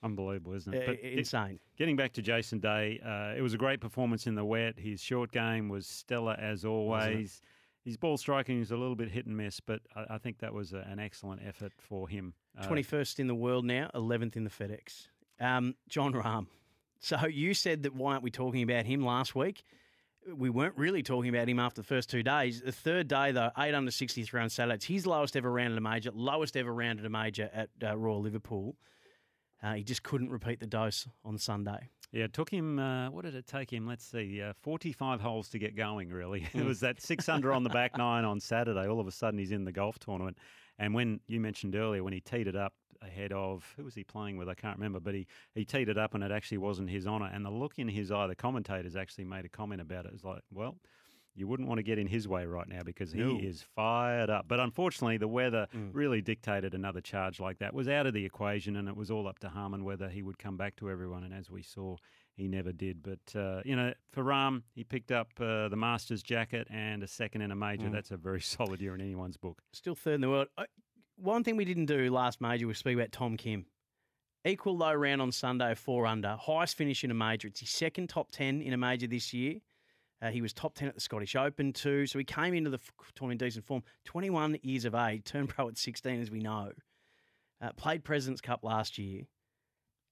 Unbelievable, 0.01 0.53
isn't 0.53 0.73
Uh, 0.73 0.77
it? 0.77 0.85
But 0.85 0.95
it- 1.03 1.17
insane. 1.19 1.59
Getting 1.77 1.95
back 1.95 2.13
to 2.13 2.21
Jason 2.21 2.59
Day, 2.59 2.99
uh, 2.99 3.33
it 3.37 3.41
was 3.41 3.53
a 3.53 3.57
great 3.57 3.81
performance 3.81 4.27
in 4.27 4.35
the 4.35 4.45
wet. 4.45 4.79
His 4.79 5.01
short 5.01 5.31
game 5.31 5.67
was 5.69 5.87
stellar 5.87 6.35
as 6.39 6.63
always. 6.63 7.41
His 7.83 7.97
ball 7.97 8.17
striking 8.17 8.59
is 8.59 8.71
a 8.71 8.77
little 8.77 8.95
bit 8.95 9.09
hit 9.09 9.25
and 9.25 9.35
miss, 9.35 9.59
but 9.59 9.81
I, 9.95 10.15
I 10.15 10.17
think 10.17 10.39
that 10.39 10.53
was 10.53 10.73
a, 10.73 10.79
an 10.89 10.99
excellent 10.99 11.41
effort 11.45 11.73
for 11.77 12.07
him. 12.07 12.33
Uh, 12.57 12.67
21st 12.67 13.19
in 13.19 13.27
the 13.27 13.35
world 13.35 13.65
now, 13.65 13.89
11th 13.93 14.35
in 14.35 14.43
the 14.43 14.49
FedEx. 14.49 15.07
Um, 15.39 15.75
Jon 15.87 16.13
Rahm. 16.13 16.47
So 17.01 17.27
you 17.27 17.53
said 17.53 17.83
that 17.83 17.95
why 17.95 18.11
aren't 18.11 18.23
we 18.23 18.31
talking 18.31 18.61
about 18.61 18.85
him 18.85 19.01
last 19.03 19.33
week? 19.35 19.63
We 20.35 20.49
weren't 20.49 20.77
really 20.77 21.03
talking 21.03 21.29
about 21.29 21.47
him 21.47 21.59
after 21.59 21.81
the 21.81 21.87
first 21.87 22.09
two 22.09 22.23
days. 22.23 22.61
The 22.61 22.71
third 22.71 23.07
day, 23.07 23.31
though, 23.31 23.51
8 23.57 23.73
under 23.73 23.91
63 23.91 24.41
on 24.41 24.49
Saturday. 24.49 24.75
It's 24.75 24.85
his 24.85 25.05
lowest 25.05 25.35
ever 25.35 25.51
round 25.51 25.73
at 25.73 25.77
a 25.77 25.81
major, 25.81 26.11
lowest 26.13 26.55
ever 26.57 26.73
round 26.73 26.99
at 26.99 27.05
a 27.05 27.09
major 27.09 27.49
at 27.53 27.69
uh, 27.83 27.97
Royal 27.97 28.21
Liverpool. 28.21 28.75
Uh, 29.61 29.73
he 29.73 29.83
just 29.83 30.03
couldn't 30.03 30.29
repeat 30.29 30.59
the 30.59 30.67
dose 30.67 31.07
on 31.25 31.37
Sunday. 31.37 31.89
Yeah, 32.11 32.23
it 32.23 32.33
took 32.33 32.49
him, 32.49 32.79
uh, 32.79 33.11
what 33.11 33.25
did 33.25 33.35
it 33.35 33.45
take 33.45 33.71
him? 33.71 33.85
Let's 33.85 34.05
see, 34.05 34.41
uh, 34.41 34.53
45 34.61 35.21
holes 35.21 35.49
to 35.49 35.59
get 35.59 35.75
going, 35.75 36.09
really. 36.09 36.47
it 36.53 36.65
was 36.65 36.79
that 36.79 37.01
six 37.01 37.29
under 37.29 37.53
on 37.53 37.63
the 37.63 37.69
back 37.69 37.97
nine 37.97 38.25
on 38.25 38.39
Saturday. 38.39 38.87
All 38.87 38.99
of 38.99 39.07
a 39.07 39.11
sudden, 39.11 39.37
he's 39.37 39.51
in 39.51 39.65
the 39.65 39.71
golf 39.71 39.99
tournament. 39.99 40.37
And 40.79 40.93
when 40.93 41.19
you 41.27 41.39
mentioned 41.39 41.75
earlier, 41.75 42.03
when 42.03 42.13
he 42.13 42.21
teed 42.21 42.47
it 42.47 42.55
up 42.55 42.73
ahead 43.01 43.31
of, 43.31 43.73
who 43.77 43.83
was 43.83 43.95
he 43.95 44.03
playing 44.03 44.37
with? 44.37 44.49
I 44.49 44.53
can't 44.53 44.77
remember, 44.77 44.99
but 44.99 45.13
he, 45.13 45.27
he 45.55 45.65
teed 45.65 45.89
it 45.89 45.97
up 45.97 46.13
and 46.13 46.23
it 46.23 46.31
actually 46.31 46.57
wasn't 46.59 46.89
his 46.89 47.07
honour. 47.07 47.29
And 47.33 47.45
the 47.45 47.49
look 47.49 47.79
in 47.79 47.87
his 47.87 48.11
eye, 48.11 48.27
the 48.27 48.35
commentators 48.35 48.95
actually 48.95 49.25
made 49.25 49.45
a 49.45 49.49
comment 49.49 49.81
about 49.81 50.05
it. 50.05 50.09
It 50.09 50.13
was 50.13 50.23
like, 50.23 50.41
well, 50.51 50.75
you 51.35 51.47
wouldn't 51.47 51.69
want 51.69 51.77
to 51.79 51.83
get 51.83 51.97
in 51.97 52.07
his 52.07 52.27
way 52.27 52.45
right 52.45 52.67
now 52.67 52.81
because 52.83 53.13
he 53.13 53.19
No. 53.19 53.37
is 53.39 53.61
fired 53.75 54.29
up. 54.29 54.47
But 54.47 54.59
unfortunately, 54.59 55.17
the 55.17 55.27
weather 55.27 55.67
really 55.93 56.21
dictated 56.21 56.73
another 56.73 56.99
charge 56.99 57.39
like 57.39 57.59
that. 57.59 57.73
Was 57.73 57.87
out 57.87 58.05
of 58.07 58.13
the 58.13 58.25
equation, 58.25 58.75
and 58.75 58.89
it 58.89 58.95
was 58.97 59.09
all 59.09 59.27
up 59.27 59.39
to 59.39 59.49
Harman 59.49 59.85
whether 59.85 60.09
he 60.09 60.21
would 60.21 60.37
come 60.37 60.57
back 60.57 60.75
to 60.77 60.89
everyone. 60.89 61.23
And 61.23 61.33
as 61.33 61.49
we 61.49 61.61
saw, 61.61 61.95
he 62.35 62.49
never 62.49 62.73
did. 62.73 63.01
But 63.03 63.39
uh, 63.39 63.61
you 63.63 63.75
know, 63.77 63.93
for 64.11 64.23
Rahm, 64.23 64.63
he 64.73 64.83
picked 64.83 65.13
up 65.13 65.29
uh, 65.39 65.69
the 65.69 65.77
Masters 65.77 66.23
jacket 66.23 66.67
and 66.69 67.03
a 67.03 67.07
second 67.07 67.41
in 67.41 67.51
a 67.51 67.55
major. 67.55 67.89
That's 67.89 68.11
a 68.11 68.17
very 68.17 68.41
solid 68.57 68.81
year 68.81 68.95
in 68.95 68.99
anyone's 68.99 69.37
book. 69.37 69.61
Still 69.71 69.95
third 69.95 70.15
in 70.15 70.21
the 70.21 70.29
world. 70.29 70.47
Uh, 70.57 70.63
One 71.21 71.43
thing 71.43 71.57
we 71.57 71.65
didn't 71.65 71.87
do 71.87 72.09
last 72.11 72.39
major 72.41 72.67
was 72.67 72.77
speak 72.77 72.95
about 72.95 73.11
Tom 73.11 73.35
Kim. 73.37 73.65
Equal 74.45 74.77
low 74.77 74.93
round 74.93 75.21
on 75.21 75.31
Sunday, 75.31 75.75
four 75.75 76.05
under. 76.05 76.37
Highest 76.39 76.77
finish 76.77 77.03
in 77.03 77.11
a 77.11 77.13
major. 77.13 77.47
It's 77.49 77.59
his 77.59 77.69
second 77.69 78.07
top 78.07 78.31
10 78.31 78.61
in 78.61 78.71
a 78.73 78.77
major 78.77 79.05
this 79.05 79.33
year. 79.33 79.55
Uh, 80.21 80.29
he 80.29 80.41
was 80.41 80.53
top 80.53 80.75
10 80.75 80.87
at 80.87 80.95
the 80.95 81.01
Scottish 81.01 81.35
Open 81.35 81.73
too. 81.73 82.05
So 82.05 82.19
he 82.19 82.25
came 82.25 82.53
into 82.53 82.69
the 82.69 82.77
f- 82.77 82.91
tournament 83.15 83.41
in 83.41 83.47
decent 83.47 83.65
form. 83.65 83.83
21 84.05 84.59
years 84.63 84.85
of 84.85 84.95
age, 84.95 85.23
turned 85.25 85.49
pro 85.49 85.67
at 85.67 85.77
16, 85.77 86.21
as 86.21 86.31
we 86.31 86.39
know. 86.39 86.71
Uh, 87.61 87.71
played 87.73 88.03
President's 88.05 88.41
Cup 88.41 88.63
last 88.63 88.97
year. 88.97 89.23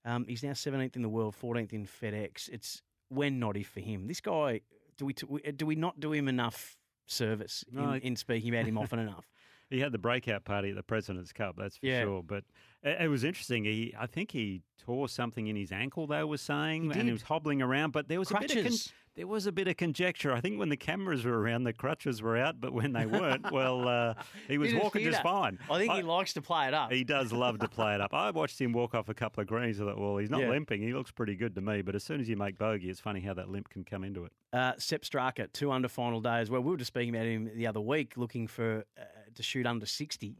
Um, 0.03 0.25
he's 0.27 0.43
now 0.43 0.51
17th 0.51 0.95
in 0.95 1.01
the 1.01 1.09
world, 1.09 1.35
14th 1.41 1.71
in 1.73 1.85
FedEx. 1.85 2.49
It's 2.49 2.81
when 3.09 3.39
not 3.39 3.55
if 3.55 3.67
for 3.69 3.79
him. 3.79 4.07
This 4.07 4.21
guy, 4.21 4.61
do 4.97 5.05
we, 5.05 5.13
t- 5.13 5.51
do 5.55 5.65
we 5.65 5.75
not 5.75 5.99
do 5.99 6.11
him 6.11 6.27
enough 6.27 6.77
service 7.05 7.63
No, 7.71 7.93
in, 7.93 8.01
in 8.01 8.15
speaking 8.17 8.53
about 8.53 8.65
him 8.65 8.77
often 8.77 8.99
enough? 9.07 9.25
He 9.69 9.79
had 9.79 9.91
the 9.91 9.97
breakout 9.97 10.45
party 10.45 10.69
at 10.69 10.75
the 10.75 10.83
President's 10.83 11.33
Cup, 11.33 11.55
that's 11.57 11.77
for 11.77 11.85
Yeah. 11.85 12.03
sure. 12.03 12.23
But 12.23 12.43
it, 12.83 13.01
it 13.01 13.07
was 13.09 13.23
interesting. 13.23 13.65
He, 13.65 13.93
I 13.99 14.05
think 14.07 14.31
he 14.31 14.61
tore 14.79 15.09
something 15.09 15.47
in 15.47 15.55
his 15.55 15.71
ankle. 15.71 16.07
They 16.07 16.23
were 16.23 16.37
saying, 16.37 16.91
He 16.91 16.99
and 16.99 17.09
he 17.09 17.11
was 17.13 17.23
hobbling 17.23 17.61
around. 17.61 17.91
But 17.91 18.07
there 18.07 18.19
was 18.19 18.31
a 18.31 18.39
bit 18.39 18.55
of 18.55 18.63
con- 18.63 18.73
there 19.15 19.25
was 19.27 19.47
a 19.47 19.51
bit 19.51 19.67
of 19.67 19.75
conjecture. 19.77 20.31
I 20.31 20.39
think 20.41 20.59
when 20.59 20.69
the 20.69 20.77
cameras 20.77 21.25
were 21.25 21.39
around, 21.41 21.63
the 21.63 21.73
crutches 21.73 22.21
were 22.21 22.37
out, 22.37 22.61
but 22.61 22.71
when 22.71 22.93
they 22.93 23.07
weren't, 23.07 23.51
well, 23.51 23.87
uh, 23.87 24.13
he 24.47 24.57
was 24.59 24.75
walking 24.75 25.03
just 25.03 25.23
fine. 25.23 25.57
I 25.71 25.79
think 25.79 25.91
he 25.93 26.03
likes 26.03 26.33
to 26.33 26.41
play 26.43 26.67
it 26.67 26.75
up. 26.75 26.91
He 26.93 27.03
does 27.03 27.31
love 27.33 27.57
to 27.59 27.67
play 27.67 27.95
it 27.95 27.99
up. 28.01 28.13
I 28.13 28.29
watched 28.29 28.61
him 28.61 28.73
walk 28.73 28.93
off 28.93 29.09
a 29.09 29.15
couple 29.15 29.41
of 29.41 29.47
greens. 29.47 29.81
I 29.81 29.85
thought, 29.85 29.97
well, 29.97 30.17
he's 30.17 30.29
not 30.29 30.41
Yeah. 30.41 30.49
limping. 30.51 30.83
He 30.83 30.93
looks 30.93 31.11
pretty 31.11 31.35
good 31.35 31.55
to 31.55 31.61
me. 31.61 31.81
But 31.81 31.95
as 31.95 32.03
soon 32.03 32.21
as 32.21 32.29
you 32.29 32.37
make 32.37 32.59
bogey, 32.59 32.91
it's 32.91 32.99
funny 32.99 33.19
how 33.21 33.33
that 33.33 33.49
limp 33.49 33.69
can 33.69 33.83
come 33.83 34.03
into 34.03 34.23
it. 34.23 34.31
Uh, 34.53 34.73
Sepp 34.77 35.01
Straka, 35.01 35.51
two 35.51 35.71
under 35.71 35.87
final 35.89 36.21
day 36.21 36.37
as 36.37 36.51
well. 36.51 36.61
We 36.61 36.69
were 36.69 36.77
just 36.77 36.89
speaking 36.89 37.15
about 37.15 37.25
him 37.25 37.49
the 37.55 37.65
other 37.65 37.81
week, 37.81 38.13
looking 38.17 38.45
for 38.45 38.85
uh, 38.95 39.01
to 39.37 39.43
shoot 39.43 39.65
under 39.65 39.85
60 39.85 40.35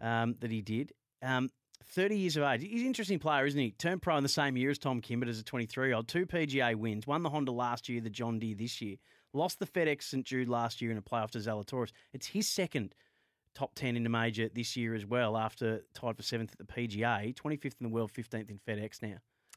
um, 0.00 0.36
that 0.40 0.50
he 0.50 0.62
did. 0.62 0.92
Um, 1.22 1.50
30 1.84 2.16
years 2.16 2.36
of 2.36 2.42
age. 2.42 2.62
He's 2.62 2.82
an 2.82 2.86
interesting 2.86 3.18
player, 3.18 3.46
isn't 3.46 3.58
he? 3.58 3.70
Turned 3.72 4.02
pro 4.02 4.16
in 4.16 4.22
the 4.22 4.28
same 4.28 4.56
year 4.56 4.70
as 4.70 4.78
Tom 4.78 5.00
Kimbert 5.00 5.28
as 5.28 5.38
a 5.38 5.44
23 5.44 5.88
year 5.88 5.96
old. 5.96 6.08
Two 6.08 6.26
PGA 6.26 6.74
wins. 6.74 7.06
Won 7.06 7.22
the 7.22 7.30
Honda 7.30 7.52
last 7.52 7.88
year, 7.88 8.00
the 8.00 8.10
John 8.10 8.38
Deere 8.38 8.56
this 8.56 8.80
year. 8.80 8.96
Lost 9.32 9.58
the 9.58 9.66
FedEx 9.66 10.04
St. 10.04 10.24
Jude 10.24 10.48
last 10.48 10.80
year 10.80 10.90
in 10.90 10.96
a 10.96 11.02
playoff 11.02 11.30
to 11.32 11.38
Zalatoris. 11.38 11.92
It's 12.12 12.26
his 12.26 12.48
second 12.48 12.94
top 13.54 13.74
10 13.74 13.96
in 13.96 14.02
the 14.02 14.10
major 14.10 14.48
this 14.54 14.76
year 14.76 14.94
as 14.94 15.06
well 15.06 15.36
after 15.36 15.82
tied 15.94 16.16
for 16.16 16.22
seventh 16.22 16.52
at 16.52 16.58
the 16.58 16.72
PGA. 16.72 17.34
25th 17.34 17.64
in 17.64 17.82
the 17.82 17.88
world, 17.88 18.12
15th 18.12 18.50
in 18.50 18.58
FedEx 18.66 19.02
now. 19.02 19.16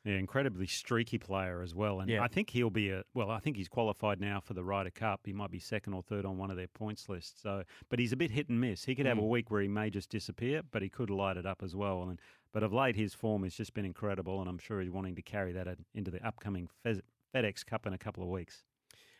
Yeah, 0.10 0.18
incredibly 0.18 0.66
streaky 0.66 1.20
player 1.20 1.62
as 1.62 1.76
well. 1.76 2.00
And 2.00 2.10
Yeah. 2.10 2.24
I 2.24 2.28
think 2.28 2.50
he'll 2.50 2.70
be 2.72 2.90
a 2.90 3.04
well, 3.14 3.30
I 3.30 3.40
think 3.40 3.58
he's 3.58 3.68
qualified 3.68 4.20
now 4.20 4.40
for 4.40 4.54
the 4.56 4.64
Ryder 4.64 4.90
Cup. 4.90 5.22
He 5.26 5.34
might 5.34 5.52
be 5.52 5.60
second 5.60 5.94
or 5.94 6.02
third 6.02 6.26
on 6.26 6.38
one 6.38 6.50
of 6.50 6.58
their 6.58 6.68
points 6.68 7.08
lists. 7.10 7.42
So 7.42 7.64
but 7.90 8.00
he's 8.00 8.12
a 8.12 8.18
bit 8.18 8.32
hit 8.32 8.50
and 8.50 8.60
miss. 8.60 8.86
He 8.86 8.96
could 8.96 9.06
have 9.06 9.18
a 9.20 9.22
Mm. 9.22 9.30
week 9.30 9.52
where 9.52 9.62
he 9.62 9.68
may 9.68 9.90
just 9.92 10.10
disappear, 10.10 10.64
but 10.64 10.82
he 10.82 10.90
could 10.90 11.10
light 11.12 11.38
it 11.38 11.46
up 11.46 11.62
as 11.62 11.76
well. 11.76 12.02
And 12.10 12.20
but 12.52 12.64
of 12.64 12.74
late 12.74 12.96
his 12.96 13.14
form 13.14 13.44
has 13.44 13.54
just 13.56 13.74
been 13.76 13.86
incredible 13.86 14.40
and 14.40 14.50
I'm 14.50 14.58
sure 14.58 14.82
he's 14.82 14.90
wanting 14.90 15.16
to 15.16 15.22
carry 15.22 15.52
that 15.54 15.68
into 15.94 16.10
the 16.10 16.26
upcoming 16.26 16.70
Fez- 16.82 17.02
FedEx 17.34 17.64
Cup 17.64 17.86
in 17.86 17.94
a 17.94 17.98
couple 18.00 18.24
of 18.24 18.30
weeks. 18.30 18.64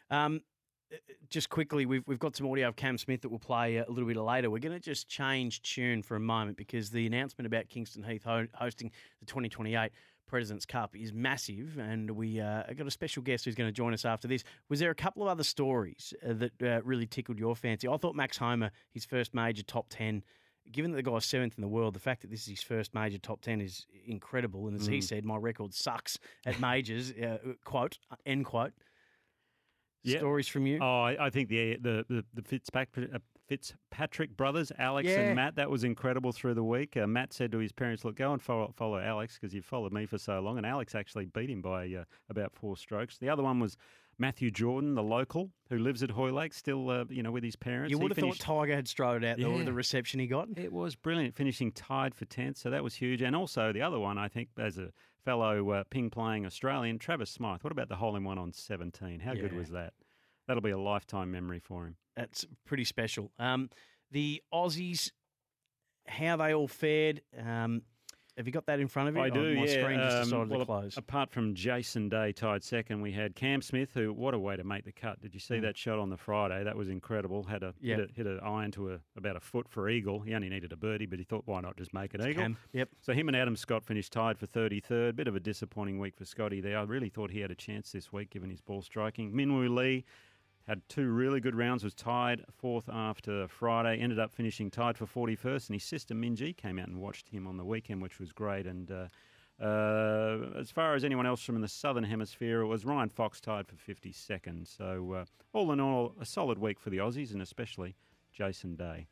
Um, 0.10 0.42
just 1.30 1.50
quickly, 1.52 1.86
we've 1.86 2.02
we've 2.08 2.18
got 2.18 2.36
some 2.36 2.48
audio 2.48 2.68
of 2.68 2.76
Cam 2.76 2.98
Smith 2.98 3.22
that 3.22 3.30
we'll 3.30 3.38
play 3.38 3.78
a 3.78 3.86
little 3.88 4.08
bit 4.08 4.18
later. 4.18 4.50
We're 4.50 4.58
going 4.58 4.74
to 4.74 4.80
just 4.80 5.08
change 5.08 5.62
tune 5.62 6.02
for 6.02 6.16
a 6.16 6.20
moment 6.20 6.58
because 6.58 6.90
the 6.90 7.06
announcement 7.06 7.46
about 7.46 7.70
Kingston 7.70 8.02
Heath 8.02 8.24
ho- 8.24 8.48
hosting 8.56 8.90
the 9.20 9.28
2028 9.28 9.92
President's 10.30 10.66
Cup 10.66 10.96
is 10.96 11.12
massive, 11.12 11.78
and 11.78 12.12
we 12.12 12.40
uh, 12.40 12.64
got 12.78 12.88
a 12.88 12.92
special 12.92 13.22
guest 13.24 13.44
who's 13.46 13.56
going 13.56 13.68
to 13.68 13.74
join 13.74 13.94
us 13.94 14.06
after 14.06 14.28
this. 14.28 14.44
Was 14.70 14.80
there 14.80 14.92
a 14.92 14.96
couple 14.96 15.24
of 15.24 15.28
other 15.30 15.44
stories 15.44 16.14
uh, 16.26 16.34
that 16.34 16.62
uh, 16.64 16.82
really 16.84 17.08
tickled 17.08 17.38
your 17.40 17.56
fancy? 17.56 17.88
I 17.88 17.98
thought 17.98 18.16
Max 18.16 18.38
Homa, 18.38 18.72
his 18.94 19.04
first 19.06 19.34
major 19.34 19.64
top 19.64 19.88
ten. 19.90 20.24
Given 20.72 20.92
that 20.92 20.98
the 21.04 21.12
guy's 21.12 21.26
seventh 21.26 21.56
in 21.58 21.62
the 21.62 21.68
world, 21.68 21.96
the 21.96 22.00
fact 22.00 22.22
that 22.22 22.30
this 22.30 22.42
is 22.42 22.48
his 22.48 22.62
first 22.62 22.94
major 22.94 23.18
top 23.18 23.42
ten 23.42 23.60
is 23.60 23.88
incredible. 24.06 24.68
And 24.68 24.80
as 24.80 24.86
he 24.86 25.00
Mm. 25.00 25.04
said, 25.04 25.26
my 25.26 25.36
record 25.38 25.74
sucks 25.74 26.18
at 26.46 26.60
majors. 26.60 27.12
Uh, 27.22 27.38
quote 27.66 27.98
end 28.26 28.46
quote. 28.46 28.74
Yeah. 30.04 30.20
Stories 30.20 30.48
from 30.48 30.66
you. 30.68 30.78
Oh, 30.82 31.02
I, 31.02 31.26
I 31.26 31.30
think 31.32 31.50
the 31.50 31.76
the 31.78 32.06
the, 32.08 32.26
the 32.36 32.42
Fitzpatrick, 32.44 33.10
uh, 33.14 33.20
Fitzpatrick 33.50 34.38
brothers, 34.38 34.72
Alex 34.78 35.10
Yeah. 35.10 35.20
and 35.22 35.36
Matt, 35.36 35.56
that 35.56 35.70
was 35.70 35.84
incredible 35.84 36.32
through 36.32 36.54
the 36.54 36.64
week. 36.64 36.96
Uh, 36.96 37.08
Matt 37.08 37.34
said 37.34 37.52
to 37.52 37.58
his 37.58 37.72
parents, 37.72 38.06
"Look, 38.06 38.16
go 38.16 38.32
and 38.32 38.42
follow, 38.42 38.72
follow 38.78 39.00
Alex 39.00 39.38
because 39.40 39.54
you've 39.54 39.66
followed 39.66 39.92
me 39.92 40.06
for 40.06 40.18
so 40.18 40.40
long." 40.40 40.58
And 40.58 40.66
Alex 40.66 40.96
actually 40.96 41.26
beat 41.26 41.50
him 41.50 41.62
by 41.62 41.92
uh, 41.94 42.04
about 42.30 42.54
four 42.54 42.78
strokes. 42.78 43.18
The 43.18 43.28
other 43.30 43.44
one 43.44 43.60
was 43.60 43.76
Matthew 44.20 44.52
Jordan, 44.52 44.94
the 44.96 45.04
local 45.04 45.50
who 45.70 45.80
lives 45.80 46.04
at 46.04 46.12
Hoylake, 46.12 46.54
still 46.54 46.90
uh, 46.90 47.06
you 47.10 47.24
know 47.24 47.32
with 47.32 47.44
his 47.44 47.56
parents. 47.56 47.90
You 47.92 47.98
He 47.98 48.04
would 48.04 48.12
have 48.12 48.18
finished- 48.18 48.44
thought 48.44 48.62
Tiger 48.62 48.76
had 48.76 48.88
strode 48.88 49.24
out 49.24 49.40
Yeah. 49.40 49.48
with 49.48 49.66
the 49.66 49.74
reception 49.74 50.20
he 50.20 50.28
got. 50.28 50.48
It 50.58 50.72
was 50.72 50.96
brilliant, 50.96 51.36
finishing 51.36 51.72
tied 51.72 52.14
for 52.14 52.26
10th, 52.26 52.58
so 52.58 52.70
that 52.70 52.84
was 52.84 52.96
huge. 52.96 53.22
And 53.22 53.36
also 53.36 53.74
the 53.74 53.82
other 53.82 54.00
one, 54.00 54.18
I 54.18 54.28
think, 54.28 54.50
as 54.60 54.78
a 54.78 54.92
fellow 55.26 55.70
uh, 55.72 55.84
ping 55.90 56.10
playing 56.10 56.46
Australian, 56.46 57.00
Travis 57.00 57.32
Smyth. 57.32 57.64
What 57.64 57.72
about 57.72 57.90
the 57.90 57.96
hole 57.96 58.16
in 58.16 58.24
one 58.24 58.38
on 58.38 58.54
17? 58.54 59.22
How 59.22 59.34
good 59.34 59.54
was 59.54 59.70
that? 59.70 59.94
That'll 60.48 60.62
be 60.62 60.70
a 60.72 60.78
lifetime 60.80 61.32
memory 61.32 61.60
for 61.60 61.86
him. 61.86 61.98
That's 62.20 62.46
pretty 62.66 62.84
special. 62.84 63.32
Um, 63.40 63.70
the 64.12 64.42
Aussies, 64.54 65.12
how 66.08 66.38
they 66.38 66.54
all 66.54 66.68
fared. 66.68 67.22
Um, 67.38 67.84
have 68.38 68.48
you 68.48 68.54
got 68.54 68.68
that 68.68 68.80
in 68.80 68.88
front 68.88 69.10
of 69.10 69.16
you? 69.18 69.22
I 69.22 69.30
do, 69.30 69.52
Oh, 69.52 69.54
my 69.56 69.66
yeah. 69.66 69.82
screen 69.84 70.00
just 70.00 70.16
Um, 70.16 70.24
decided 70.24 70.50
well, 70.50 70.60
to 70.60 70.66
close. 70.66 70.98
Apart 70.98 71.30
from 71.30 71.54
Jason 71.56 72.08
Day 72.08 72.32
tied 72.32 72.64
second, 72.64 73.02
we 73.02 73.12
had 73.12 73.36
Cam 73.36 73.62
Smith, 73.62 73.94
who 73.94 74.14
what 74.14 74.34
a 74.34 74.40
way 74.40 74.56
to 74.56 74.64
make 74.64 74.86
the 74.86 74.94
cut. 74.94 75.20
Did 75.20 75.34
you 75.34 75.42
see 75.42 75.56
Mm. 75.56 75.62
that 75.64 75.78
shot 75.78 76.00
on 76.00 76.10
the 76.10 76.16
Friday? 76.16 76.64
That 76.64 76.78
was 76.78 76.88
incredible. 76.88 77.44
Had 77.44 77.64
a 77.64 77.74
Yep. 77.82 78.00
hit 78.00 78.10
a 78.10 78.14
hit 78.14 78.28
an 78.28 78.40
iron 78.40 78.72
to 78.72 78.94
a, 78.94 79.00
about 79.18 79.36
a 79.36 79.42
foot 79.42 79.68
for 79.68 79.90
eagle. 79.90 80.22
He 80.22 80.34
only 80.34 80.48
needed 80.48 80.72
a 80.72 80.78
birdie, 80.78 81.06
but 81.06 81.20
he 81.20 81.26
thought, 81.26 81.46
why 81.48 81.60
not 81.60 81.76
just 81.76 81.94
make 81.94 82.14
an 82.14 82.22
eagle? 82.22 82.44
Cam, 82.44 82.58
yep. 82.72 82.90
So 83.02 83.12
him 83.14 83.28
and 83.28 83.36
Adam 83.36 83.58
Scott 83.58 83.84
finished 83.84 84.14
tied 84.14 84.40
for 84.40 84.46
33rd. 84.48 85.18
Bit 85.18 85.28
of 85.28 85.36
a 85.36 85.40
disappointing 85.42 86.00
week 86.00 86.16
for 86.16 86.24
Scotty 86.24 86.62
there. 86.62 86.78
I 86.80 86.84
really 86.84 87.10
thought 87.10 87.32
he 87.32 87.42
had 87.42 87.52
a 87.52 87.56
chance 87.56 87.92
this 87.92 88.14
week 88.14 88.30
given 88.30 88.50
his 88.50 88.62
ball 88.62 88.82
striking. 88.82 89.34
Minwoo 89.34 89.68
Lee 89.76 90.06
had 90.70 90.88
two 90.88 91.10
really 91.10 91.42
good 91.42 91.56
rounds, 91.56 91.84
was 91.84 91.96
tied 91.96 92.46
fourth 92.56 92.88
after 92.90 93.48
Friday, 93.48 93.98
ended 93.98 94.20
up 94.20 94.32
finishing 94.32 94.70
tied 94.70 95.00
for 95.00 95.08
41st, 95.08 95.70
and 95.70 95.76
his 95.76 95.84
sister 95.84 96.14
Minjee 96.14 96.56
came 96.56 96.78
out 96.78 96.88
and 96.88 97.02
watched 97.02 97.28
him 97.28 97.48
on 97.48 97.58
the 97.58 97.66
weekend, 97.66 98.04
which 98.04 98.20
was 98.20 98.32
great. 98.32 98.68
And 98.68 98.92
uh, 98.92 99.08
uh, 99.64 100.60
as 100.60 100.70
far 100.70 100.94
as 100.94 101.04
anyone 101.04 101.26
else 101.26 101.42
from 101.42 101.60
the 101.60 101.68
southern 101.68 102.04
hemisphere, 102.04 102.62
it 102.62 102.68
was 102.68 102.86
Ryan 102.86 103.10
Fox 103.10 103.42
tied 103.42 103.66
for 103.68 103.76
52nd. 103.76 104.68
So 104.68 105.14
uh, 105.14 105.26
all 105.54 105.72
in 105.72 105.80
all, 105.80 106.14
a 106.22 106.26
solid 106.26 106.60
week 106.60 106.80
for 106.80 106.92
the 106.92 106.98
Aussies, 106.98 107.34
and 107.34 107.42
especially 107.42 107.96
Jason 108.32 108.76
Day. 108.76 109.08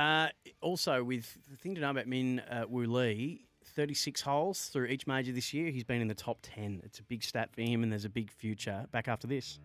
Uh, 0.00 0.28
also, 0.60 1.04
with 1.04 1.38
the 1.48 1.56
thing 1.56 1.76
to 1.76 1.80
know 1.80 1.90
about 1.90 2.08
Min 2.08 2.40
uh, 2.40 2.64
Woo 2.68 2.86
Lee, 2.86 3.46
36 3.64 4.20
holes 4.22 4.66
through 4.66 4.86
each 4.86 5.06
major 5.06 5.30
this 5.30 5.54
year. 5.54 5.70
He's 5.70 5.84
been 5.84 6.00
in 6.00 6.08
the 6.08 6.14
top 6.14 6.38
10. 6.42 6.80
It's 6.82 6.98
a 6.98 7.04
big 7.04 7.22
stat 7.22 7.50
for 7.52 7.60
him, 7.60 7.84
and 7.84 7.92
there's 7.92 8.04
a 8.04 8.10
big 8.10 8.32
future. 8.32 8.86
Back 8.90 9.06
after 9.06 9.28
this. 9.28 9.60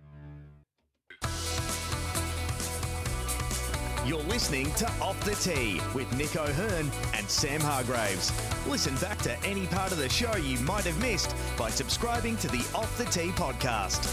You're 4.06 4.20
listening 4.24 4.70
to 4.74 4.86
Off 5.02 5.18
the 5.24 5.34
Tee 5.36 5.80
with 5.96 6.14
Nick 6.18 6.36
O'Hearn 6.36 6.92
and 7.14 7.30
Sam 7.30 7.62
Hargraves. 7.62 8.34
Listen 8.68 8.94
back 8.96 9.18
to 9.20 9.42
any 9.46 9.66
part 9.68 9.94
of 9.94 9.98
the 9.98 10.10
show 10.10 10.36
you 10.36 10.60
might 10.60 10.84
have 10.84 11.00
missed 11.00 11.34
by 11.58 11.70
subscribing 11.70 12.36
to 12.38 12.50
the 12.50 12.58
Off 12.76 12.98
the 12.98 13.06
Tee 13.06 13.30
podcast. 13.30 14.04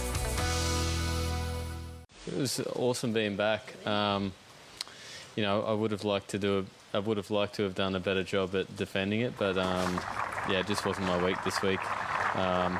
It 2.28 2.36
was 2.38 2.60
awesome 2.76 3.12
being 3.12 3.34
back. 3.34 3.74
Um, 3.84 4.32
you 5.34 5.42
know, 5.42 5.62
I 5.62 5.72
would 5.72 5.90
have 5.90 6.04
liked 6.04 6.28
to 6.30 6.38
do. 6.38 6.64
A, 6.94 6.96
I 6.96 7.00
would 7.00 7.16
have 7.16 7.32
liked 7.32 7.56
to 7.56 7.64
have 7.64 7.74
done 7.74 7.96
a 7.96 8.00
better 8.00 8.22
job 8.22 8.54
at 8.54 8.76
defending 8.76 9.22
it, 9.22 9.32
but 9.40 9.58
um, 9.58 10.00
yeah, 10.48 10.60
it 10.60 10.68
just 10.68 10.86
wasn't 10.86 11.08
my 11.08 11.20
week 11.24 11.42
this 11.42 11.60
week. 11.62 11.80
Um, 12.36 12.78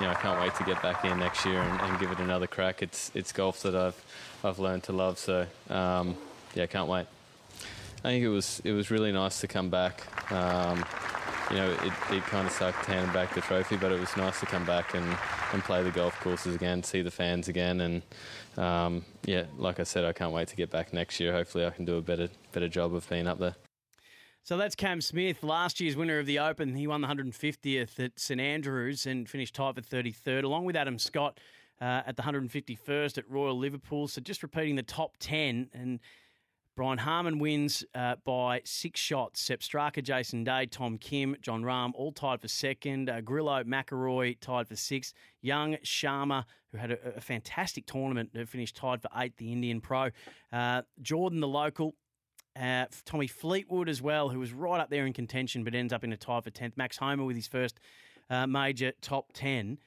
you 0.00 0.06
know, 0.06 0.12
I 0.12 0.16
can't 0.22 0.40
wait 0.40 0.54
to 0.54 0.64
get 0.64 0.80
back 0.80 1.04
in 1.04 1.18
next 1.18 1.44
year 1.44 1.60
and, 1.60 1.78
and 1.82 2.00
give 2.00 2.10
it 2.10 2.20
another 2.20 2.46
crack. 2.46 2.82
It's 2.82 3.10
it's 3.14 3.32
golf 3.32 3.60
that 3.64 3.74
I've 3.74 4.02
I've 4.42 4.58
learned 4.58 4.84
to 4.84 4.92
love. 4.92 5.18
So 5.18 5.46
um, 5.68 6.16
yeah, 6.58 6.66
can't 6.66 6.88
wait. 6.88 7.06
I 8.04 8.08
think 8.08 8.24
it 8.24 8.28
was 8.28 8.60
it 8.64 8.72
was 8.72 8.90
really 8.90 9.12
nice 9.12 9.40
to 9.40 9.46
come 9.46 9.70
back. 9.70 10.02
Um, 10.32 10.84
you 11.50 11.56
know, 11.56 11.70
it, 11.70 11.92
it 12.10 12.22
kind 12.24 12.46
of 12.46 12.52
sucked 12.52 12.84
handing 12.84 13.12
back 13.12 13.32
the 13.34 13.40
trophy, 13.40 13.76
but 13.76 13.92
it 13.92 13.98
was 13.98 14.14
nice 14.16 14.38
to 14.40 14.46
come 14.46 14.66
back 14.66 14.92
and, 14.94 15.06
and 15.52 15.62
play 15.62 15.82
the 15.82 15.90
golf 15.90 16.18
courses 16.20 16.54
again, 16.54 16.82
see 16.82 17.00
the 17.00 17.10
fans 17.10 17.48
again, 17.48 17.80
and 17.80 18.02
um, 18.58 19.04
yeah, 19.24 19.44
like 19.56 19.80
I 19.80 19.84
said, 19.84 20.04
I 20.04 20.12
can't 20.12 20.32
wait 20.32 20.48
to 20.48 20.56
get 20.56 20.68
back 20.68 20.92
next 20.92 21.20
year. 21.20 21.32
Hopefully, 21.32 21.64
I 21.64 21.70
can 21.70 21.84
do 21.84 21.96
a 21.96 22.02
better 22.02 22.28
better 22.52 22.68
job 22.68 22.92
of 22.92 23.08
being 23.08 23.28
up 23.28 23.38
there. 23.38 23.54
So 24.42 24.56
that's 24.56 24.74
Cam 24.74 25.00
Smith, 25.00 25.42
last 25.44 25.78
year's 25.78 25.94
winner 25.94 26.18
of 26.18 26.26
the 26.26 26.40
Open. 26.40 26.74
He 26.74 26.86
won 26.86 27.02
the 27.02 27.08
150th 27.08 28.00
at 28.00 28.18
St 28.18 28.40
Andrews 28.40 29.06
and 29.06 29.28
finished 29.28 29.54
tied 29.54 29.76
for 29.76 29.82
33rd, 29.82 30.42
along 30.42 30.64
with 30.64 30.74
Adam 30.74 30.98
Scott 30.98 31.38
uh, 31.80 32.02
at 32.06 32.16
the 32.16 32.22
151st 32.22 33.18
at 33.18 33.30
Royal 33.30 33.56
Liverpool. 33.56 34.08
So 34.08 34.20
just 34.20 34.42
repeating 34.42 34.76
the 34.76 34.82
top 34.82 35.16
10. 35.20 35.68
And 35.72 36.00
Brian 36.78 36.98
Harman 36.98 37.40
wins 37.40 37.84
uh, 37.96 38.14
by 38.24 38.60
six 38.64 39.00
shots. 39.00 39.40
Sepp 39.40 39.62
Straka, 39.62 40.00
Jason 40.00 40.44
Day, 40.44 40.64
Tom 40.66 40.96
Kim, 40.96 41.34
Jon 41.40 41.64
Rahm, 41.64 41.90
all 41.96 42.12
tied 42.12 42.40
for 42.40 42.46
second. 42.46 43.10
Uh, 43.10 43.20
Grillo, 43.20 43.64
McIlroy 43.64 44.38
tied 44.38 44.68
for 44.68 44.76
sixth. 44.76 45.12
Young, 45.42 45.74
Sharma, 45.84 46.44
who 46.70 46.78
had 46.78 46.92
a, 46.92 47.16
a 47.16 47.20
fantastic 47.20 47.84
tournament, 47.84 48.30
finished 48.48 48.76
tied 48.76 49.02
for 49.02 49.08
eighth, 49.16 49.38
the 49.38 49.50
Indian 49.50 49.80
pro. 49.80 50.10
Uh, 50.52 50.82
Jordan, 51.02 51.40
the 51.40 51.48
local, 51.48 51.96
uh, 52.54 52.84
Tommy 53.04 53.26
Fleetwood 53.26 53.88
as 53.88 54.00
well, 54.00 54.28
who 54.28 54.38
was 54.38 54.52
right 54.52 54.80
up 54.80 54.88
there 54.88 55.04
in 55.04 55.12
contention 55.12 55.64
but 55.64 55.74
ends 55.74 55.92
up 55.92 56.04
in 56.04 56.12
a 56.12 56.16
tie 56.16 56.40
for 56.40 56.52
10th. 56.52 56.76
Max 56.76 56.96
Homa 56.96 57.24
with 57.24 57.34
his 57.34 57.48
first 57.48 57.80
uh, 58.30 58.46
major 58.46 58.92
top 59.00 59.32
10. 59.32 59.78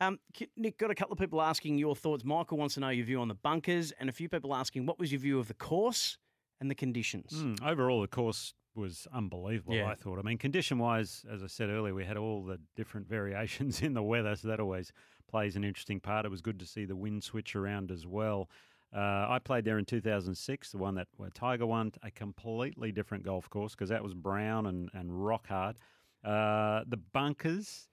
Um, 0.00 0.18
Nick, 0.56 0.78
got 0.78 0.90
a 0.90 0.94
couple 0.94 1.12
of 1.12 1.18
people 1.18 1.42
asking 1.42 1.76
your 1.76 1.94
thoughts. 1.94 2.24
Michael 2.24 2.56
wants 2.56 2.72
to 2.72 2.80
know 2.80 2.88
your 2.88 3.04
view 3.04 3.20
on 3.20 3.28
the 3.28 3.34
bunkers, 3.34 3.92
and 4.00 4.08
a 4.08 4.12
few 4.12 4.30
people 4.30 4.54
asking 4.54 4.86
what 4.86 4.98
was 4.98 5.12
your 5.12 5.20
view 5.20 5.38
of 5.38 5.48
the 5.48 5.52
course 5.54 6.16
and 6.60 6.70
the 6.70 6.74
conditions. 6.74 7.32
Mm, 7.32 7.62
overall, 7.66 8.00
the 8.00 8.08
course 8.08 8.54
was 8.74 9.06
unbelievable, 9.12 9.74
Yeah. 9.74 9.88
I 9.88 9.94
thought. 9.94 10.18
I 10.18 10.22
mean, 10.22 10.38
condition 10.38 10.78
wise, 10.78 11.24
as 11.30 11.42
I 11.42 11.46
said 11.48 11.68
earlier, 11.68 11.94
we 11.94 12.04
had 12.04 12.16
all 12.16 12.44
the 12.44 12.60
different 12.76 13.08
variations 13.18 13.82
in 13.82 13.94
the 13.94 14.02
weather, 14.02 14.34
so 14.36 14.48
that 14.48 14.60
always 14.60 14.92
plays 15.28 15.56
an 15.56 15.64
interesting 15.64 16.00
part. 16.00 16.24
It 16.24 16.30
was 16.30 16.40
good 16.40 16.58
to 16.60 16.66
see 16.66 16.84
the 16.84 16.96
wind 16.96 17.22
switch 17.24 17.54
around 17.56 17.90
as 17.90 18.06
well. 18.06 18.48
Uh, 18.94 19.26
I 19.28 19.38
played 19.44 19.64
there 19.66 19.78
in 19.78 19.84
2006, 19.84 20.70
the 20.72 20.78
one 20.78 20.94
that 20.94 21.08
where 21.18 21.28
Tiger 21.30 21.66
won, 21.66 21.92
a 22.02 22.10
completely 22.10 22.90
different 22.92 23.22
golf 23.24 23.50
course 23.50 23.72
because 23.74 23.90
that 23.90 24.02
was 24.02 24.14
brown 24.14 24.66
and, 24.66 24.88
and 24.94 25.24
rock 25.26 25.48
hard. 25.48 25.76
Uh, 26.24 26.84
the 26.88 26.96
bunkers, 27.12 27.86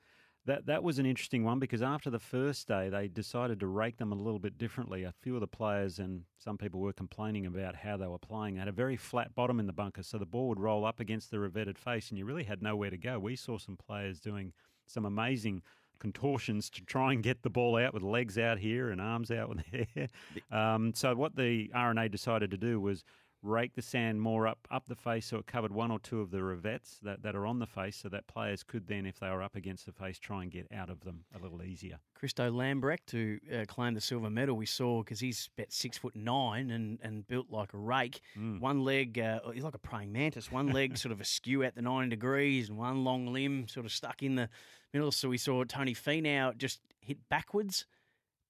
that 0.45 0.67
that 0.67 0.83
was 0.83 0.99
an 0.99 1.05
interesting 1.05 1.43
one 1.43 1.59
because 1.59 1.81
after 1.81 2.09
the 2.09 2.19
first 2.19 2.67
day, 2.67 2.89
they 2.89 3.07
decided 3.07 3.59
to 3.59 3.67
rake 3.67 3.97
them 3.97 4.11
a 4.11 4.15
little 4.15 4.39
bit 4.39 4.57
differently. 4.57 5.03
A 5.03 5.13
few 5.21 5.33
of 5.35 5.41
the 5.41 5.47
players 5.47 5.97
and 5.97 6.23
some 6.37 6.57
people 6.57 6.79
were 6.79 6.93
complaining 6.93 7.45
about 7.45 7.75
how 7.75 7.97
they 7.97 8.07
were 8.07 8.19
playing. 8.19 8.55
They 8.55 8.59
had 8.59 8.67
a 8.67 8.73
very 8.73 8.95
flat 8.95 9.33
bottom 9.33 9.59
in 9.59 9.65
the 9.65 9.73
bunker, 9.73 10.03
so 10.03 10.17
the 10.17 10.25
ball 10.25 10.47
would 10.49 10.59
roll 10.59 10.85
up 10.85 10.99
against 10.99 11.31
the 11.31 11.37
revetted 11.37 11.77
face, 11.77 12.09
and 12.09 12.17
you 12.17 12.25
really 12.25 12.43
had 12.43 12.61
nowhere 12.61 12.91
to 12.91 12.97
go. 12.97 13.17
We 13.17 13.35
saw 13.35 13.57
some 13.57 13.77
players 13.77 14.19
doing 14.19 14.53
some 14.85 15.05
amazing 15.05 15.63
contortions 15.97 16.69
to 16.69 16.81
try 16.81 17.13
and 17.13 17.23
get 17.23 17.41
the 17.41 17.49
ball 17.49 17.77
out 17.77 17.93
with 17.93 18.03
legs 18.03 18.37
out 18.37 18.59
here 18.59 18.91
and 18.91 19.01
arms 19.01 19.31
out 19.31 19.57
there. 19.71 20.07
Um, 20.51 20.93
so 20.93 21.15
what 21.15 21.35
the 21.35 21.71
R&A 21.73 22.09
decided 22.09 22.51
to 22.51 22.57
do 22.57 22.79
was 22.79 23.03
rake 23.45 23.75
the 23.75 23.81
sand 23.81 24.21
more 24.21 24.47
up 24.47 24.67
up 24.71 24.87
the 24.87 24.95
face 24.95 25.27
so 25.27 25.37
it 25.37 25.45
covered 25.45 25.71
one 25.71 25.91
or 25.91 25.99
two 25.99 26.21
of 26.21 26.31
the 26.31 26.39
revettes 26.39 26.99
that, 27.01 27.21
that 27.23 27.35
are 27.35 27.45
on 27.45 27.59
the 27.59 27.67
face 27.67 27.95
so 27.95 28.09
that 28.09 28.27
players 28.27 28.63
could 28.63 28.87
then, 28.87 29.05
if 29.05 29.19
they 29.19 29.29
were 29.29 29.43
up 29.43 29.55
against 29.55 29.85
the 29.85 29.91
face, 29.91 30.17
try 30.19 30.41
and 30.41 30.51
get 30.51 30.67
out 30.73 30.89
of 30.89 31.01
them 31.01 31.25
a 31.35 31.41
little 31.41 31.63
easier. 31.63 31.99
Christo 32.15 32.51
Lamprecht, 32.51 33.11
who 33.11 33.37
uh, 33.53 33.65
claimed 33.65 33.95
the 33.95 34.01
silver 34.01 34.29
medal, 34.29 34.55
we 34.55 34.65
saw 34.65 35.03
because 35.03 35.19
he's 35.19 35.49
about 35.57 35.71
six 35.71 35.97
foot 35.97 36.15
nine 36.15 36.71
and, 36.71 36.99
and 37.01 37.27
built 37.27 37.47
like 37.51 37.73
a 37.73 37.77
rake. 37.77 38.21
One 38.59 38.83
leg, 38.83 39.19
uh, 39.19 39.39
he's 39.53 39.63
like 39.63 39.75
a 39.75 39.79
praying 39.79 40.11
mantis. 40.11 40.51
One 40.51 40.71
leg 40.71 40.97
sort 41.05 41.11
of 41.11 41.21
askew 41.21 41.63
at 41.63 41.75
the 41.75 41.81
90 41.81 42.09
degrees, 42.09 42.69
and 42.69 42.77
one 42.77 43.03
long 43.03 43.27
limb 43.31 43.67
sort 43.67 43.85
of 43.85 43.91
stuck 43.91 44.23
in 44.23 44.35
the 44.35 44.49
middle. 44.93 45.11
So 45.11 45.29
we 45.29 45.37
saw 45.37 45.63
Tony 45.63 45.93
Finau 45.93 46.57
just 46.57 46.79
hit 46.99 47.17
backwards 47.29 47.85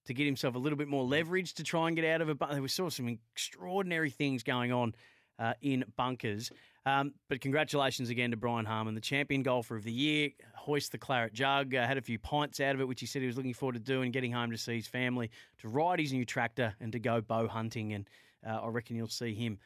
to 0.06 0.14
get 0.14 0.26
himself 0.26 0.56
a 0.56 0.60
little 0.60 0.78
bit 0.78 0.88
more 0.88 1.04
leverage 1.04 1.54
to 1.56 1.64
try 1.64 1.88
and 1.88 1.96
get 1.96 2.06
out 2.06 2.22
of 2.22 2.30
it. 2.30 2.38
But 2.38 2.60
we 2.60 2.68
saw 2.68 2.90
some 2.90 3.08
extraordinary 3.08 4.10
things 4.10 4.44
going 4.44 4.72
on 4.72 4.94
uh, 5.40 5.54
in 5.62 5.84
bunkers. 5.96 6.52
Um, 6.86 7.14
but 7.30 7.42
congratulations 7.42 8.10
again 8.10 8.32
to 8.32 8.38
Brian 8.38 8.66
Harman, 8.66 8.94
the 8.94 9.02
champion 9.02 9.42
golfer 9.42 9.76
of 9.76 9.84
the 9.84 9.92
year. 9.92 10.30
Hoist 10.56 10.92
the 10.92 10.98
claret 10.98 11.34
jug. 11.34 11.74
Uh, 11.74 11.86
had 11.86 11.98
a 11.98 12.02
few 12.02 12.20
pints 12.20 12.60
out 12.60 12.76
of 12.76 12.82
it, 12.82 12.88
which 12.88 13.00
he 13.00 13.06
said 13.06 13.22
he 13.22 13.28
was 13.28 13.38
looking 13.38 13.54
forward 13.54 13.74
to 13.74 13.80
doing, 13.80 14.12
getting 14.12 14.32
home 14.32 14.52
to 14.52 14.58
see 14.58 14.76
his 14.76 14.88
family, 14.88 15.32
to 15.60 15.68
ride 15.68 16.00
his 16.00 16.14
new 16.14 16.26
tractor, 16.26 16.76
and 16.80 16.92
to 16.92 17.00
go 17.00 17.22
bow 17.22 17.48
hunting. 17.48 17.94
And 17.94 18.08
uh, 18.48 18.62
I 18.64 18.68
reckon 18.68 18.96
you'll 18.96 19.08
see 19.08 19.34
him. 19.34 19.58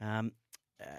Um, 0.00 0.32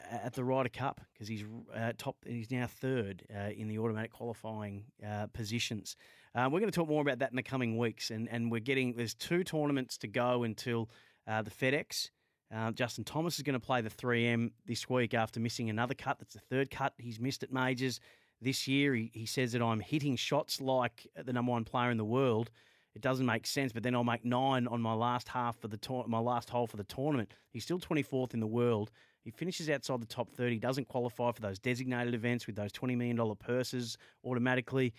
at 0.10 0.34
the 0.34 0.44
Ryder 0.44 0.70
Cup 0.70 1.02
because 1.14 1.28
he's 1.28 1.44
uh, 1.76 1.92
top. 1.98 2.16
He's 2.26 2.52
now 2.52 2.68
third 2.68 3.24
uh, 3.36 3.50
in 3.50 3.68
the 3.68 3.78
automatic 3.80 4.12
qualifying 4.12 4.86
uh, 5.06 5.28
positions. 5.28 5.96
Uh, 6.36 6.50
we're 6.52 6.60
going 6.60 6.72
to 6.72 6.76
talk 6.76 6.90
more 6.90 7.02
about 7.02 7.20
that 7.20 7.30
in 7.30 7.38
the 7.38 7.44
coming 7.44 7.78
weeks, 7.78 8.12
and 8.12 8.28
and 8.30 8.52
we're 8.52 8.60
getting 8.60 8.94
there's 8.94 9.14
two 9.14 9.44
tournaments 9.44 9.98
to 9.98 10.08
go 10.08 10.44
until 10.44 10.90
uh, 11.28 11.42
the 11.42 11.52
FedEx. 11.52 12.10
Uh, 12.54 12.72
Justin 12.72 13.04
Thomas 13.04 13.38
is 13.38 13.44
going 13.44 13.60
to 13.60 13.66
play 13.66 13.82
the 13.82 13.90
3M 13.90 14.52
this 14.66 14.90
week 14.90 15.14
after 15.14 15.40
missing 15.40 15.70
another 15.70 15.94
cut. 15.94 16.20
That's 16.20 16.34
the 16.34 16.40
third 16.40 16.70
cut 16.70 16.94
he's 16.98 17.20
missed 17.20 17.42
at 17.42 17.52
majors 17.52 18.00
this 18.42 18.68
year. 18.68 18.94
He, 18.94 19.10
he 19.14 19.26
says 19.26 19.54
that 19.54 19.62
I'm 19.62 19.80
hitting 19.80 20.16
shots 20.16 20.62
like 20.62 21.08
the 21.16 21.34
number 21.34 21.52
one 21.52 21.64
player 21.64 21.90
in 21.90 21.98
the 21.98 22.06
world. 22.06 22.52
It 22.94 23.02
doesn't 23.02 23.26
make 23.26 23.48
sense, 23.48 23.74
but 23.74 23.84
then 23.84 23.96
I'll 23.96 24.04
make 24.04 24.24
nine 24.24 24.68
on 24.68 24.82
my 24.82 24.94
last 24.94 25.28
half 25.30 25.58
for 25.58 25.68
the 25.70 25.80
my 26.08 26.20
last 26.20 26.50
hole 26.50 26.68
for 26.68 26.78
the 26.78 26.84
tournament. 26.84 27.32
He's 27.50 27.64
still 27.64 27.80
24th 27.80 28.34
in 28.34 28.40
the 28.42 28.48
world. 28.48 28.92
He 29.24 29.32
finishes 29.32 29.70
outside 29.70 30.02
the 30.02 30.06
top 30.06 30.30
30, 30.32 30.60
doesn't 30.60 30.88
qualify 30.88 31.32
for 31.32 31.42
those 31.42 31.60
designated 31.60 32.14
events 32.14 32.46
with 32.46 32.56
those 32.56 32.72
$20 32.72 32.96
million 32.96 33.36
purses 33.38 33.98
automatically. 34.24 34.94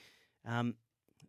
Um, 0.44 0.74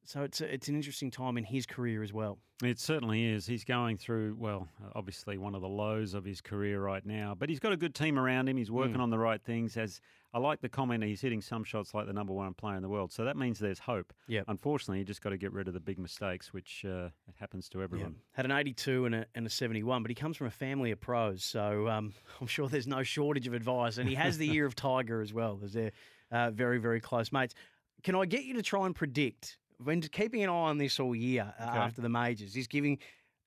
so 0.08 0.22
it's 0.24 0.40
a, 0.40 0.54
it's 0.54 0.70
an 0.70 0.76
interesting 0.76 1.12
time 1.12 1.38
in 1.38 1.44
his 1.44 1.66
career 1.66 2.02
as 2.02 2.14
well. 2.14 2.38
It 2.64 2.80
certainly 2.80 3.26
is. 3.26 3.46
He's 3.46 3.66
going 3.66 3.98
through, 3.98 4.38
well, 4.40 4.70
obviously 4.96 5.38
one 5.38 5.54
of 5.54 5.62
the 5.62 5.68
lows 5.68 6.14
of 6.14 6.24
his 6.24 6.40
career 6.40 6.82
right 6.82 7.06
now, 7.06 7.36
but 7.38 7.50
he's 7.50 7.60
got 7.60 7.74
a 7.74 7.78
good 7.78 7.94
team 7.94 8.18
around 8.18 8.48
him. 8.48 8.56
He's 8.56 8.72
working 8.72 8.96
mm. 8.96 9.02
on 9.02 9.10
the 9.10 9.20
right 9.20 9.42
things. 9.42 9.76
As 9.76 10.00
I 10.34 10.40
like 10.40 10.62
the 10.62 10.70
comment, 10.70 11.04
he's 11.04 11.20
hitting 11.20 11.42
some 11.42 11.66
shots 11.66 11.94
like 11.94 12.08
the 12.08 12.14
number 12.14 12.32
one 12.32 12.54
player 12.54 12.78
in 12.78 12.82
the 12.82 12.88
world. 12.88 13.12
So 13.12 13.26
that 13.26 13.36
means 13.36 13.60
there's 13.60 13.80
hope. 13.80 14.14
Yeah. 14.28 14.44
Unfortunately, 14.48 15.00
you 15.00 15.04
just 15.04 15.22
got 15.22 15.32
to 15.32 15.38
get 15.38 15.52
rid 15.52 15.68
of 15.68 15.74
the 15.74 15.82
big 15.82 16.00
mistakes, 16.00 16.54
which 16.54 16.86
uh, 16.88 17.10
it 17.28 17.36
happens 17.38 17.68
to 17.70 17.84
everyone. 17.84 18.12
Yep. 18.12 18.22
Had 18.32 18.46
an 18.46 18.52
82 18.54 19.06
and 19.08 19.16
a, 19.16 19.26
and 19.36 19.46
a 19.46 19.50
71, 19.50 20.04
but 20.04 20.10
he 20.10 20.16
comes 20.16 20.38
from 20.38 20.48
a 20.48 20.52
family 20.52 20.92
of 20.92 21.02
pros, 21.02 21.44
so 21.44 21.90
um, 21.90 22.14
I'm 22.42 22.48
sure 22.48 22.70
there's 22.70 22.88
no 22.88 23.04
shortage 23.04 23.46
of 23.46 23.54
advice. 23.54 23.98
And 23.98 24.08
he 24.08 24.16
has 24.16 24.38
the 24.38 24.50
ear 24.52 24.66
of 24.66 24.74
Tiger 24.74 25.22
as 25.22 25.34
well, 25.34 25.60
as 25.66 25.74
they're 25.74 25.92
uh, 26.32 26.50
very, 26.52 26.78
very 26.78 27.02
close 27.02 27.34
mates. 27.34 27.56
Can 28.04 28.16
I 28.16 28.26
get 28.26 28.46
you 28.46 28.54
to 28.54 28.62
try 28.62 28.86
and 28.86 28.96
predict 28.96 29.58
when 29.84 30.02
keeping 30.02 30.44
an 30.44 30.50
eye 30.50 30.54
on 30.54 30.78
this 30.78 31.00
all 31.00 31.16
year 31.16 31.54
uh, 31.60 31.64
okay. 31.64 31.78
after 31.78 32.02
the 32.02 32.10
majors 32.10 32.56
is 32.56 32.68
giving. 32.68 33.00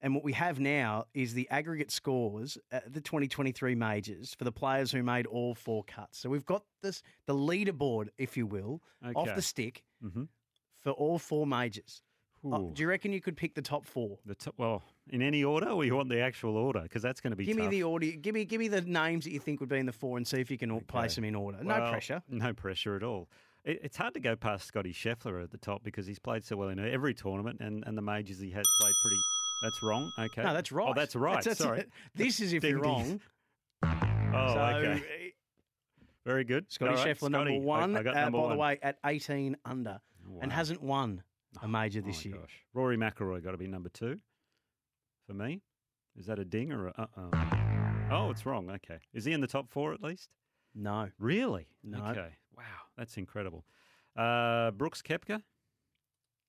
And 0.02 0.14
what 0.14 0.24
we 0.24 0.32
have 0.32 0.58
now 0.58 1.04
is 1.12 1.34
the 1.34 1.48
aggregate 1.50 1.90
scores 1.90 2.56
at 2.72 2.90
the 2.92 3.02
2023 3.02 3.74
majors 3.74 4.34
for 4.34 4.44
the 4.44 4.52
players 4.52 4.90
who 4.90 5.02
made 5.02 5.26
all 5.26 5.54
four 5.54 5.84
cuts. 5.84 6.18
So 6.18 6.30
we've 6.30 6.46
got 6.46 6.64
this 6.82 7.02
the 7.26 7.34
leaderboard, 7.34 8.08
if 8.16 8.36
you 8.36 8.46
will, 8.46 8.80
okay. 9.04 9.14
off 9.14 9.34
the 9.34 9.42
stick 9.42 9.82
mm-hmm. 10.02 10.24
for 10.78 10.92
all 10.92 11.18
four 11.18 11.46
majors. 11.46 12.02
Oh, 12.42 12.70
do 12.72 12.82
you 12.82 12.88
reckon 12.88 13.12
you 13.12 13.20
could 13.20 13.36
pick 13.36 13.54
the 13.54 13.60
top 13.60 13.84
four? 13.84 14.18
The 14.24 14.34
top, 14.34 14.54
well, 14.56 14.82
in 15.10 15.20
any 15.20 15.44
order, 15.44 15.68
or 15.68 15.84
you 15.84 15.94
want 15.94 16.08
the 16.08 16.20
actual 16.20 16.56
order? 16.56 16.80
Because 16.80 17.02
that's 17.02 17.20
going 17.20 17.32
to 17.32 17.36
be. 17.36 17.44
Give 17.44 17.58
tough. 17.58 17.66
me 17.66 17.70
the 17.70 17.82
order. 17.82 18.06
Give 18.06 18.34
me, 18.34 18.46
give 18.46 18.60
me 18.60 18.68
the 18.68 18.80
names 18.80 19.24
that 19.24 19.32
you 19.32 19.40
think 19.40 19.60
would 19.60 19.68
be 19.68 19.76
in 19.76 19.84
the 19.84 19.92
four, 19.92 20.16
and 20.16 20.26
see 20.26 20.40
if 20.40 20.50
you 20.50 20.56
can 20.56 20.72
okay. 20.72 20.84
place 20.86 21.16
them 21.16 21.24
in 21.24 21.34
order. 21.34 21.62
No 21.62 21.78
well, 21.78 21.90
pressure. 21.90 22.22
No 22.30 22.54
pressure 22.54 22.96
at 22.96 23.02
all 23.02 23.28
it, 23.64 23.80
it's 23.84 23.96
hard 23.96 24.14
to 24.14 24.20
go 24.20 24.36
past 24.36 24.66
Scotty 24.66 24.92
Scheffler 24.92 25.42
at 25.42 25.50
the 25.50 25.58
top 25.58 25.82
because 25.82 26.06
he's 26.06 26.18
played 26.18 26.44
so 26.44 26.56
well 26.56 26.68
in 26.68 26.78
every 26.78 27.14
tournament 27.14 27.60
and, 27.60 27.84
and 27.86 27.96
the 27.96 28.02
majors 28.02 28.38
he 28.38 28.50
has 28.50 28.64
played 28.80 28.94
pretty. 29.02 29.20
That's 29.62 29.82
wrong. 29.82 30.10
Okay. 30.18 30.42
No, 30.42 30.54
that's 30.54 30.72
right. 30.72 30.88
Oh, 30.88 30.94
that's 30.94 31.14
right. 31.14 31.34
That's, 31.34 31.46
that's 31.46 31.60
Sorry. 31.60 31.84
This 32.14 32.40
is 32.40 32.52
if 32.52 32.62
ding, 32.62 32.70
you're 32.72 32.80
wrong. 32.80 33.20
Oh, 34.32 34.54
so, 34.54 34.60
okay. 34.60 35.02
Very 36.24 36.44
good. 36.44 36.70
Scotty 36.70 36.94
right. 36.94 37.08
Scheffler, 37.08 37.30
Scotty, 37.30 37.50
number 37.50 37.66
one. 37.66 37.96
I, 37.96 38.00
I 38.00 38.22
uh, 38.26 38.30
by 38.30 38.38
one. 38.38 38.50
the 38.50 38.56
way, 38.56 38.78
at 38.80 38.98
18 39.04 39.56
under 39.64 40.00
wow. 40.24 40.38
and 40.40 40.52
hasn't 40.52 40.80
won 40.80 41.24
a 41.60 41.66
major 41.66 42.00
this 42.00 42.22
oh, 42.24 42.28
year. 42.28 42.38
Gosh. 42.38 42.62
Rory 42.72 42.96
McIlroy 42.96 43.42
got 43.42 43.50
to 43.50 43.56
be 43.56 43.66
number 43.66 43.88
two 43.88 44.20
for 45.26 45.34
me. 45.34 45.62
Is 46.16 46.26
that 46.26 46.38
a 46.38 46.44
ding 46.44 46.70
or 46.70 46.88
a 46.88 46.94
uh-uh? 46.96 48.10
Oh, 48.12 48.30
it's 48.30 48.46
wrong. 48.46 48.70
Okay. 48.70 48.98
Is 49.14 49.24
he 49.24 49.32
in 49.32 49.40
the 49.40 49.46
top 49.48 49.68
four 49.68 49.92
at 49.92 50.02
least? 50.02 50.30
No. 50.74 51.08
Really? 51.18 51.66
No. 51.82 52.04
Okay. 52.06 52.28
Wow, 52.56 52.64
that's 53.00 53.16
incredible. 53.16 53.64
Uh, 54.14 54.70
Brooks 54.72 55.00
Koepka, 55.00 55.42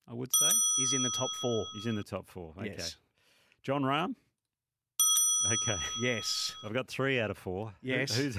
I 0.05 0.13
would 0.13 0.29
say. 0.37 0.49
He's 0.77 0.91
in 0.93 1.01
the 1.01 1.11
top 1.17 1.29
four. 1.41 1.63
He's 1.75 1.85
in 1.85 1.95
the 1.95 2.03
top 2.03 2.27
four. 2.27 2.53
Okay. 2.59 2.75
Yes. 2.77 2.97
Jon 3.63 3.83
Rahm. 3.83 4.15
Okay. 5.47 5.81
Yes. 6.01 6.53
I've 6.65 6.73
got 6.73 6.89
three 6.89 7.21
out 7.21 7.31
of 7.31 7.37
four. 7.37 7.73
Yes. 7.81 8.15
Who's 8.15 8.37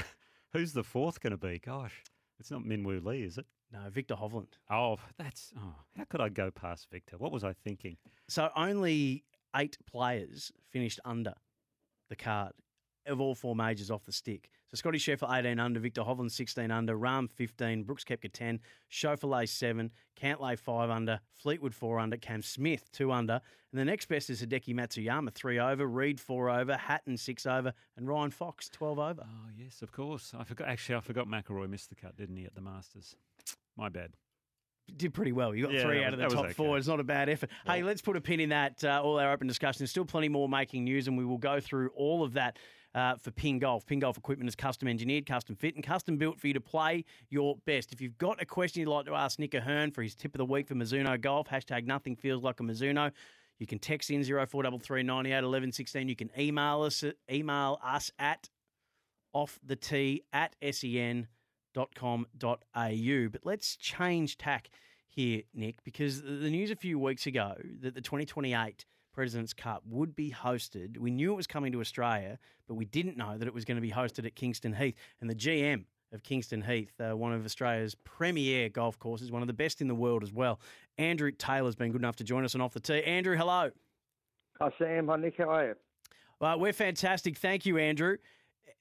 who's 0.53 0.73
the 0.75 0.85
fourth 0.85 1.21
going 1.21 1.31
to 1.31 1.39
be? 1.39 1.59
Gosh, 1.59 2.03
it's 2.39 2.51
not 2.51 2.63
Minwoo 2.63 3.03
Lee, 3.03 3.23
is 3.23 3.39
it? 3.39 3.47
No, 3.73 3.81
Victor 3.89 4.15
Hovland. 4.15 4.53
Oh, 4.71 4.99
that's. 5.17 5.55
Oh, 5.59 5.75
how 5.97 6.05
could 6.05 6.21
I 6.21 6.29
go 6.29 6.51
past 6.51 6.89
Victor? 6.93 7.17
What 7.17 7.33
was 7.33 7.45
I 7.45 7.55
thinking? 7.55 7.97
So 8.29 8.51
only 8.55 9.25
eight 9.57 9.79
players 9.91 10.53
finished 10.71 11.01
under 11.07 11.33
the 12.11 12.17
card 12.17 12.53
of 13.07 13.21
all 13.21 13.35
four 13.35 13.55
majors 13.55 13.91
off 13.91 14.05
the 14.05 14.13
stick. 14.13 14.49
So 14.71 14.77
Scotty 14.77 14.99
Scheffler 14.99 15.39
18 15.39 15.59
under, 15.59 15.81
Victor 15.81 16.03
Hovland 16.03 16.31
16 16.31 16.71
under, 16.71 16.97
Rahm 16.97 17.31
15, 17.31 17.83
Brooks 17.85 18.05
Koepka 18.05 18.33
10, 18.33 18.61
Schauffele 18.91 19.49
7, 19.49 19.91
Cantlay 20.21 20.59
5 20.59 20.91
under, 20.91 21.21
Fleetwood 21.35 21.75
4 21.75 21.99
under, 21.99 22.17
Cam 22.17 22.43
Smith 22.43 22.91
2 22.93 23.13
under, 23.13 23.41
and 23.73 23.81
the 23.81 23.85
next 23.85 24.07
best 24.07 24.31
is 24.31 24.43
Hideki 24.43 24.75
Matsuyama 24.75 25.33
3 25.33 25.59
over, 25.59 25.87
Reed 25.87 26.21
4 26.21 26.51
over, 26.51 26.77
Hatton 26.77 27.17
6 27.17 27.47
over, 27.47 27.73
and 27.97 28.09
Ryan 28.09 28.31
Fox 28.31 28.69
12 28.69 28.99
over. 28.99 29.23
Oh, 29.25 29.49
yes, 29.57 29.83
of 29.83 29.93
course. 29.93 30.33
I 30.39 30.45
forgot. 30.45 30.69
Actually, 30.69 30.97
I 30.97 31.01
forgot 31.01 31.27
McIlroy 31.27 31.69
missed 31.69 31.89
the 31.89 31.97
cut, 31.97 32.17
didn't 32.17 32.37
he, 32.37 32.45
at 32.45 32.55
the 32.55 32.61
Masters? 32.61 33.17
My 33.77 33.89
bad 33.89 34.13
did 34.97 35.15
pretty 35.15 35.33
well. 35.33 35.55
You 35.55 35.65
got 35.65 35.75
yeah, 35.75 35.83
three 35.83 36.05
out 36.05 36.13
of 36.13 36.19
the 36.19 36.29
top 36.29 36.45
okay. 36.47 36.53
four. 36.53 36.77
It's 36.77 36.89
not 36.89 37.01
a 37.01 37.05
bad 37.05 37.29
effort. 37.29 37.51
Well, 37.67 37.77
hey, 37.77 37.83
let's 37.83 38.03
put 38.03 38.17
a 38.17 38.21
pin 38.21 38.41
in 38.41 38.51
that. 38.51 38.83
Uh, 38.85 39.01
all 39.03 39.19
our 39.19 39.33
open 39.33 39.47
discussion. 39.47 39.79
There's 39.79 39.91
still 39.91 40.05
plenty 40.05 40.29
more 40.29 40.49
making 40.49 40.85
news, 40.85 41.09
and 41.09 41.17
we 41.17 41.25
will 41.25 41.39
go 41.39 41.61
through 41.61 41.91
all 41.95 42.23
of 42.23 42.35
that 42.35 42.59
uh, 42.95 43.17
for 43.17 43.31
Ping 43.31 43.59
Golf. 43.59 43.87
Ping 43.87 44.01
Golf 44.01 44.19
equipment 44.19 44.49
is 44.49 44.57
custom 44.57 44.89
engineered, 44.89 45.27
custom 45.27 45.57
fit, 45.57 45.75
and 45.75 45.85
custom 45.85 46.17
built 46.17 46.39
for 46.41 46.47
you 46.47 46.55
to 46.55 46.61
play 46.61 47.05
your 47.31 47.57
best. 47.65 47.93
If 47.93 48.01
you've 48.01 48.19
got 48.19 48.41
a 48.43 48.47
question 48.47 48.81
you'd 48.81 48.89
like 48.89 49.07
to 49.07 49.15
ask 49.15 49.39
Nick 49.39 49.55
O'Hearn 49.55 49.91
for 49.91 50.03
his 50.03 50.15
tip 50.15 50.35
of 50.35 50.39
the 50.39 50.45
week 50.45 50.69
for 50.69 50.75
Mizuno 50.75 51.21
Golf, 51.21 51.49
hashtag 51.49 51.87
nothing 51.87 52.17
feels 52.17 52.43
like 52.43 52.61
a 52.61 52.63
Mizuno. 52.63 53.13
You 53.59 53.67
can 53.67 53.79
text 53.79 54.11
in 54.11 54.25
0433 54.25 55.03
98 55.05 56.09
You 56.09 56.17
can 56.17 56.31
email 56.39 56.83
us, 56.83 57.05
email 57.31 57.79
us 57.83 58.11
at 58.19 58.49
off 59.33 59.59
the 59.65 59.77
tee 59.77 60.23
at 60.33 60.57
sen.com.au. 60.63 61.27
But 62.75 63.41
let's 63.45 63.77
change 63.77 64.37
tack 64.37 64.69
here, 65.07 65.43
Nick, 65.55 65.85
because 65.85 66.23
the 66.23 66.51
news 66.51 66.71
a 66.71 66.77
few 66.77 66.99
weeks 66.99 67.27
ago 67.27 67.55
that 67.81 67.95
the 67.95 68.01
2028 68.01 68.85
President's 69.13 69.53
Cup 69.53 69.83
would 69.87 70.17
be 70.17 70.31
hosted. 70.31 70.99
We 70.99 71.11
knew 71.11 71.33
it 71.33 71.37
was 71.37 71.47
coming 71.47 71.73
to 71.73 71.81
Australia, 71.81 72.39
but 72.67 72.75
we 72.75 72.85
didn't 72.85 73.17
know 73.17 73.37
that 73.39 73.47
it 73.47 73.55
was 73.55 73.65
going 73.65 73.77
to 73.77 73.83
be 73.83 73.91
hosted 73.91 74.27
at 74.27 74.35
Kingston 74.35 74.75
Heath. 74.75 74.95
And 75.21 75.29
the 75.29 75.35
GM 75.35 75.85
of 76.13 76.23
Kingston 76.23 76.63
Heath, 76.63 76.93
uh, 77.01 77.17
one 77.17 77.33
of 77.33 77.45
Australia's 77.45 77.95
premier 77.95 78.69
golf 78.69 78.99
courses, 78.99 79.31
one 79.31 79.43
of 79.43 79.49
the 79.49 79.55
best 79.55 79.81
in 79.81 79.89
the 79.89 79.95
world 79.95 80.23
as 80.23 80.33
well. 80.33 80.61
Andrew 80.99 81.31
Taylor's 81.31 81.75
been 81.75 81.93
good 81.93 82.01
enough 82.01 82.17
to 82.17 82.25
join 82.25 82.45
us 82.45 82.55
on 82.55 82.61
Off 82.61 82.75
the 82.75 82.81
Tee. 82.81 83.03
Andrew, 83.03 83.37
hello. 83.37 83.71
Hi, 84.61 84.71
Sam. 84.79 85.09
Hi, 85.09 85.17
Nick. 85.17 85.37
How 85.39 85.51
are 85.51 85.67
you? 85.69 85.75
Well, 86.41 86.59
we're 86.59 86.73
fantastic. 86.73 87.39
Thank 87.39 87.67
you, 87.67 87.79
Andrew. 87.79 88.17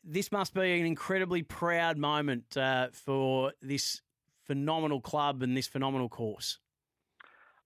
This 0.04 0.32
must 0.32 0.54
be 0.54 0.80
an 0.80 0.86
incredibly 0.86 1.44
proud 1.44 1.98
moment 1.98 2.58
uh, 2.58 2.88
for 2.92 3.54
this 3.62 4.02
phenomenal 4.46 5.00
club 5.00 5.44
and 5.44 5.56
this 5.56 5.68
phenomenal 5.68 6.10
course. 6.10 6.60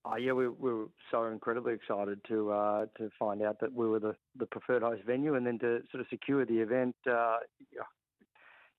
Oh, 0.07 0.17
yeah, 0.17 0.33
we, 0.33 0.47
we, 0.47 0.71
were 0.71 0.85
so 1.09 1.25
incredibly 1.25 1.73
excited 1.73 2.19
to 2.27 2.51
uh, 2.51 2.85
to 2.97 3.09
find 3.17 3.41
out 3.41 3.59
that 3.61 3.73
we 3.73 3.87
were 3.87 3.99
the, 3.99 4.15
the 4.37 4.45
preferred 4.45 4.83
host 4.83 5.01
venue, 5.03 5.33
and 5.33 5.47
then 5.47 5.57
to 5.59 5.79
sort 5.91 6.01
of 6.01 6.07
secure 6.11 6.45
the 6.45 6.59
event. 6.59 6.95
Uh, 7.09 7.37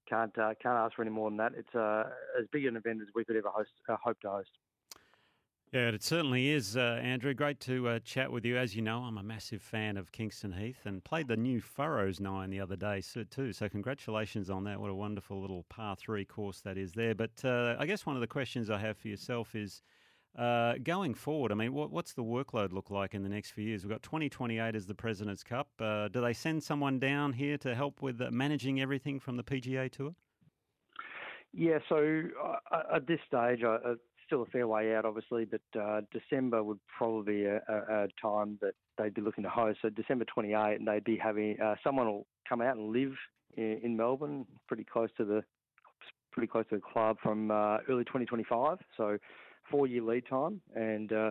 can't 0.09 0.37
uh, 0.39 0.55
can't 0.63 0.77
ask 0.77 0.95
for 0.95 1.03
any 1.03 1.11
more 1.11 1.29
than 1.29 1.39
that. 1.39 1.53
It's 1.57 1.75
uh, 1.75 2.05
as 2.41 2.47
big 2.53 2.65
an 2.67 2.77
event 2.77 3.01
as 3.03 3.09
we 3.13 3.25
could 3.25 3.35
ever 3.35 3.49
host, 3.49 3.71
uh, 3.89 3.97
hope 4.01 4.21
to 4.21 4.31
host. 4.31 4.51
Yeah, 5.73 5.89
it 5.89 6.05
certainly 6.05 6.51
is, 6.51 6.77
uh, 6.77 7.01
Andrew. 7.03 7.35
Great 7.35 7.59
to 7.61 7.99
chat 8.05 8.31
with 8.31 8.45
you. 8.45 8.57
As 8.57 8.77
you 8.77 8.83
know, 8.83 9.01
I'm 9.01 9.19
a 9.19 9.23
massive 9.25 9.61
fan 9.61 9.97
of 9.97 10.13
Kingston 10.13 10.53
Heath 10.53 10.87
and 10.87 11.03
played 11.03 11.27
the 11.27 11.37
new 11.37 11.61
Furrows 11.61 12.21
Nine 12.21 12.51
the 12.51 12.61
other 12.61 12.77
day 12.77 13.03
too. 13.31 13.53
So 13.53 13.69
congratulations 13.69 14.49
on 14.49 14.63
that. 14.65 14.81
What 14.81 14.91
a 14.91 14.95
wonderful 14.95 15.41
little 15.41 15.65
par 15.69 15.97
three 15.97 16.25
course 16.25 16.61
that 16.61 16.79
is 16.79 16.93
there. 16.93 17.17
But 17.17 17.45
I 17.45 17.85
guess 17.85 18.07
one 18.07 18.15
of 18.15 18.21
the 18.21 18.29
questions 18.29 18.71
I 18.71 18.79
have 18.79 18.97
for 18.97 19.09
yourself 19.09 19.57
is 19.57 19.83
uh, 20.37 20.75
going 20.83 21.15
forward, 21.15 21.51
I 21.51 21.55
mean, 21.55 21.73
what, 21.73 21.91
what's 21.91 22.13
the 22.13 22.23
workload 22.23 22.73
look 22.73 22.91
like 22.91 23.15
in 23.15 23.23
the 23.23 23.29
next 23.29 23.53
few 23.53 23.65
years? 23.65 23.85
We've 23.85 23.91
got 23.91 24.03
2028 24.03 24.75
as 24.75 24.87
the 24.87 24.95
President's 24.95 25.43
Cup. 25.43 25.69
Uh, 25.81 26.09
do 26.09 26.21
they 26.21 26.33
send 26.33 26.63
someone 26.63 26.99
down 26.99 27.33
here 27.33 27.57
to 27.59 27.75
help 27.75 28.03
with 28.03 28.21
uh, 28.21 28.31
managing 28.31 28.81
everything 28.81 29.19
from 29.19 29.37
the 29.37 29.43
PGA 29.43 29.91
Tour? 29.91 30.15
Yeah, 31.55 31.79
so 31.89 32.23
uh, 32.71 32.97
at 32.97 33.07
this 33.07 33.21
stage, 33.27 33.63
uh, 33.63 33.79
still 34.27 34.43
a 34.43 34.47
fair 34.47 34.69
way 34.69 34.95
out, 34.95 35.07
obviously, 35.07 35.47
but 35.47 35.81
uh, 35.81 36.03
December 36.13 36.63
would 36.63 36.81
probably 36.99 37.35
be 37.35 37.45
a, 37.45 37.63
a, 37.69 38.05
a, 38.05 38.09
time 38.21 38.59
that 38.61 38.75
they'd 38.99 39.15
be 39.15 39.23
looking 39.23 39.45
to 39.45 39.51
host. 39.51 39.79
So 39.81 39.89
December 39.89 40.27
28, 40.27 40.81
and 40.81 40.87
they'd 40.87 41.05
be 41.05 41.17
having 41.17 41.57
someone 41.83 42.07
will 42.09 42.27
come 42.47 42.61
out 42.61 42.77
and 42.77 42.93
live 42.93 43.15
in, 43.57 43.81
in 43.83 43.97
Melbourne, 43.97 44.45
pretty 44.69 44.85
close 44.85 45.09
to 45.17 45.25
the 45.25 45.43
pretty 46.37 46.47
close 46.47 46.67
to 46.69 46.77
the 46.77 46.83
club 46.83 47.17
from 47.23 47.51
uh, 47.51 47.79
early 47.89 48.05
2025. 48.05 48.79
So 48.99 49.17
four 49.71 49.87
year 49.87 50.03
lead 50.03 50.25
time, 50.29 50.61
and 50.75 51.13
uh, 51.13 51.31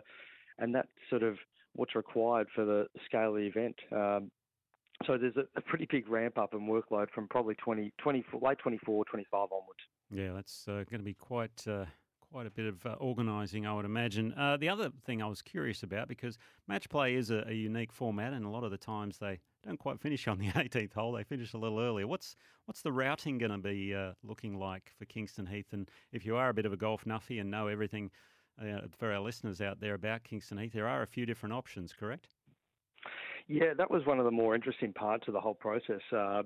and 0.60 0.74
that's 0.74 0.88
sort 1.10 1.24
of 1.24 1.38
what's 1.74 1.95
required 1.95 2.48
for 2.56 2.65
the 2.65 2.88
scale 3.06 3.30
of 3.30 3.36
the 3.36 3.48
event. 3.48 3.76
Um, 3.91 4.32
so 5.06 5.17
there's 5.17 5.36
a, 5.36 5.43
a, 5.58 5.62
pretty 5.62 5.88
big 5.91 6.08
ramp 6.08 6.38
up 6.38 6.54
in 6.54 6.62
workload 6.62 7.10
from 7.13 7.28
probably 7.28 7.56
20, 7.56 7.91
20 7.98 8.26
late 8.41 8.58
24, 8.60 9.04
25 9.06 9.34
onwards. 9.34 9.80
Yeah, 10.10 10.34
that's 10.34 10.67
uh, 10.69 10.86
going 10.89 11.00
to 11.00 11.04
be 11.04 11.13
quite 11.13 11.67
uh, 11.67 11.84
quite 12.36 12.48
a 12.48 12.52
bit 12.52 12.65
of 12.65 12.86
uh, 12.86 12.89
organising, 13.00 13.65
I 13.65 13.74
would 13.74 13.86
imagine. 13.86 14.34
Uh, 14.34 14.58
the 14.58 14.67
other 14.67 14.89
thing 15.06 15.24
I 15.24 15.26
was 15.26 15.41
curious 15.41 15.84
about 15.84 16.10
because 16.10 16.38
match 16.67 16.89
play 16.89 17.15
is 17.15 17.32
a, 17.32 17.45
a, 17.48 17.54
unique 17.54 17.93
format, 17.93 18.34
and 18.34 18.45
a 18.45 18.50
lot 18.50 18.65
of 18.65 18.71
the 18.71 18.78
times 18.78 19.17
they 19.19 19.39
don't 19.63 19.80
quite 19.80 20.02
finish 20.02 20.28
on 20.28 20.38
the 20.38 20.48
18th 20.48 20.91
hole; 20.95 21.13
they 21.13 21.24
finish 21.24 21.54
a 21.54 21.58
little 21.58 21.80
earlier. 21.80 22.06
What's 22.06 22.36
what's 22.65 22.82
the 22.82 22.91
routing 22.91 23.38
going 23.38 23.54
to 23.54 23.58
be 23.58 23.95
uh, 23.95 24.12
looking 24.21 24.60
like 24.60 24.91
for 25.00 25.06
Kingston 25.06 25.45
Heath? 25.45 25.71
And 25.71 25.89
if 26.12 26.26
you 26.26 26.36
are 26.36 26.50
a 26.50 26.54
bit 26.54 26.65
of 26.65 26.74
a 26.74 26.76
golf 26.76 27.06
nuffy 27.06 27.39
and 27.39 27.50
know 27.50 27.67
everything 27.67 28.12
uh, 28.62 28.82
for 29.00 29.13
our 29.13 29.21
listeners 29.21 29.62
out 29.62 29.80
there 29.80 29.93
about 29.93 30.26
Kingston 30.26 30.58
Heath, 30.58 30.74
there 30.74 30.89
are 30.89 31.04
a 31.04 31.08
few 31.08 31.26
different 31.26 31.54
options, 31.54 31.93
correct? 31.93 32.28
Yeah, 33.48 33.74
that 33.78 33.89
was 33.89 34.06
one 34.06 34.19
of 34.19 34.26
the 34.26 34.32
more 34.32 34.56
interesting 34.56 34.91
parts 34.91 35.30
of 35.30 35.34
the 35.34 35.39
whole 35.39 35.56
process. 35.56 36.02
Uh, 36.12 36.43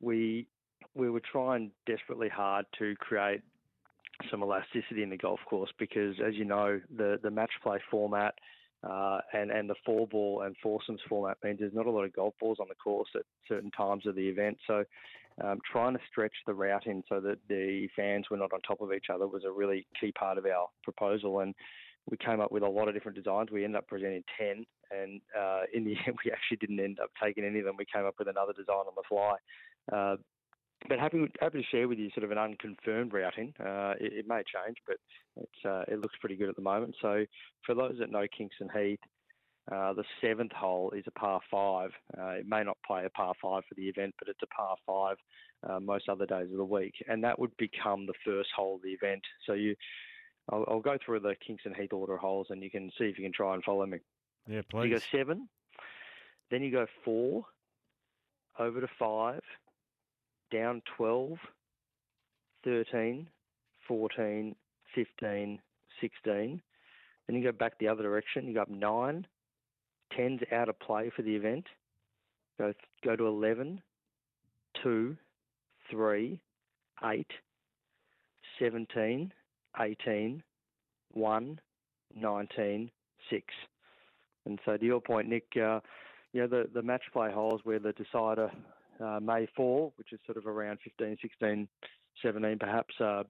we 0.00 0.46
we 0.94 1.10
were 1.10 1.22
trying 1.32 1.72
desperately 1.84 2.28
hard 2.28 2.64
to 2.78 2.94
create 3.00 3.40
some 4.30 4.42
elasticity 4.42 5.02
in 5.02 5.10
the 5.10 5.16
golf 5.16 5.40
course 5.48 5.70
because, 5.78 6.16
as 6.26 6.34
you 6.34 6.44
know, 6.44 6.80
the 6.96 7.18
the 7.22 7.30
match 7.30 7.52
play 7.62 7.78
format 7.90 8.34
uh, 8.88 9.20
and 9.32 9.50
and 9.50 9.68
the 9.68 9.74
four 9.84 10.06
ball 10.06 10.42
and 10.42 10.56
foursomes 10.62 11.00
format 11.08 11.38
means 11.44 11.60
there's 11.60 11.74
not 11.74 11.86
a 11.86 11.90
lot 11.90 12.04
of 12.04 12.12
golf 12.12 12.34
balls 12.40 12.58
on 12.60 12.66
the 12.68 12.74
course 12.74 13.08
at 13.14 13.22
certain 13.48 13.70
times 13.70 14.06
of 14.06 14.14
the 14.14 14.28
event. 14.28 14.58
So, 14.66 14.84
um, 15.42 15.58
trying 15.70 15.94
to 15.94 16.00
stretch 16.10 16.34
the 16.46 16.54
routing 16.54 17.02
so 17.08 17.20
that 17.20 17.38
the 17.48 17.88
fans 17.94 18.26
were 18.30 18.36
not 18.36 18.52
on 18.52 18.60
top 18.60 18.80
of 18.80 18.92
each 18.92 19.06
other 19.12 19.26
was 19.26 19.44
a 19.44 19.52
really 19.52 19.86
key 20.00 20.12
part 20.12 20.38
of 20.38 20.46
our 20.46 20.68
proposal 20.82 21.40
and. 21.40 21.54
We 22.10 22.16
came 22.16 22.40
up 22.40 22.50
with 22.50 22.64
a 22.64 22.68
lot 22.68 22.88
of 22.88 22.94
different 22.94 23.16
designs. 23.16 23.52
We 23.52 23.62
ended 23.62 23.78
up 23.78 23.86
presenting 23.86 24.24
10, 24.36 24.66
and 24.90 25.20
uh, 25.38 25.60
in 25.72 25.84
the 25.84 25.94
end, 26.06 26.16
we 26.24 26.32
actually 26.32 26.56
didn't 26.56 26.80
end 26.80 26.98
up 27.00 27.10
taking 27.22 27.44
any 27.44 27.60
of 27.60 27.64
them. 27.64 27.76
We 27.78 27.84
came 27.84 28.04
up 28.04 28.16
with 28.18 28.26
another 28.26 28.52
design 28.52 28.74
on 28.88 28.94
the 28.96 29.04
fly. 29.08 29.36
Uh, 29.92 30.16
but 30.88 30.98
happy 30.98 31.26
happy 31.40 31.62
to 31.62 31.68
share 31.68 31.88
with 31.88 31.98
you 31.98 32.10
sort 32.10 32.24
of 32.24 32.30
an 32.30 32.38
unconfirmed 32.38 33.12
routing. 33.12 33.54
Uh, 33.60 33.94
it, 34.00 34.12
it, 34.12 34.28
may 34.28 34.42
change, 34.42 34.76
but 34.86 34.96
it's 35.36 35.64
uh, 35.64 35.84
it 35.88 36.00
looks 36.00 36.16
pretty 36.20 36.36
good 36.36 36.48
at 36.48 36.56
the 36.56 36.62
moment. 36.62 36.94
So 37.00 37.24
for 37.64 37.74
those 37.74 37.96
that 37.98 38.10
know 38.10 38.26
Kingston 38.36 38.68
Heath, 38.74 39.00
uh, 39.70 39.92
the 39.92 40.04
seventh 40.20 40.52
hole 40.52 40.92
is 40.96 41.04
a 41.06 41.18
par 41.18 41.40
five. 41.50 41.90
Uh, 42.18 42.30
it 42.30 42.46
may 42.46 42.62
not 42.62 42.78
play 42.86 43.04
a 43.04 43.10
par 43.10 43.34
five 43.40 43.62
for 43.68 43.74
the 43.76 43.88
event, 43.88 44.14
but 44.18 44.28
it's 44.28 44.42
a 44.42 44.46
par 44.48 44.76
five 44.86 45.16
uh, 45.68 45.80
most 45.80 46.08
other 46.08 46.26
days 46.26 46.50
of 46.50 46.56
the 46.56 46.64
week, 46.64 46.94
and 47.08 47.22
that 47.22 47.38
would 47.38 47.56
become 47.56 48.06
the 48.06 48.14
first 48.24 48.50
hole 48.54 48.76
of 48.76 48.82
the 48.82 48.90
event. 48.90 49.22
So 49.46 49.52
you, 49.52 49.76
I'll, 50.50 50.64
I'll 50.68 50.80
go 50.80 50.98
through 51.04 51.20
the 51.20 51.36
Kingston 51.46 51.74
Heath 51.74 51.92
order 51.92 52.14
of 52.14 52.20
holes, 52.20 52.48
and 52.50 52.62
you 52.62 52.70
can 52.70 52.90
see 52.98 53.04
if 53.04 53.18
you 53.18 53.24
can 53.24 53.32
try 53.32 53.54
and 53.54 53.62
follow 53.62 53.86
me. 53.86 53.98
Yeah, 54.48 54.62
please. 54.68 54.88
You 54.88 54.96
go 54.96 55.02
seven, 55.12 55.48
then 56.50 56.62
you 56.62 56.72
go 56.72 56.86
four, 57.04 57.44
over 58.58 58.80
to 58.80 58.88
five 58.98 59.40
down 60.52 60.82
12, 60.96 61.32
13, 62.64 63.28
14, 63.88 64.54
15, 64.94 65.58
16. 66.00 66.62
Then 67.26 67.36
you 67.36 67.42
go 67.42 67.52
back 67.52 67.78
the 67.78 67.88
other 67.88 68.02
direction. 68.02 68.46
You 68.46 68.54
go 68.54 68.62
up 68.62 68.70
9. 68.70 69.26
10's 70.18 70.42
out 70.52 70.68
of 70.68 70.78
play 70.80 71.10
for 71.14 71.22
the 71.22 71.34
event. 71.34 71.64
Go, 72.58 72.72
go 73.04 73.16
to 73.16 73.26
11, 73.26 73.80
2, 74.82 75.16
3, 75.90 76.40
8, 77.04 77.26
17, 78.58 79.32
18, 79.80 80.42
1, 81.12 81.60
19, 82.14 82.90
6. 83.30 83.44
And 84.44 84.58
so 84.64 84.76
to 84.76 84.84
your 84.84 85.00
point, 85.00 85.28
Nick, 85.28 85.44
uh, 85.56 85.80
you 86.32 86.42
know, 86.42 86.46
the, 86.46 86.68
the 86.72 86.82
match 86.82 87.02
play 87.12 87.30
holes 87.32 87.60
where 87.64 87.78
the 87.78 87.92
decider 87.92 88.50
uh, 89.00 89.20
may 89.20 89.46
fall, 89.56 89.92
which 89.96 90.12
is 90.12 90.20
sort 90.26 90.38
of 90.38 90.46
around 90.46 90.78
15, 90.84 91.16
16, 91.20 91.68
17 92.22 92.58
perhaps, 92.58 92.94
uh, 93.00 93.22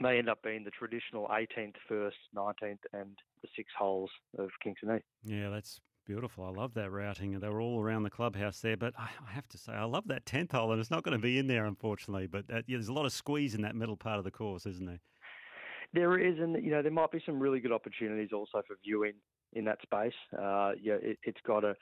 may 0.00 0.18
end 0.18 0.28
up 0.28 0.42
being 0.42 0.64
the 0.64 0.70
traditional 0.70 1.28
18th, 1.28 1.74
1st, 1.90 2.12
19th, 2.36 2.78
and 2.92 3.16
the 3.42 3.48
six 3.56 3.70
holes 3.78 4.10
of 4.38 4.50
Kingston 4.62 4.90
Heath. 4.94 5.02
Yeah, 5.24 5.50
that's 5.50 5.80
beautiful. 6.06 6.44
I 6.44 6.50
love 6.50 6.74
that 6.74 6.90
routing. 6.90 7.38
They 7.38 7.48
were 7.48 7.60
all 7.60 7.80
around 7.80 8.04
the 8.04 8.10
clubhouse 8.10 8.60
there, 8.60 8.76
but 8.76 8.94
I 8.98 9.08
have 9.32 9.48
to 9.48 9.58
say, 9.58 9.72
I 9.72 9.84
love 9.84 10.04
that 10.08 10.24
10th 10.24 10.52
hole, 10.52 10.72
and 10.72 10.80
it's 10.80 10.90
not 10.90 11.02
going 11.02 11.16
to 11.16 11.22
be 11.22 11.38
in 11.38 11.46
there, 11.46 11.66
unfortunately. 11.66 12.26
But 12.26 12.44
uh, 12.50 12.62
yeah, 12.66 12.76
there's 12.76 12.88
a 12.88 12.92
lot 12.92 13.06
of 13.06 13.12
squeeze 13.12 13.54
in 13.54 13.62
that 13.62 13.74
middle 13.74 13.96
part 13.96 14.18
of 14.18 14.24
the 14.24 14.30
course, 14.30 14.66
isn't 14.66 14.86
there? 14.86 15.00
There 15.92 16.18
is, 16.18 16.38
and 16.38 16.62
you 16.64 16.70
know 16.70 16.82
there 16.82 16.92
might 16.92 17.10
be 17.10 17.20
some 17.26 17.40
really 17.40 17.58
good 17.58 17.72
opportunities 17.72 18.30
also 18.32 18.62
for 18.66 18.76
viewing 18.84 19.14
in 19.54 19.64
that 19.64 19.82
space. 19.82 20.12
Uh, 20.32 20.72
yeah, 20.80 20.94
it, 21.02 21.18
has 21.24 21.34
got 21.44 21.64
a 21.64 21.74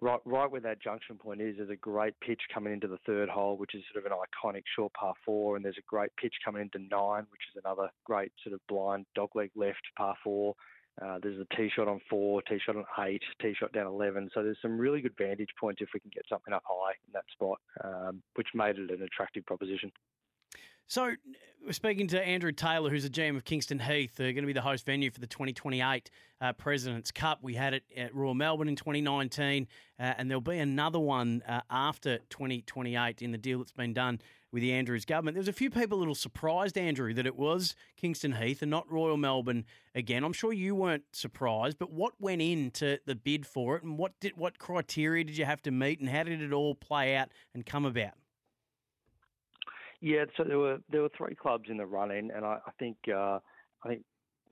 right 0.00 0.20
right 0.24 0.50
where 0.50 0.60
that 0.60 0.82
junction 0.82 1.16
point 1.16 1.40
is, 1.40 1.56
there's 1.56 1.70
a 1.70 1.76
great 1.76 2.14
pitch 2.20 2.40
coming 2.52 2.72
into 2.72 2.88
the 2.88 2.98
third 3.06 3.28
hole, 3.28 3.56
which 3.56 3.74
is 3.74 3.82
sort 3.92 4.04
of 4.04 4.10
an 4.10 4.16
iconic 4.18 4.62
short 4.76 4.92
par 4.94 5.14
four, 5.24 5.56
and 5.56 5.64
there's 5.64 5.78
a 5.78 5.88
great 5.88 6.10
pitch 6.20 6.34
coming 6.44 6.62
into 6.62 6.78
nine, 6.90 7.26
which 7.30 7.42
is 7.52 7.62
another 7.64 7.88
great 8.04 8.32
sort 8.42 8.54
of 8.54 8.60
blind 8.68 9.06
dogleg 9.16 9.50
left 9.56 9.82
par 9.96 10.16
four. 10.22 10.54
Uh, 11.02 11.18
there's 11.22 11.40
a 11.40 11.56
tee 11.56 11.68
shot 11.74 11.88
on 11.88 12.00
four, 12.08 12.40
tee 12.42 12.58
shot 12.64 12.76
on 12.76 12.84
eight, 13.04 13.22
tee 13.42 13.54
shot 13.58 13.72
down 13.72 13.86
11. 13.86 14.30
So 14.32 14.44
there's 14.44 14.58
some 14.62 14.78
really 14.78 15.00
good 15.00 15.14
vantage 15.18 15.48
points 15.58 15.82
if 15.82 15.88
we 15.92 15.98
can 15.98 16.10
get 16.14 16.22
something 16.28 16.54
up 16.54 16.62
high 16.64 16.92
in 16.92 17.12
that 17.12 17.24
spot, 17.32 17.58
um, 17.82 18.22
which 18.36 18.48
made 18.54 18.78
it 18.78 18.90
an 18.92 19.02
attractive 19.02 19.44
proposition. 19.44 19.90
So, 20.86 21.14
we're 21.64 21.72
speaking 21.72 22.08
to 22.08 22.22
Andrew 22.22 22.52
Taylor, 22.52 22.90
who's 22.90 23.04
the 23.04 23.08
GM 23.08 23.36
of 23.36 23.44
Kingston 23.44 23.78
Heath. 23.78 24.16
They're 24.16 24.34
going 24.34 24.42
to 24.42 24.46
be 24.46 24.52
the 24.52 24.60
host 24.60 24.84
venue 24.84 25.10
for 25.10 25.20
the 25.20 25.26
2028 25.26 26.10
uh, 26.42 26.52
President's 26.52 27.10
Cup. 27.10 27.38
We 27.40 27.54
had 27.54 27.72
it 27.72 27.84
at 27.96 28.14
Royal 28.14 28.34
Melbourne 28.34 28.68
in 28.68 28.76
2019, 28.76 29.66
uh, 29.98 30.02
and 30.02 30.28
there'll 30.28 30.42
be 30.42 30.58
another 30.58 31.00
one 31.00 31.42
uh, 31.48 31.62
after 31.70 32.18
2028 32.28 33.22
in 33.22 33.32
the 33.32 33.38
deal 33.38 33.58
that's 33.58 33.72
been 33.72 33.94
done 33.94 34.20
with 34.52 34.60
the 34.60 34.72
Andrews 34.72 35.06
government. 35.06 35.36
There 35.36 35.40
was 35.40 35.48
a 35.48 35.54
few 35.54 35.70
people 35.70 35.96
a 35.96 36.00
little 36.00 36.14
surprised, 36.14 36.76
Andrew, 36.76 37.14
that 37.14 37.26
it 37.26 37.36
was 37.36 37.74
Kingston 37.96 38.32
Heath 38.32 38.60
and 38.60 38.70
not 38.70 38.90
Royal 38.92 39.16
Melbourne 39.16 39.64
again. 39.94 40.22
I'm 40.22 40.34
sure 40.34 40.52
you 40.52 40.74
weren't 40.74 41.04
surprised, 41.12 41.78
but 41.78 41.90
what 41.90 42.12
went 42.20 42.42
into 42.42 42.98
the 43.06 43.14
bid 43.14 43.46
for 43.46 43.76
it, 43.76 43.82
and 43.82 43.96
what 43.96 44.12
did 44.20 44.36
what 44.36 44.58
criteria 44.58 45.24
did 45.24 45.38
you 45.38 45.46
have 45.46 45.62
to 45.62 45.70
meet, 45.70 46.00
and 46.00 46.10
how 46.10 46.24
did 46.24 46.42
it 46.42 46.52
all 46.52 46.74
play 46.74 47.16
out 47.16 47.30
and 47.54 47.64
come 47.64 47.86
about? 47.86 48.12
Yeah, 50.04 50.26
so 50.36 50.44
there 50.44 50.58
were 50.58 50.80
there 50.92 51.00
were 51.00 51.10
three 51.16 51.34
clubs 51.34 51.70
in 51.70 51.78
the 51.78 51.86
running, 51.86 52.30
and 52.30 52.44
I, 52.44 52.58
I 52.66 52.70
think 52.78 52.98
uh, 53.08 53.38
I 53.82 53.88
think 53.88 54.02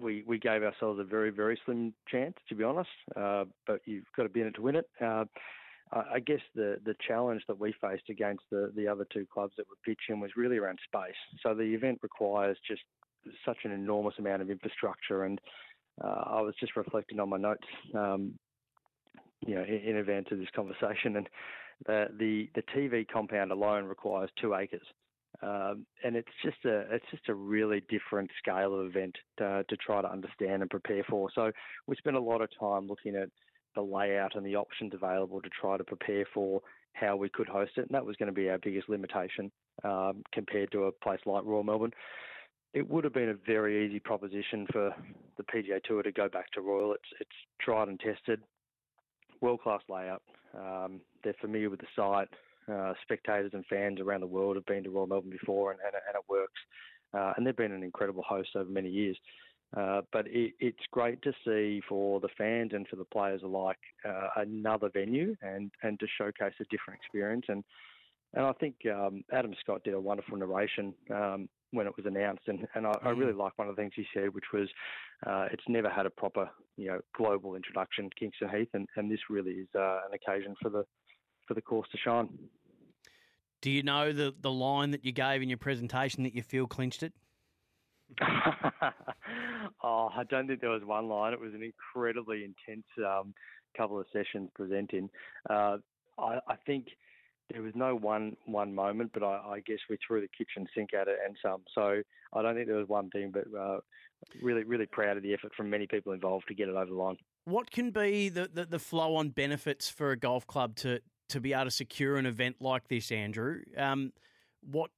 we 0.01 0.25
we 0.27 0.39
gave 0.39 0.63
ourselves 0.63 0.99
a 0.99 1.05
very 1.05 1.29
very 1.29 1.61
slim 1.67 1.93
chance 2.09 2.37
to 2.49 2.55
be 2.55 2.65
honest. 2.65 2.89
Uh, 3.15 3.45
but 3.67 3.81
you've 3.85 4.07
got 4.17 4.23
to 4.23 4.31
be 4.31 4.41
in 4.41 4.47
it 4.47 4.55
to 4.55 4.63
win 4.63 4.77
it. 4.77 4.87
Uh, 4.99 5.27
I 5.93 6.21
guess 6.21 6.41
the 6.55 6.79
the 6.87 6.95
challenge 7.07 7.43
that 7.49 7.61
we 7.61 7.75
faced 7.83 8.09
against 8.09 8.45
the 8.51 8.73
the 8.75 8.89
other 8.89 9.07
two 9.13 9.27
clubs 9.31 9.53
that 9.59 9.67
were 9.69 9.77
pitching 9.85 10.21
was 10.21 10.31
really 10.39 10.57
around 10.57 10.79
space. 10.87 11.21
So 11.43 11.53
the 11.53 11.75
event 11.75 11.99
requires 12.03 12.57
just 12.67 12.81
such 13.45 13.59
an 13.65 13.73
enormous 13.73 14.15
amount 14.19 14.41
of 14.41 14.51
infrastructure, 14.51 15.25
and 15.25 15.39
uh, 16.03 16.23
I 16.29 16.41
was 16.41 16.55
just 16.61 16.77
reflecting 16.77 17.21
on 17.21 17.29
my 17.29 17.37
notes, 17.37 17.69
um, 17.95 18.39
you 19.47 19.55
know, 19.55 19.65
in, 19.65 19.81
in 19.91 19.97
advance 19.97 20.29
of 20.31 20.39
this 20.39 20.49
conversation, 20.57 21.17
and 21.17 21.29
the, 21.85 22.07
the 22.19 22.49
the 22.55 22.63
TV 22.75 23.07
compound 23.07 23.53
alone 23.53 23.85
requires 23.85 24.31
two 24.41 24.55
acres. 24.55 24.87
Um, 25.43 25.87
and 26.05 26.15
it's 26.15 26.31
just 26.45 26.65
a 26.65 26.85
it's 26.95 27.05
just 27.11 27.29
a 27.29 27.35
really 27.35 27.83
different 27.89 28.31
scale 28.39 28.79
of 28.79 28.87
event 28.87 29.17
to, 29.39 29.65
to 29.69 29.77
try 29.77 30.01
to 30.01 30.11
understand 30.11 30.63
and 30.63 30.71
prepare 30.71 31.05
for. 31.09 31.31
So 31.35 31.51
we 31.87 31.97
spent 31.97 32.17
a 32.17 32.21
lot 32.21 32.41
of 32.41 32.49
time 32.59 32.87
looking 32.87 33.17
at 33.17 33.29
the 33.75 33.83
layout 33.83 34.37
and 34.37 34.47
the 34.47 34.57
options 34.57 34.93
available 34.95 35.41
to 35.41 35.49
try 35.49 35.77
to 35.77 35.85
prepare 35.85 36.27
for 36.33 36.61
how 36.93 37.17
we 37.17 37.29
could 37.29 37.49
host 37.49 37.73
it, 37.77 37.87
and 37.87 37.91
that 37.95 38.05
was 38.05 38.17
going 38.17 38.29
to 38.29 38.33
be 38.33 38.51
our 38.51 38.59
biggest 38.59 38.89
limitation 38.89 39.51
um, 39.83 40.23
compared 40.33 40.71
to 40.73 40.85
a 40.85 40.93
place 40.93 41.21
like 41.27 41.45
Royal 41.45 41.65
Melbourne. 41.65 41.93
It 42.75 42.89
would 42.89 43.05
have 43.05 43.15
been 43.15 43.31
a 43.31 43.35
very 43.47 43.87
easy 43.87 43.99
proposition 43.99 44.67
for 44.73 44.95
the 45.37 45.43
PGA 45.43 45.83
Tour 45.83 46.03
to 46.03 46.13
go 46.13 46.29
back 46.29 46.51
to 46.53 46.61
Royal. 46.61 46.93
It's 46.93 47.09
it's 47.21 47.31
tried 47.61 47.89
and 47.89 47.99
tested, 47.99 48.41
world 49.41 49.61
class 49.61 49.81
layout. 49.89 50.23
Um, 50.57 51.01
they're 51.25 51.35
familiar 51.41 51.71
with 51.71 51.81
the 51.81 51.87
site. 51.97 52.29
Uh, 52.71 52.93
spectators 53.03 53.53
and 53.55 53.65
fans 53.67 54.01
around 54.01 54.21
the 54.21 54.27
world 54.27 54.57
have 54.57 54.67
been 54.67 54.85
to 54.85 54.91
Royal 54.91 55.07
Melbourne 55.07 55.31
before, 55.31 55.73
and, 55.73 55.81
and, 55.85 55.95
and 55.95 56.15
it 56.15 56.25
works. 56.29 56.61
Uh, 57.15 57.33
and 57.37 57.47
they've 57.47 57.57
been 57.57 57.73
an 57.73 57.83
incredible 57.83 58.23
host 58.27 58.51
over 58.57 58.71
many 58.71 58.89
years. 58.89 59.17
Uh, 59.77 60.03
but 60.13 60.27
it, 60.29 60.53
it's 60.61 60.85
great 60.91 61.21
to 61.23 61.33
see 61.45 61.81
for 61.89 62.21
the 62.21 62.29
fans 62.37 62.73
and 62.75 62.87
for 62.89 62.97
the 62.97 63.05
players 63.07 63.43
alike 63.43 63.79
uh, 64.07 64.29
another 64.37 64.91
venue 64.93 65.35
and, 65.41 65.71
and 65.83 65.99
to 65.99 66.07
showcase 66.19 66.53
a 66.61 66.65
different 66.65 67.01
experience. 67.01 67.47
And 67.49 67.65
and 68.35 68.47
I 68.47 68.53
think 68.53 68.77
um, 68.91 69.25
Adam 69.33 69.55
Scott 69.61 69.85
did 69.85 69.95
a 69.95 70.01
wonderful 70.01 70.39
narration 70.39 70.95
um, 71.11 71.49
when 71.71 71.87
it 71.87 71.93
was 71.97 72.07
announced, 72.07 72.45
and, 72.47 72.67
and 72.75 72.87
I, 72.87 72.93
I, 73.03 73.11
really 73.11 73.33
mm. 73.33 73.39
like 73.39 73.59
one 73.59 73.69
of 73.69 73.77
the 73.77 73.83
things 73.83 73.93
he 73.95 74.07
said, 74.15 74.33
which 74.33 74.53
was 74.55 74.69
uh, 75.27 75.49
it's 75.53 75.63
never 75.69 75.91
had 75.91 76.07
a 76.07 76.11
proper 76.11 76.49
you 76.77 76.89
know 76.89 77.01
global 77.17 77.57
introduction, 77.57 78.09
Kingston 78.19 78.49
Heath, 78.49 78.69
and, 78.73 78.89
and 78.97 79.11
this 79.11 79.21
really 79.29 79.53
is 79.53 79.69
uh, 79.75 80.01
an 80.09 80.15
occasion 80.15 80.55
for 80.63 80.71
the 80.71 80.85
for 81.53 81.55
the 81.55 81.63
course 81.63 81.89
to 81.93 81.99
shine. 81.99 82.29
Do 83.61 83.71
you 83.71 83.83
know 83.83 84.13
the, 84.13 84.35
the 84.41 84.51
line 84.51 84.91
that 84.93 85.05
you 85.05 85.13
gave 85.13 85.43
in 85.43 85.49
your 85.49 85.59
presentation 85.59 86.23
that 86.25 86.35
you 86.35 86.43
feel 86.43 86.67
clinched 86.67 87.03
it? 87.03 87.13
oh, 89.83 90.09
I 90.15 90.25
don't 90.29 90.47
think 90.47 90.61
there 90.61 90.71
was 90.71 90.83
one 90.85 91.09
line. 91.09 91.33
It 91.33 91.41
was 91.41 91.53
an 91.55 91.63
incredibly 91.63 92.45
intense 92.45 92.87
um, 92.99 93.35
couple 93.77 94.01
of 94.01 94.07
sessions 94.13 94.51
presenting. 94.55 95.11
Uh, 95.49 95.79
I, 96.19 96.39
I, 96.49 96.57
think 96.67 96.89
there 97.51 97.63
was 97.63 97.73
no 97.75 97.95
one 97.95 98.37
one 98.47 98.75
moment, 98.75 99.13
but 99.15 99.23
I, 99.23 99.37
I, 99.55 99.61
guess 99.65 99.79
we 99.89 99.97
threw 100.07 100.21
the 100.21 100.29
kitchen 100.37 100.67
sink 100.75 100.91
at 100.93 101.09
it 101.09 101.17
and 101.25 101.37
some. 101.43 101.63
So 101.75 102.03
I 102.35 102.43
don't 102.43 102.55
think 102.55 102.67
there 102.67 102.77
was 102.77 102.89
one 102.89 103.09
thing, 103.11 103.33
but 103.33 103.45
uh, 103.59 103.79
really, 104.43 104.65
really 104.65 104.87
proud 104.87 105.17
of 105.17 105.23
the 105.23 105.33
effort 105.33 105.53
from 105.57 105.71
many 105.71 105.87
people 105.87 106.13
involved 106.13 106.49
to 106.49 106.55
get 106.55 106.69
it 106.69 106.75
over 106.75 106.87
the 106.87 106.95
line. 106.95 107.17
What 107.45 107.71
can 107.71 107.91
be 107.91 108.29
the, 108.29 108.49
the, 108.53 108.67
the 108.67 108.79
flow 108.79 109.17
on 109.17 109.31
benefits 109.31 109.89
for 109.89 110.13
a 110.13 110.17
golf 110.17 110.47
club 110.47 110.77
to, 110.77 111.01
to 111.33 111.41
be 111.41 111.53
able 111.53 111.65
to 111.65 111.71
secure 111.71 112.17
an 112.17 112.27
event 112.27 112.57
like 112.61 112.89
this, 112.89 113.13
Andrew? 113.13 113.61
Um, 113.77 114.13
what 114.63 114.91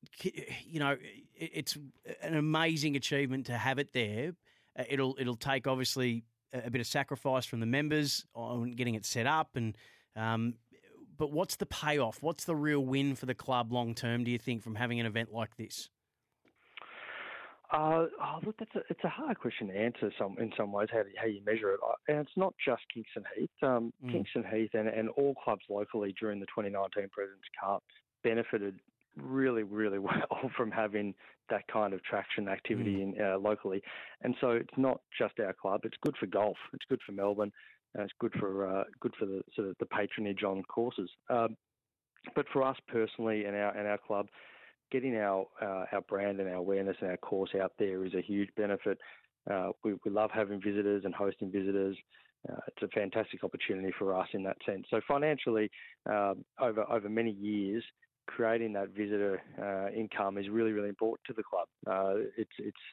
you 0.64 0.78
know, 0.78 0.96
it's 1.34 1.76
an 2.22 2.36
amazing 2.36 2.96
achievement 2.96 3.46
to 3.46 3.56
have 3.56 3.78
it 3.78 3.92
there. 3.92 4.32
Uh, 4.78 4.84
it'll 4.88 5.16
it'll 5.18 5.36
take 5.36 5.66
obviously 5.66 6.24
a 6.52 6.70
bit 6.70 6.80
of 6.80 6.86
sacrifice 6.86 7.46
from 7.46 7.60
the 7.60 7.66
members 7.66 8.24
on 8.34 8.72
getting 8.72 8.94
it 8.94 9.04
set 9.04 9.26
up, 9.26 9.56
and 9.56 9.76
um, 10.16 10.54
but 11.16 11.32
what's 11.32 11.56
the 11.56 11.66
payoff? 11.66 12.22
What's 12.22 12.44
the 12.44 12.56
real 12.56 12.84
win 12.84 13.14
for 13.14 13.26
the 13.26 13.34
club 13.34 13.72
long 13.72 13.94
term? 13.94 14.24
Do 14.24 14.30
you 14.30 14.38
think 14.38 14.62
from 14.62 14.74
having 14.74 15.00
an 15.00 15.06
event 15.06 15.32
like 15.32 15.56
this? 15.56 15.88
Uh, 17.74 18.06
oh, 18.22 18.38
look, 18.46 18.54
that's 18.56 18.74
a, 18.76 18.80
it's 18.88 19.02
a 19.02 19.08
hard 19.08 19.36
question 19.40 19.66
to 19.66 19.76
answer. 19.76 20.12
Some 20.16 20.36
in 20.38 20.52
some 20.56 20.70
ways, 20.70 20.88
how 20.92 21.02
do, 21.02 21.08
how 21.16 21.26
you 21.26 21.40
measure 21.44 21.72
it, 21.72 21.80
uh, 21.84 21.94
and 22.06 22.18
it's 22.18 22.36
not 22.36 22.54
just 22.64 22.82
Kingston 22.92 23.24
Heath. 23.36 23.50
Um, 23.62 23.92
mm. 24.04 24.12
Kingston 24.12 24.44
Heath 24.44 24.70
and, 24.74 24.86
and 24.86 25.08
all 25.10 25.34
clubs 25.34 25.62
locally 25.68 26.14
during 26.20 26.38
the 26.38 26.46
2019 26.46 27.08
Presidents 27.10 27.42
Cup 27.60 27.82
benefited 28.22 28.78
really, 29.16 29.64
really 29.64 29.98
well 29.98 30.50
from 30.56 30.70
having 30.70 31.14
that 31.50 31.66
kind 31.66 31.94
of 31.94 32.02
traction 32.04 32.48
activity 32.48 32.96
mm. 32.96 33.16
in, 33.16 33.24
uh, 33.24 33.38
locally. 33.38 33.82
And 34.22 34.36
so 34.40 34.50
it's 34.50 34.76
not 34.76 35.00
just 35.18 35.40
our 35.40 35.52
club; 35.52 35.80
it's 35.82 35.96
good 36.04 36.14
for 36.20 36.26
golf. 36.26 36.56
It's 36.74 36.84
good 36.88 37.00
for 37.04 37.10
Melbourne. 37.10 37.50
And 37.94 38.04
it's 38.04 38.14
good 38.20 38.32
for 38.38 38.68
uh, 38.68 38.84
good 39.00 39.14
for 39.18 39.26
the 39.26 39.42
sort 39.56 39.68
of 39.68 39.76
the 39.80 39.86
patronage 39.86 40.44
on 40.44 40.62
courses. 40.62 41.10
Um, 41.28 41.56
but 42.36 42.46
for 42.52 42.62
us 42.62 42.76
personally 42.86 43.46
and 43.46 43.56
our 43.56 43.76
and 43.76 43.88
our 43.88 43.98
club, 43.98 44.26
getting 44.94 45.16
our 45.16 45.44
uh, 45.60 45.84
our 45.92 46.02
brand 46.08 46.38
and 46.38 46.48
our 46.48 46.54
awareness 46.54 46.96
and 47.00 47.10
our 47.10 47.16
course 47.16 47.50
out 47.60 47.72
there 47.80 48.04
is 48.04 48.14
a 48.14 48.22
huge 48.22 48.48
benefit. 48.56 48.96
Uh, 49.50 49.70
we, 49.82 49.94
we 50.04 50.10
love 50.10 50.30
having 50.32 50.60
visitors 50.62 51.02
and 51.04 51.12
hosting 51.12 51.50
visitors. 51.50 51.96
Uh, 52.48 52.60
it's 52.68 52.82
a 52.82 52.88
fantastic 52.88 53.42
opportunity 53.42 53.92
for 53.98 54.14
us 54.14 54.28
in 54.34 54.44
that 54.44 54.56
sense. 54.64 54.86
So 54.90 55.00
financially, 55.08 55.68
um, 56.06 56.44
over 56.60 56.88
over 56.88 57.08
many 57.08 57.32
years, 57.32 57.82
creating 58.28 58.72
that 58.74 58.90
visitor 58.90 59.42
uh, 59.60 59.90
income 59.92 60.38
is 60.38 60.48
really, 60.48 60.70
really 60.70 60.88
important 60.88 61.26
to 61.26 61.32
the 61.32 61.42
club. 61.42 61.66
Uh, 61.88 62.20
it's 62.36 62.56
it's 62.58 62.84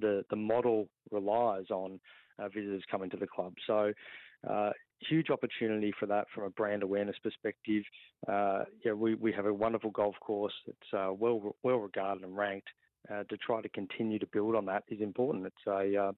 the 0.00 0.22
the 0.30 0.36
model 0.36 0.88
relies 1.10 1.70
on 1.70 1.98
uh, 2.38 2.48
visitors 2.48 2.84
coming 2.90 3.10
to 3.10 3.16
the 3.16 3.26
club. 3.26 3.54
So. 3.66 3.92
Uh, 5.00 5.06
huge 5.08 5.30
opportunity 5.30 5.92
for 5.98 6.06
that 6.06 6.26
from 6.34 6.44
a 6.44 6.50
brand 6.50 6.82
awareness 6.82 7.16
perspective. 7.22 7.84
Uh, 8.26 8.64
yeah, 8.84 8.92
we, 8.92 9.14
we 9.14 9.32
have 9.32 9.46
a 9.46 9.52
wonderful 9.52 9.90
golf 9.90 10.14
course. 10.20 10.54
It's 10.66 10.92
uh, 10.92 11.12
well 11.12 11.56
well 11.62 11.78
regarded 11.78 12.24
and 12.24 12.36
ranked. 12.36 12.68
to 13.08 13.36
try 13.36 13.60
to 13.60 13.68
continue 13.68 14.18
to 14.18 14.26
build 14.26 14.54
on 14.54 14.66
that 14.66 14.84
is 14.88 15.00
important. 15.00 15.46
It's 15.46 15.66
a 15.66 16.12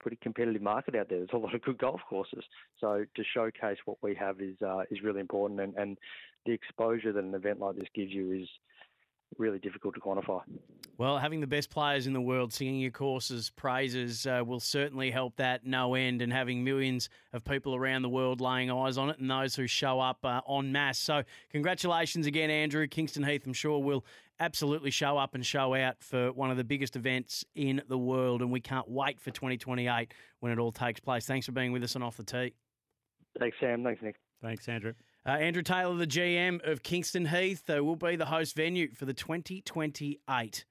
pretty 0.00 0.18
competitive 0.22 0.62
market 0.62 0.94
out 0.94 1.08
there. 1.08 1.18
There's 1.18 1.30
a 1.32 1.38
lot 1.38 1.54
of 1.54 1.62
good 1.62 1.78
golf 1.78 2.00
courses. 2.08 2.44
So 2.80 3.04
to 3.14 3.24
showcase 3.34 3.78
what 3.84 3.98
we 4.02 4.14
have 4.14 4.40
is 4.40 4.56
uh, 4.62 4.82
is 4.90 5.02
really 5.02 5.20
important, 5.20 5.60
and, 5.60 5.74
and 5.76 5.98
the 6.46 6.52
exposure 6.52 7.12
that 7.12 7.24
an 7.24 7.34
event 7.34 7.60
like 7.60 7.76
this 7.76 7.88
gives 7.94 8.12
you 8.12 8.32
is 8.32 8.48
really 9.36 9.58
difficult 9.58 9.94
to 9.94 10.00
quantify. 10.00 10.40
Well, 10.96 11.18
having 11.18 11.40
the 11.40 11.46
best 11.46 11.70
players 11.70 12.06
in 12.06 12.12
the 12.12 12.20
world 12.20 12.52
singing 12.52 12.80
your 12.80 12.90
courses 12.90 13.50
praises 13.50 14.26
uh, 14.26 14.42
will 14.44 14.58
certainly 14.58 15.10
help 15.10 15.36
that 15.36 15.64
no 15.64 15.94
end, 15.94 16.22
and 16.22 16.32
having 16.32 16.64
millions 16.64 17.08
of 17.32 17.44
people 17.44 17.74
around 17.74 18.02
the 18.02 18.08
world 18.08 18.40
laying 18.40 18.70
eyes 18.70 18.98
on 18.98 19.10
it 19.10 19.18
and 19.18 19.30
those 19.30 19.54
who 19.54 19.66
show 19.66 20.00
up 20.00 20.24
uh, 20.24 20.40
en 20.48 20.72
masse. 20.72 20.98
So, 20.98 21.22
congratulations 21.50 22.26
again, 22.26 22.50
Andrew. 22.50 22.86
Kingston 22.88 23.22
Heath, 23.22 23.46
I'm 23.46 23.52
sure, 23.52 23.80
will 23.80 24.04
absolutely 24.40 24.90
show 24.90 25.18
up 25.18 25.34
and 25.34 25.44
show 25.44 25.74
out 25.74 25.96
for 26.00 26.32
one 26.32 26.50
of 26.50 26.56
the 26.56 26.64
biggest 26.64 26.96
events 26.96 27.44
in 27.54 27.82
the 27.88 27.98
world, 27.98 28.42
and 28.42 28.50
we 28.50 28.60
can't 28.60 28.88
wait 28.88 29.20
for 29.20 29.30
2028 29.30 30.12
when 30.40 30.52
it 30.52 30.58
all 30.58 30.72
takes 30.72 31.00
place. 31.00 31.26
Thanks 31.26 31.46
for 31.46 31.52
being 31.52 31.72
with 31.72 31.82
us 31.84 31.94
on 31.96 32.02
Off 32.02 32.16
the 32.16 32.24
Tee. 32.24 32.54
Thanks, 33.38 33.56
Sam. 33.60 33.84
Thanks, 33.84 34.02
Nick. 34.02 34.16
Thanks, 34.42 34.68
Andrew. 34.68 34.94
Uh, 35.26 35.32
Andrew 35.32 35.62
Taylor, 35.62 35.94
the 35.96 36.06
GM 36.06 36.66
of 36.66 36.82
Kingston 36.82 37.26
Heath, 37.26 37.68
uh, 37.68 37.84
will 37.84 37.96
be 37.96 38.16
the 38.16 38.26
host 38.26 38.56
venue 38.56 38.92
for 38.94 39.04
the 39.04 39.14
2028 39.14 40.64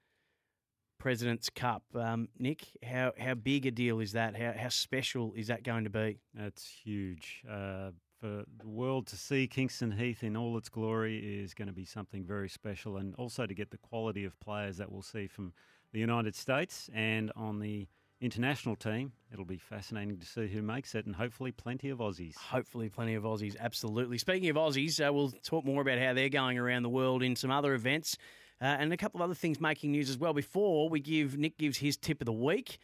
President's 0.99 1.49
Cup. 1.49 1.83
Um, 1.93 2.29
Nick, 2.39 2.65
how, 2.83 3.11
how 3.19 3.35
big 3.35 3.65
a 3.65 3.71
deal 3.71 3.99
is 3.99 4.13
that? 4.13 4.35
How, 4.35 4.53
how 4.57 4.69
special 4.69 5.33
is 5.35 5.47
that 5.47 5.63
going 5.63 5.83
to 5.83 5.89
be? 5.89 6.19
That's 6.33 6.65
huge. 6.65 7.43
Uh, 7.49 7.91
for 8.19 8.45
the 8.57 8.67
world 8.67 9.05
to 9.07 9.15
see 9.15 9.47
Kingston 9.47 9.91
Heath 9.91 10.23
in 10.23 10.35
all 10.35 10.57
its 10.57 10.69
glory 10.69 11.41
is 11.41 11.53
going 11.53 11.67
to 11.67 11.73
be 11.73 11.85
something 11.85 12.25
very 12.25 12.49
special, 12.49 12.97
and 12.97 13.13
also 13.15 13.45
to 13.45 13.53
get 13.53 13.69
the 13.69 13.77
quality 13.77 14.25
of 14.25 14.39
players 14.39 14.77
that 14.77 14.91
we'll 14.91 15.03
see 15.03 15.27
from 15.27 15.53
the 15.93 15.99
United 15.99 16.35
States 16.35 16.89
and 16.93 17.31
on 17.35 17.59
the 17.59 17.87
international 18.21 18.75
team. 18.75 19.11
It'll 19.31 19.45
be 19.45 19.57
fascinating 19.57 20.17
to 20.17 20.25
see 20.25 20.47
who 20.47 20.61
makes 20.61 20.95
it, 20.95 21.05
and 21.05 21.15
hopefully 21.15 21.51
plenty 21.51 21.89
of 21.89 21.99
Aussies. 21.99 22.35
Hopefully 22.35 22.89
plenty 22.89 23.15
of 23.15 23.23
Aussies, 23.23 23.55
absolutely. 23.59 24.17
Speaking 24.17 24.49
of 24.49 24.55
Aussies, 24.55 25.05
uh, 25.05 25.13
we'll 25.13 25.31
talk 25.43 25.65
more 25.65 25.81
about 25.81 25.99
how 25.99 26.13
they're 26.13 26.29
going 26.29 26.57
around 26.57 26.83
the 26.83 26.89
world 26.89 27.23
in 27.23 27.35
some 27.35 27.51
other 27.51 27.73
events. 27.73 28.17
Uh, 28.59 28.65
and 28.65 28.91
a 28.91 28.97
couple 28.97 29.21
of 29.21 29.25
other 29.25 29.35
things 29.35 29.61
making 29.61 29.91
news 29.91 30.09
as 30.09 30.17
well. 30.17 30.33
Before 30.33 30.89
we 30.89 30.99
give 30.99 31.37
Nick 31.37 31.57
gives 31.57 31.77
his 31.77 31.95
tip 31.95 32.21
of 32.21 32.25
the 32.25 32.33
week, 32.33 32.79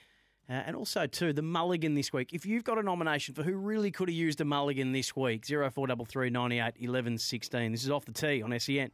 uh, 0.49 0.53
and 0.53 0.75
also, 0.75 1.07
too, 1.07 1.31
the 1.31 1.41
mulligan 1.41 1.95
this 1.95 2.11
week. 2.11 2.33
If 2.33 2.45
you've 2.45 2.65
got 2.65 2.77
a 2.77 2.83
nomination 2.83 3.33
for 3.33 3.43
who 3.43 3.53
really 3.53 3.91
could 3.91 4.09
have 4.09 4.15
used 4.15 4.41
a 4.41 4.45
mulligan 4.45 4.91
this 4.91 5.15
week, 5.15 5.45
0433 5.45 6.29
98 6.29 6.73
11 6.79 7.17
16. 7.17 7.71
This 7.71 7.83
is 7.83 7.89
off 7.89 8.05
the 8.05 8.11
tee 8.11 8.41
on 8.41 8.57
SEN. 8.59 8.91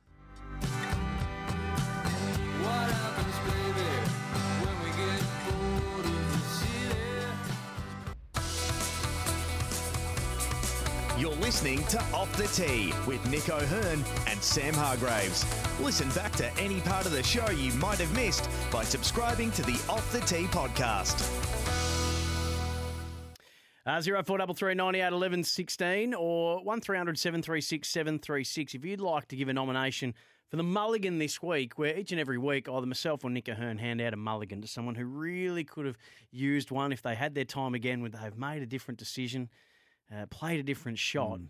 listening 11.50 11.84
to 11.86 11.98
Off 12.14 12.32
the 12.38 12.46
Tee 12.50 12.94
with 13.08 13.28
Nick 13.32 13.50
O'Hern 13.50 14.04
and 14.28 14.40
Sam 14.40 14.72
Hargraves. 14.72 15.44
Listen 15.80 16.08
back 16.10 16.32
to 16.34 16.56
any 16.60 16.80
part 16.82 17.08
of 17.08 17.12
the 17.12 17.24
show 17.24 17.50
you 17.50 17.74
might 17.74 17.98
have 17.98 18.14
missed 18.14 18.48
by 18.72 18.84
subscribing 18.84 19.50
to 19.54 19.64
the 19.64 19.74
Off 19.90 20.12
the 20.12 20.20
Tee 20.20 20.46
podcast. 20.46 21.20
Uh, 23.84 24.00
0433 24.00 25.08
11 25.08 25.44
16 25.44 26.14
or 26.14 26.64
1300 26.64 27.18
736 27.18 27.90
736 27.90 28.76
if 28.76 28.86
you'd 28.86 29.02
like 29.02 29.28
to 29.28 29.36
give 29.36 29.50
a 29.50 29.54
nomination 29.54 30.14
for 30.50 30.58
the 30.58 30.62
mulligan 30.62 31.18
this 31.18 31.42
week, 31.42 31.80
where 31.80 31.98
each 31.98 32.12
and 32.12 32.22
every 32.22 32.38
week 32.38 32.70
either 32.70 32.86
myself 32.86 33.24
or 33.24 33.32
Nick 33.32 33.50
O'Hern 33.50 33.80
hand 33.80 34.02
out 34.02 34.14
a 34.14 34.18
mulligan 34.18 34.62
to 34.62 34.68
someone 34.68 34.94
who 34.94 35.06
really 35.06 35.64
could 35.64 35.88
have 35.88 35.98
used 36.32 36.70
one 36.70 36.92
if 36.92 37.02
they 37.02 37.16
had 37.16 37.34
their 37.34 37.44
time 37.44 37.74
again, 37.74 38.04
would 38.04 38.12
they've 38.12 38.38
made 38.38 38.62
a 38.62 38.68
different 38.68 39.00
decision 39.00 39.50
uh, 40.16 40.26
played 40.28 40.60
a 40.60 40.64
different 40.64 40.98
shot, 40.98 41.40
mm. 41.40 41.48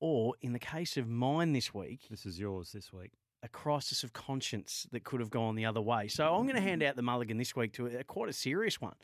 or 0.00 0.34
in 0.40 0.52
the 0.52 0.58
case 0.58 0.96
of 0.96 1.08
mine 1.08 1.52
this 1.52 1.72
week, 1.72 2.06
this 2.10 2.26
is 2.26 2.38
yours 2.38 2.72
this 2.72 2.92
week, 2.92 3.12
a 3.42 3.48
crisis 3.48 4.04
of 4.04 4.12
conscience 4.12 4.86
that 4.92 5.04
could 5.04 5.20
have 5.20 5.30
gone 5.30 5.54
the 5.54 5.64
other 5.64 5.80
way. 5.80 6.08
So 6.08 6.34
I'm 6.34 6.44
going 6.44 6.56
to 6.56 6.62
hand 6.62 6.82
out 6.82 6.96
the 6.96 7.02
mulligan 7.02 7.36
this 7.36 7.54
week 7.56 7.72
to 7.74 7.86
a, 7.86 8.04
quite 8.04 8.28
a 8.28 8.32
serious 8.32 8.80
one. 8.80 8.94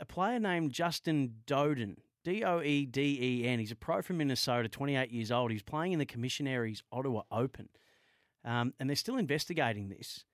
A 0.00 0.04
player 0.06 0.38
named 0.38 0.72
Justin 0.72 1.34
Doeden, 1.46 1.96
D 2.24 2.42
O 2.44 2.62
E 2.62 2.86
D 2.86 3.18
E 3.20 3.46
N. 3.46 3.58
He's 3.58 3.72
a 3.72 3.76
pro 3.76 4.00
from 4.00 4.18
Minnesota, 4.18 4.68
28 4.68 5.10
years 5.10 5.30
old. 5.30 5.50
He's 5.50 5.62
playing 5.62 5.92
in 5.92 5.98
the 5.98 6.06
Commissionaires 6.06 6.82
Ottawa 6.90 7.22
Open, 7.30 7.68
um, 8.44 8.72
and 8.80 8.88
they're 8.88 8.96
still 8.96 9.18
investigating 9.18 9.90
this 9.90 10.24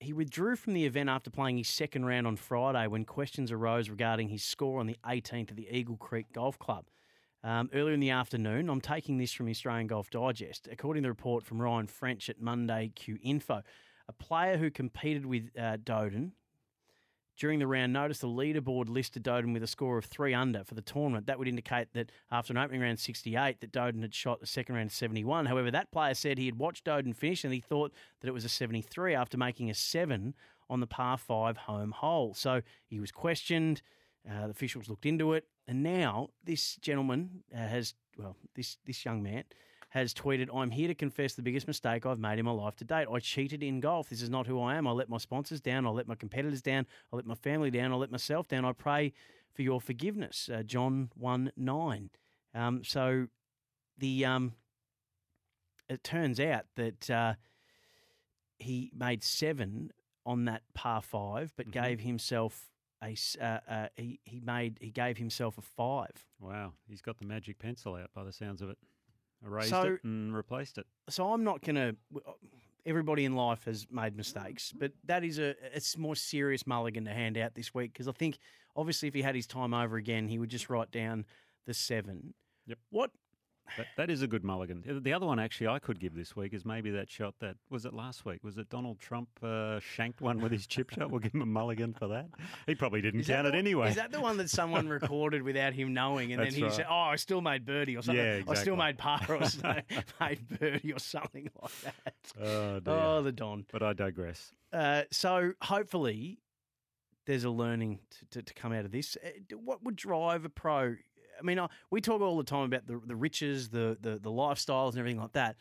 he 0.00 0.14
withdrew 0.14 0.56
from 0.56 0.72
the 0.72 0.86
event 0.86 1.10
after 1.10 1.30
playing 1.30 1.58
his 1.58 1.68
second 1.68 2.06
round 2.06 2.26
on 2.26 2.36
Friday 2.36 2.86
when 2.86 3.04
questions 3.04 3.52
arose 3.52 3.90
regarding 3.90 4.30
his 4.30 4.42
score 4.42 4.80
on 4.80 4.86
the 4.86 4.96
18th 5.06 5.50
at 5.50 5.56
the 5.56 5.68
Eagle 5.70 5.98
Creek 5.98 6.32
Golf 6.32 6.58
Club. 6.58 6.86
Um, 7.44 7.70
earlier 7.74 7.94
in 7.94 8.00
the 8.00 8.10
afternoon, 8.10 8.70
I'm 8.70 8.80
taking 8.80 9.18
this 9.18 9.32
from 9.32 9.48
Australian 9.48 9.86
Golf 9.86 10.08
Digest. 10.10 10.68
According 10.72 11.02
to 11.02 11.06
the 11.06 11.10
report 11.10 11.44
from 11.44 11.60
Ryan 11.60 11.86
French 11.86 12.30
at 12.30 12.40
Monday 12.40 12.92
Q 12.94 13.18
Info, 13.22 13.62
a 14.08 14.12
player 14.12 14.56
who 14.56 14.70
competed 14.70 15.26
with 15.26 15.50
uh, 15.56 15.76
Doeden 15.76 16.32
during 17.40 17.58
the 17.58 17.66
round 17.66 17.90
noticed 17.90 18.20
the 18.20 18.28
leaderboard 18.28 18.90
listed 18.90 19.24
Doeden 19.24 19.54
with 19.54 19.62
a 19.62 19.66
score 19.66 19.96
of 19.96 20.04
three 20.04 20.34
under 20.34 20.62
for 20.62 20.74
the 20.74 20.82
tournament. 20.82 21.26
That 21.26 21.38
would 21.38 21.48
indicate 21.48 21.88
that 21.94 22.12
after 22.30 22.52
an 22.52 22.58
opening 22.58 22.82
round 22.82 23.00
68, 23.00 23.60
that 23.60 23.72
Doeden 23.72 24.02
had 24.02 24.14
shot 24.14 24.40
the 24.40 24.46
second 24.46 24.74
round 24.74 24.92
71. 24.92 25.46
However, 25.46 25.70
that 25.70 25.90
player 25.90 26.12
said 26.12 26.36
he 26.36 26.44
had 26.44 26.58
watched 26.58 26.84
Doeden 26.84 27.16
finish 27.16 27.42
and 27.42 27.54
he 27.54 27.60
thought 27.60 27.94
that 28.20 28.28
it 28.28 28.32
was 28.32 28.44
a 28.44 28.50
73 28.50 29.14
after 29.14 29.38
making 29.38 29.70
a 29.70 29.74
seven 29.74 30.34
on 30.68 30.80
the 30.80 30.86
par 30.86 31.16
five 31.16 31.56
home 31.56 31.92
hole. 31.92 32.34
So 32.34 32.60
he 32.86 33.00
was 33.00 33.10
questioned. 33.10 33.80
Uh, 34.30 34.44
the 34.44 34.50
officials 34.50 34.90
looked 34.90 35.06
into 35.06 35.32
it, 35.32 35.46
and 35.66 35.82
now 35.82 36.28
this 36.44 36.76
gentleman 36.76 37.42
uh, 37.54 37.56
has 37.56 37.94
well, 38.18 38.36
this 38.54 38.76
this 38.84 39.02
young 39.02 39.22
man 39.22 39.44
has 39.90 40.14
tweeted, 40.14 40.48
I'm 40.54 40.70
here 40.70 40.88
to 40.88 40.94
confess 40.94 41.34
the 41.34 41.42
biggest 41.42 41.66
mistake 41.66 42.06
I've 42.06 42.18
made 42.18 42.38
in 42.38 42.44
my 42.44 42.52
life 42.52 42.76
to 42.76 42.84
date. 42.84 43.06
I 43.12 43.18
cheated 43.18 43.62
in 43.62 43.80
golf. 43.80 44.08
This 44.08 44.22
is 44.22 44.30
not 44.30 44.46
who 44.46 44.60
I 44.60 44.76
am. 44.76 44.86
I 44.86 44.92
let 44.92 45.08
my 45.08 45.18
sponsors 45.18 45.60
down. 45.60 45.86
I 45.86 45.90
let 45.90 46.06
my 46.06 46.14
competitors 46.14 46.62
down. 46.62 46.86
I 47.12 47.16
let 47.16 47.26
my 47.26 47.34
family 47.34 47.70
down. 47.70 47.92
I 47.92 47.96
let 47.96 48.10
myself 48.12 48.46
down. 48.48 48.64
I 48.64 48.72
pray 48.72 49.12
for 49.52 49.62
your 49.62 49.80
forgiveness. 49.80 50.48
Uh, 50.52 50.62
John 50.62 51.10
1 51.16 51.52
9. 51.56 52.10
Um, 52.54 52.82
so 52.84 53.26
the 53.98 54.24
um, 54.24 54.52
it 55.88 56.04
turns 56.04 56.38
out 56.38 56.66
that 56.76 57.10
uh, 57.10 57.34
he 58.58 58.92
made 58.96 59.22
seven 59.24 59.90
on 60.24 60.44
that 60.44 60.62
par 60.74 61.02
five, 61.02 61.52
but 61.56 61.68
Mm-hmm. 61.70 61.82
gave 61.82 62.00
himself 62.00 62.70
a 63.02 63.16
uh, 63.40 63.58
uh, 63.68 63.88
he 63.96 64.20
he 64.24 64.40
made 64.40 64.78
he 64.80 64.90
gave 64.90 65.16
himself 65.18 65.58
a 65.58 65.62
five. 65.62 66.26
Wow, 66.38 66.74
he's 66.88 67.00
got 67.02 67.18
the 67.18 67.24
magic 67.24 67.58
pencil 67.58 67.96
out 67.96 68.10
by 68.14 68.22
the 68.24 68.32
sounds 68.32 68.62
of 68.62 68.70
it. 68.70 68.78
Erased 69.44 69.70
So- 69.70 69.82
it 69.94 70.04
and 70.04 70.34
replaced 70.34 70.78
it. 70.78 70.86
So 71.08 71.32
I'm 71.32 71.44
not 71.44 71.62
going 71.62 71.76
to. 71.76 71.96
Uh, 72.26 72.32
everybody 72.86 73.24
in 73.26 73.34
life 73.36 73.64
has 73.64 73.86
made 73.90 74.16
mistakes, 74.16 74.72
but 74.72 74.92
that 75.04 75.22
is 75.22 75.38
a 75.38 75.54
it's 75.76 75.96
more 75.98 76.16
serious 76.16 76.66
mulligan 76.66 77.04
to 77.04 77.12
hand 77.12 77.36
out 77.36 77.54
this 77.54 77.74
week 77.74 77.92
because 77.92 78.08
I 78.08 78.12
think 78.12 78.38
obviously 78.74 79.06
if 79.08 79.14
he 79.14 79.22
had 79.22 79.34
his 79.34 79.46
time 79.46 79.74
over 79.74 79.96
again, 79.96 80.28
he 80.28 80.38
would 80.38 80.48
just 80.50 80.70
write 80.70 80.90
down 80.90 81.26
the 81.66 81.74
seven. 81.74 82.34
Yep. 82.66 82.78
What 82.90 83.10
That, 83.76 83.86
that 83.96 84.10
is 84.10 84.22
a 84.22 84.26
good 84.26 84.44
mulligan. 84.44 84.82
The- 84.86 85.00
The 85.00 85.12
other 85.12 85.26
one 85.26 85.38
actually 85.38 85.68
I 85.68 85.78
could 85.78 85.98
give 86.00 86.14
this 86.14 86.34
week 86.36 86.52
is 86.54 86.64
maybe 86.64 86.90
that 86.90 87.10
shot 87.10 87.34
that 87.40 87.56
was 87.70 87.84
it 87.84 87.92
last 87.94 88.24
week. 88.24 88.42
Was 88.44 88.58
it 88.58 88.68
Donald 88.68 88.98
Trump 88.98 89.28
uh, 89.42 89.80
shanked 89.80 90.20
one 90.20 90.40
with 90.40 90.52
his 90.52 90.66
chip 90.66 90.90
shot? 90.90 91.10
We'll 91.10 91.20
give 91.20 91.32
him 91.32 91.42
a 91.42 91.46
mulligan 91.46 91.94
for 91.94 92.08
that. 92.08 92.26
He 92.66 92.74
probably 92.74 93.00
didn't 93.00 93.20
Is 93.20 93.26
count 93.28 93.46
it 93.46 93.54
anyway. 93.54 93.88
Is 93.90 93.96
that 93.96 94.12
the 94.12 94.20
one 94.20 94.36
that 94.38 94.50
someone 94.50 94.88
recorded 94.88 95.42
without 95.42 95.72
him 95.72 95.92
knowing, 95.94 96.32
and 96.32 96.40
That's 96.42 96.52
then 96.54 96.58
he 96.58 96.64
right. 96.64 96.72
said, 96.72 96.86
"Oh, 96.88 96.94
I 96.94 97.16
still 97.16 97.40
made 97.40 97.64
birdie 97.64 97.96
or 97.96 98.02
something. 98.02 98.24
Yeah, 98.24 98.32
exactly. 98.34 98.56
I 98.56 98.60
still 98.60 98.76
made 98.76 98.98
par 98.98 99.20
or 99.28 99.44
something, 99.48 99.82
made 100.20 100.48
birdie 100.60 100.92
or 100.92 100.98
something 100.98 101.48
like 101.60 101.80
that." 101.82 102.14
oh, 102.40 102.80
dear. 102.80 102.94
Oh, 102.94 103.22
the 103.22 103.32
Don. 103.32 103.66
But 103.72 103.82
I 103.82 103.92
digress. 103.92 104.52
Uh, 104.72 105.02
so 105.10 105.52
hopefully, 105.62 106.38
there's 107.26 107.44
a 107.44 107.50
learning 107.50 107.98
to, 108.10 108.26
to, 108.38 108.42
to 108.42 108.54
come 108.54 108.72
out 108.72 108.84
of 108.84 108.92
this. 108.92 109.16
Uh, 109.24 109.56
What 109.56 109.82
would 109.84 109.96
drive 109.96 110.44
a 110.44 110.48
pro? 110.48 110.96
I 111.40 111.42
mean, 111.42 111.58
uh, 111.58 111.68
we 111.90 112.00
talk 112.00 112.20
all 112.20 112.36
the 112.36 112.44
time 112.44 112.64
about 112.64 112.86
the 112.86 113.00
the 113.04 113.16
riches, 113.16 113.70
the, 113.70 113.96
the 114.00 114.18
the 114.18 114.30
lifestyles, 114.30 114.90
and 114.90 114.98
everything 114.98 115.20
like 115.20 115.32
that. 115.32 115.56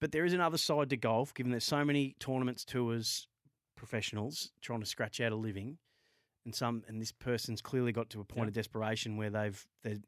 But 0.00 0.12
there 0.12 0.24
is 0.24 0.32
another 0.32 0.58
side 0.58 0.90
to 0.90 0.96
golf, 0.96 1.34
given 1.34 1.50
there's 1.50 1.64
so 1.64 1.84
many 1.84 2.14
tournaments, 2.20 2.64
tours, 2.64 3.26
professionals 3.76 4.50
trying 4.60 4.80
to 4.80 4.86
scratch 4.86 5.20
out 5.20 5.32
a 5.32 5.36
living, 5.36 5.78
and 6.44 6.54
some 6.54 6.82
and 6.88 7.00
this 7.00 7.12
person's 7.12 7.60
clearly 7.62 7.92
got 7.92 8.10
to 8.10 8.20
a 8.20 8.24
point 8.24 8.46
Yeah. 8.46 8.48
of 8.48 8.54
desperation 8.54 9.16
where 9.16 9.30
they've 9.30 9.66
they, 9.82 9.98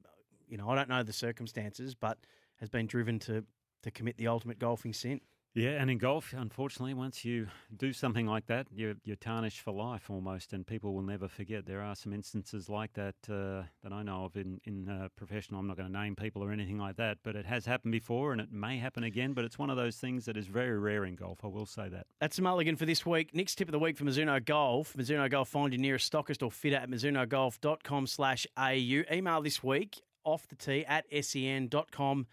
you 0.48 0.56
know, 0.56 0.68
I 0.68 0.74
don't 0.74 0.88
know 0.88 1.02
the 1.02 1.12
circumstances, 1.12 1.94
but 1.94 2.18
has 2.56 2.68
been 2.68 2.86
driven 2.86 3.18
to 3.20 3.44
to 3.82 3.90
commit 3.90 4.16
the 4.16 4.26
ultimate 4.26 4.58
golfing 4.58 4.92
sin. 4.92 5.20
Yeah, 5.52 5.70
and 5.70 5.90
in 5.90 5.98
golf, 5.98 6.32
unfortunately, 6.32 6.94
once 6.94 7.24
you 7.24 7.48
do 7.76 7.92
something 7.92 8.24
like 8.24 8.46
that, 8.46 8.68
you're, 8.72 8.94
you're 9.02 9.16
tarnished 9.16 9.60
for 9.60 9.72
life 9.72 10.08
almost, 10.08 10.52
and 10.52 10.64
people 10.64 10.94
will 10.94 11.02
never 11.02 11.26
forget. 11.26 11.66
There 11.66 11.82
are 11.82 11.96
some 11.96 12.12
instances 12.12 12.68
like 12.68 12.92
that 12.92 13.16
uh, 13.28 13.64
that 13.82 13.92
I 13.92 14.04
know 14.04 14.26
of 14.26 14.36
in, 14.36 14.60
in 14.64 14.88
uh, 14.88 15.08
professional. 15.16 15.58
I'm 15.58 15.66
not 15.66 15.76
going 15.76 15.92
to 15.92 15.98
name 15.98 16.14
people 16.14 16.44
or 16.44 16.52
anything 16.52 16.78
like 16.78 16.96
that, 16.96 17.18
but 17.24 17.34
it 17.34 17.46
has 17.46 17.66
happened 17.66 17.90
before 17.90 18.30
and 18.30 18.40
it 18.40 18.52
may 18.52 18.78
happen 18.78 19.02
again, 19.02 19.32
but 19.32 19.44
it's 19.44 19.58
one 19.58 19.70
of 19.70 19.76
those 19.76 19.96
things 19.96 20.24
that 20.26 20.36
is 20.36 20.46
very 20.46 20.78
rare 20.78 21.04
in 21.04 21.16
golf. 21.16 21.40
I 21.42 21.48
will 21.48 21.66
say 21.66 21.88
that. 21.88 22.06
That's 22.20 22.36
the 22.36 22.42
mulligan 22.42 22.76
for 22.76 22.86
this 22.86 23.04
week. 23.04 23.34
Next 23.34 23.56
tip 23.56 23.66
of 23.66 23.72
the 23.72 23.80
week 23.80 23.96
for 23.96 24.04
Mizuno 24.04 24.44
Golf. 24.44 24.94
Mizuno 24.96 25.28
Golf, 25.28 25.48
find 25.48 25.72
your 25.72 25.80
nearest 25.80 26.12
stockist 26.12 26.44
or 26.44 26.52
fitter 26.52 26.76
at 26.76 26.88
mizunogolf.com 26.88 28.06
slash 28.06 28.46
au. 28.56 28.68
Email 29.12 29.42
this 29.42 29.64
week, 29.64 30.00
off 30.22 30.46
the 30.46 30.54
tee 30.54 30.84
at 30.86 31.06
sen.com.au. 31.24 32.26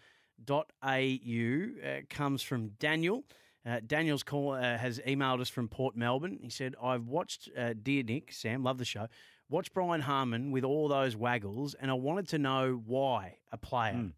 Uh, 0.46 2.00
comes 2.08 2.42
from 2.42 2.68
Daniel. 2.78 3.24
Uh, 3.66 3.80
Daniel's 3.86 4.22
call 4.22 4.52
uh, 4.52 4.78
has 4.78 4.98
emailed 5.00 5.40
us 5.40 5.48
from 5.48 5.68
Port 5.68 5.96
Melbourne. 5.96 6.38
He 6.42 6.48
said, 6.50 6.74
I've 6.82 7.06
watched, 7.06 7.50
uh, 7.56 7.74
dear 7.80 8.02
Nick, 8.02 8.32
Sam, 8.32 8.62
love 8.62 8.78
the 8.78 8.84
show, 8.84 9.08
watched 9.50 9.74
Brian 9.74 10.00
Harman 10.02 10.50
with 10.52 10.64
all 10.64 10.88
those 10.88 11.16
waggles, 11.16 11.74
and 11.74 11.90
I 11.90 11.94
wanted 11.94 12.28
to 12.28 12.38
know 12.38 12.82
why 12.86 13.38
a 13.52 13.56
player 13.58 13.92
Hmm. 13.94 14.08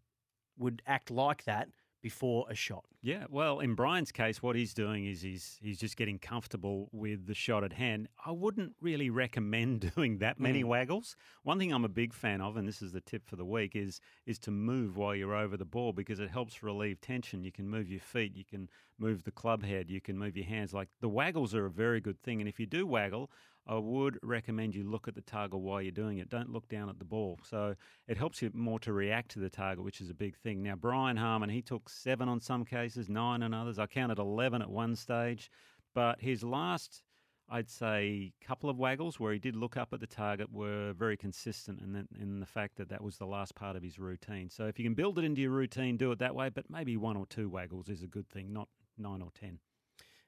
would 0.57 0.81
act 0.85 1.09
like 1.11 1.43
that 1.45 1.69
before 2.01 2.45
a 2.49 2.55
shot. 2.55 2.85
Yeah, 3.01 3.25
well, 3.29 3.59
in 3.59 3.73
Brian's 3.75 4.11
case, 4.11 4.41
what 4.43 4.55
he's 4.55 4.73
doing 4.73 5.05
is 5.05 5.21
he's 5.21 5.57
he's 5.61 5.79
just 5.79 5.97
getting 5.97 6.19
comfortable 6.19 6.89
with 6.91 7.25
the 7.27 7.33
shot 7.33 7.63
at 7.63 7.73
hand. 7.73 8.07
I 8.25 8.31
wouldn't 8.31 8.73
really 8.81 9.09
recommend 9.09 9.91
doing 9.95 10.17
that 10.19 10.39
many 10.39 10.63
Mm. 10.63 10.67
waggles. 10.67 11.15
One 11.43 11.57
thing 11.59 11.71
I'm 11.73 11.85
a 11.85 11.89
big 11.89 12.13
fan 12.13 12.41
of, 12.41 12.57
and 12.57 12.67
this 12.67 12.81
is 12.81 12.91
the 12.91 13.01
tip 13.01 13.25
for 13.27 13.35
the 13.35 13.45
week, 13.45 13.75
is 13.75 14.01
is 14.25 14.37
to 14.39 14.51
move 14.51 14.97
while 14.97 15.15
you're 15.15 15.35
over 15.35 15.57
the 15.57 15.65
ball 15.65 15.93
because 15.93 16.19
it 16.19 16.29
helps 16.29 16.61
relieve 16.63 17.01
tension. 17.01 17.43
You 17.43 17.51
can 17.51 17.67
move 17.69 17.89
your 17.89 18.01
feet, 18.01 18.35
you 18.35 18.45
can 18.45 18.69
move 18.99 19.23
the 19.23 19.31
club 19.31 19.63
head, 19.63 19.89
you 19.89 19.99
can 20.01 20.17
move 20.17 20.37
your 20.37 20.45
hands. 20.45 20.73
Like 20.73 20.89
the 20.99 21.09
waggles 21.09 21.55
are 21.55 21.65
a 21.65 21.71
very 21.71 21.99
good 22.01 22.21
thing, 22.21 22.39
and 22.39 22.47
if 22.47 22.59
you 22.59 22.65
do 22.67 22.85
waggle, 22.85 23.31
I 23.67 23.77
would 23.77 24.17
recommend 24.23 24.75
you 24.75 24.83
look 24.83 25.07
at 25.07 25.15
the 25.15 25.21
target 25.21 25.59
while 25.59 25.81
you're 25.81 25.91
doing 25.91 26.17
it. 26.17 26.29
Don't 26.29 26.51
look 26.51 26.67
down 26.67 26.89
at 26.89 26.97
the 26.97 27.05
ball. 27.05 27.39
So 27.43 27.75
it 28.07 28.17
helps 28.17 28.41
you 28.41 28.49
more 28.53 28.79
to 28.79 28.91
react 28.91 29.31
to 29.31 29.39
the 29.39 29.49
target, 29.49 29.83
which 29.83 30.01
is 30.01 30.09
a 30.09 30.15
big 30.15 30.35
thing. 30.35 30.63
Now, 30.63 30.75
Brian 30.75 31.17
Harman, 31.17 31.49
he 31.49 31.61
took 31.61 31.87
seven 31.87 32.27
on 32.27 32.41
some 32.41 32.65
cases, 32.65 33.07
nine 33.07 33.43
on 33.43 33.53
others. 33.53 33.77
I 33.77 33.85
counted 33.85 34.17
11 34.17 34.61
at 34.61 34.69
one 34.69 34.95
stage. 34.95 35.51
But 35.93 36.21
his 36.21 36.43
last, 36.43 37.03
I'd 37.49 37.69
say, 37.69 38.33
couple 38.45 38.69
of 38.69 38.77
waggles 38.79 39.19
where 39.19 39.31
he 39.31 39.39
did 39.39 39.55
look 39.55 39.77
up 39.77 39.93
at 39.93 39.99
the 39.99 40.07
target 40.07 40.51
were 40.51 40.93
very 40.93 41.17
consistent 41.17 41.81
in 41.81 41.93
the, 41.93 42.07
in 42.19 42.39
the 42.39 42.45
fact 42.47 42.77
that 42.77 42.89
that 42.89 43.03
was 43.03 43.17
the 43.17 43.27
last 43.27 43.53
part 43.53 43.75
of 43.75 43.83
his 43.83 43.99
routine. 43.99 44.49
So 44.49 44.65
if 44.65 44.79
you 44.79 44.85
can 44.85 44.95
build 44.95 45.19
it 45.19 45.23
into 45.23 45.41
your 45.41 45.51
routine, 45.51 45.97
do 45.97 46.11
it 46.11 46.19
that 46.19 46.33
way. 46.33 46.49
But 46.49 46.69
maybe 46.69 46.97
one 46.97 47.15
or 47.15 47.27
two 47.27 47.47
waggles 47.47 47.89
is 47.89 48.01
a 48.01 48.07
good 48.07 48.27
thing, 48.29 48.51
not 48.51 48.69
nine 48.97 49.21
or 49.21 49.29
10. 49.39 49.59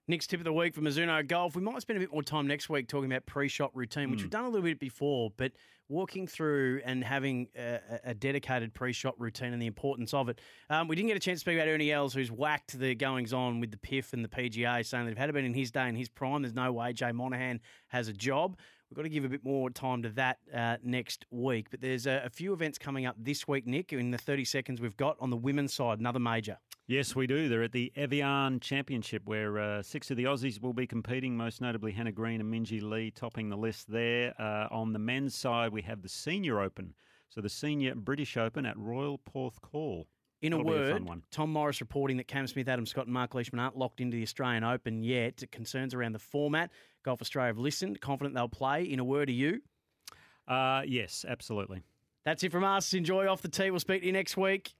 Nick's 0.07 0.27
tip 0.27 0.39
of 0.41 0.43
the 0.43 0.51
week 0.51 0.75
for 0.75 0.81
Mizuno 0.81 1.25
Golf. 1.25 1.55
We 1.55 1.61
might 1.61 1.81
spend 1.81 1.95
a 1.97 1.99
bit 2.01 2.11
more 2.11 2.23
time 2.23 2.45
next 2.45 2.69
week 2.69 2.89
talking 2.89 3.09
about 3.09 3.25
pre-shot 3.25 3.71
routine, 3.73 4.09
which 4.11 4.19
Mm. 4.19 4.23
we've 4.23 4.29
done 4.31 4.43
a 4.43 4.49
little 4.49 4.63
bit 4.63 4.79
before, 4.79 5.31
but 5.37 5.53
walking 5.87 6.27
through 6.27 6.81
and 6.83 7.03
having 7.05 7.47
a, 7.57 7.79
a- 8.03 8.13
dedicated 8.13 8.73
pre-shot 8.73 9.17
routine 9.17 9.53
and 9.53 9.61
the 9.61 9.65
importance 9.65 10.13
of 10.13 10.27
it. 10.27 10.41
Um, 10.69 10.87
we 10.89 10.97
didn't 10.97 11.07
get 11.07 11.15
a 11.17 11.21
chance 11.21 11.39
to 11.39 11.41
speak 11.41 11.55
about 11.57 11.69
Ernie 11.69 11.91
Els, 11.91 12.13
who's 12.13 12.31
whacked 12.31 12.77
the 12.77 12.95
goings-on 12.95 13.61
with 13.61 13.71
the 13.71 13.77
PIF 13.77 14.11
and 14.11 14.25
the 14.25 14.29
PGA, 14.29 14.83
saying 14.85 15.05
that 15.05 15.11
if 15.11 15.17
it 15.17 15.21
had 15.21 15.33
been 15.33 15.45
in 15.45 15.53
his 15.53 15.71
day 15.71 15.87
and 15.87 15.97
his 15.97 16.09
prime, 16.09 16.41
there's 16.41 16.53
no 16.53 16.71
way 16.73 16.91
Jay 16.91 17.11
Monahan 17.13 17.61
has 17.87 18.09
a 18.09 18.13
job. 18.13 18.57
We've 18.89 18.97
got 18.97 19.03
to 19.03 19.09
give 19.09 19.23
a 19.25 19.29
bit 19.29 19.43
more 19.45 19.69
time 19.69 20.03
to 20.03 20.09
that 20.11 20.39
uh, 20.53 20.77
next 20.83 21.25
week. 21.31 21.67
But 21.71 21.79
there's 21.81 22.07
a, 22.07 22.23
a 22.25 22.29
few 22.29 22.51
events 22.53 22.77
coming 22.77 23.05
up 23.05 23.15
this 23.17 23.47
week, 23.47 23.65
Nick, 23.65 23.93
in 23.93 24.11
the 24.11 24.17
30 24.17 24.43
seconds 24.45 24.81
we've 24.81 24.97
got 24.97 25.15
on 25.21 25.29
the 25.29 25.37
women's 25.37 25.73
side, 25.73 25.99
another 25.99 26.19
major. 26.19 26.57
Yes, 26.85 27.15
we 27.15 27.27
do. 27.27 27.47
They're 27.47 27.63
at 27.63 27.71
the 27.71 27.93
Evian 27.95 28.59
Championship, 28.59 29.21
where 29.25 29.57
uh, 29.57 29.81
six 29.81 30.11
of 30.11 30.17
the 30.17 30.25
Aussies 30.25 30.61
will 30.61 30.73
be 30.73 30.85
competing, 30.85 31.37
most 31.37 31.61
notably 31.61 31.93
Hannah 31.93 32.11
Green 32.11 32.41
and 32.41 32.53
Minjee 32.53 32.81
Lee 32.81 33.09
topping 33.09 33.49
the 33.49 33.55
list 33.55 33.89
there. 33.89 34.33
Uh, 34.37 34.67
on 34.69 34.91
the 34.91 34.99
men's 34.99 35.33
side, 35.33 35.71
we 35.71 35.81
have 35.83 36.01
the 36.01 36.09
Senior 36.09 36.59
Open. 36.59 36.93
So 37.29 37.39
the 37.39 37.49
Senior 37.49 37.95
British 37.95 38.35
Open 38.35 38.65
at 38.65 38.77
Royal 38.77 39.17
Porthcawl. 39.17 40.05
In 40.41 40.51
a 40.51 40.57
That'll 40.57 40.73
a 40.73 40.75
word, 40.75 41.05
one. 41.05 41.23
Tom 41.31 41.53
Morris 41.53 41.79
reporting 41.79 42.17
that 42.17 42.27
Cam 42.27 42.47
Smith, 42.47 42.67
Adam 42.67 42.85
Scott, 42.85 43.05
and 43.05 43.13
Mark 43.13 43.33
Leishman 43.33 43.61
aren't 43.61 43.77
locked 43.77 44.01
into 44.01 44.17
the 44.17 44.23
Australian 44.23 44.65
Open 44.65 45.01
yet. 45.03 45.41
Concerns 45.53 45.93
around 45.93 46.11
the 46.11 46.19
format. 46.19 46.69
Golf 47.03 47.21
Australia 47.21 47.47
have 47.47 47.57
listened, 47.57 48.01
confident 48.01 48.35
they'll 48.35 48.49
play. 48.49 48.83
In 48.83 48.99
a 48.99 49.05
word, 49.05 49.29
are 49.29 49.31
you? 49.31 49.61
Uh, 50.49 50.81
yes, 50.85 51.23
absolutely. 51.25 51.81
That's 52.25 52.43
it 52.43 52.51
from 52.51 52.65
us. 52.65 52.93
Enjoy 52.93 53.25
off 53.25 53.41
the 53.41 53.47
tee. 53.47 53.71
We'll 53.71 53.79
speak 53.79 54.01
to 54.01 54.05
you 54.05 54.11
next 54.11 54.35
week. 54.35 54.73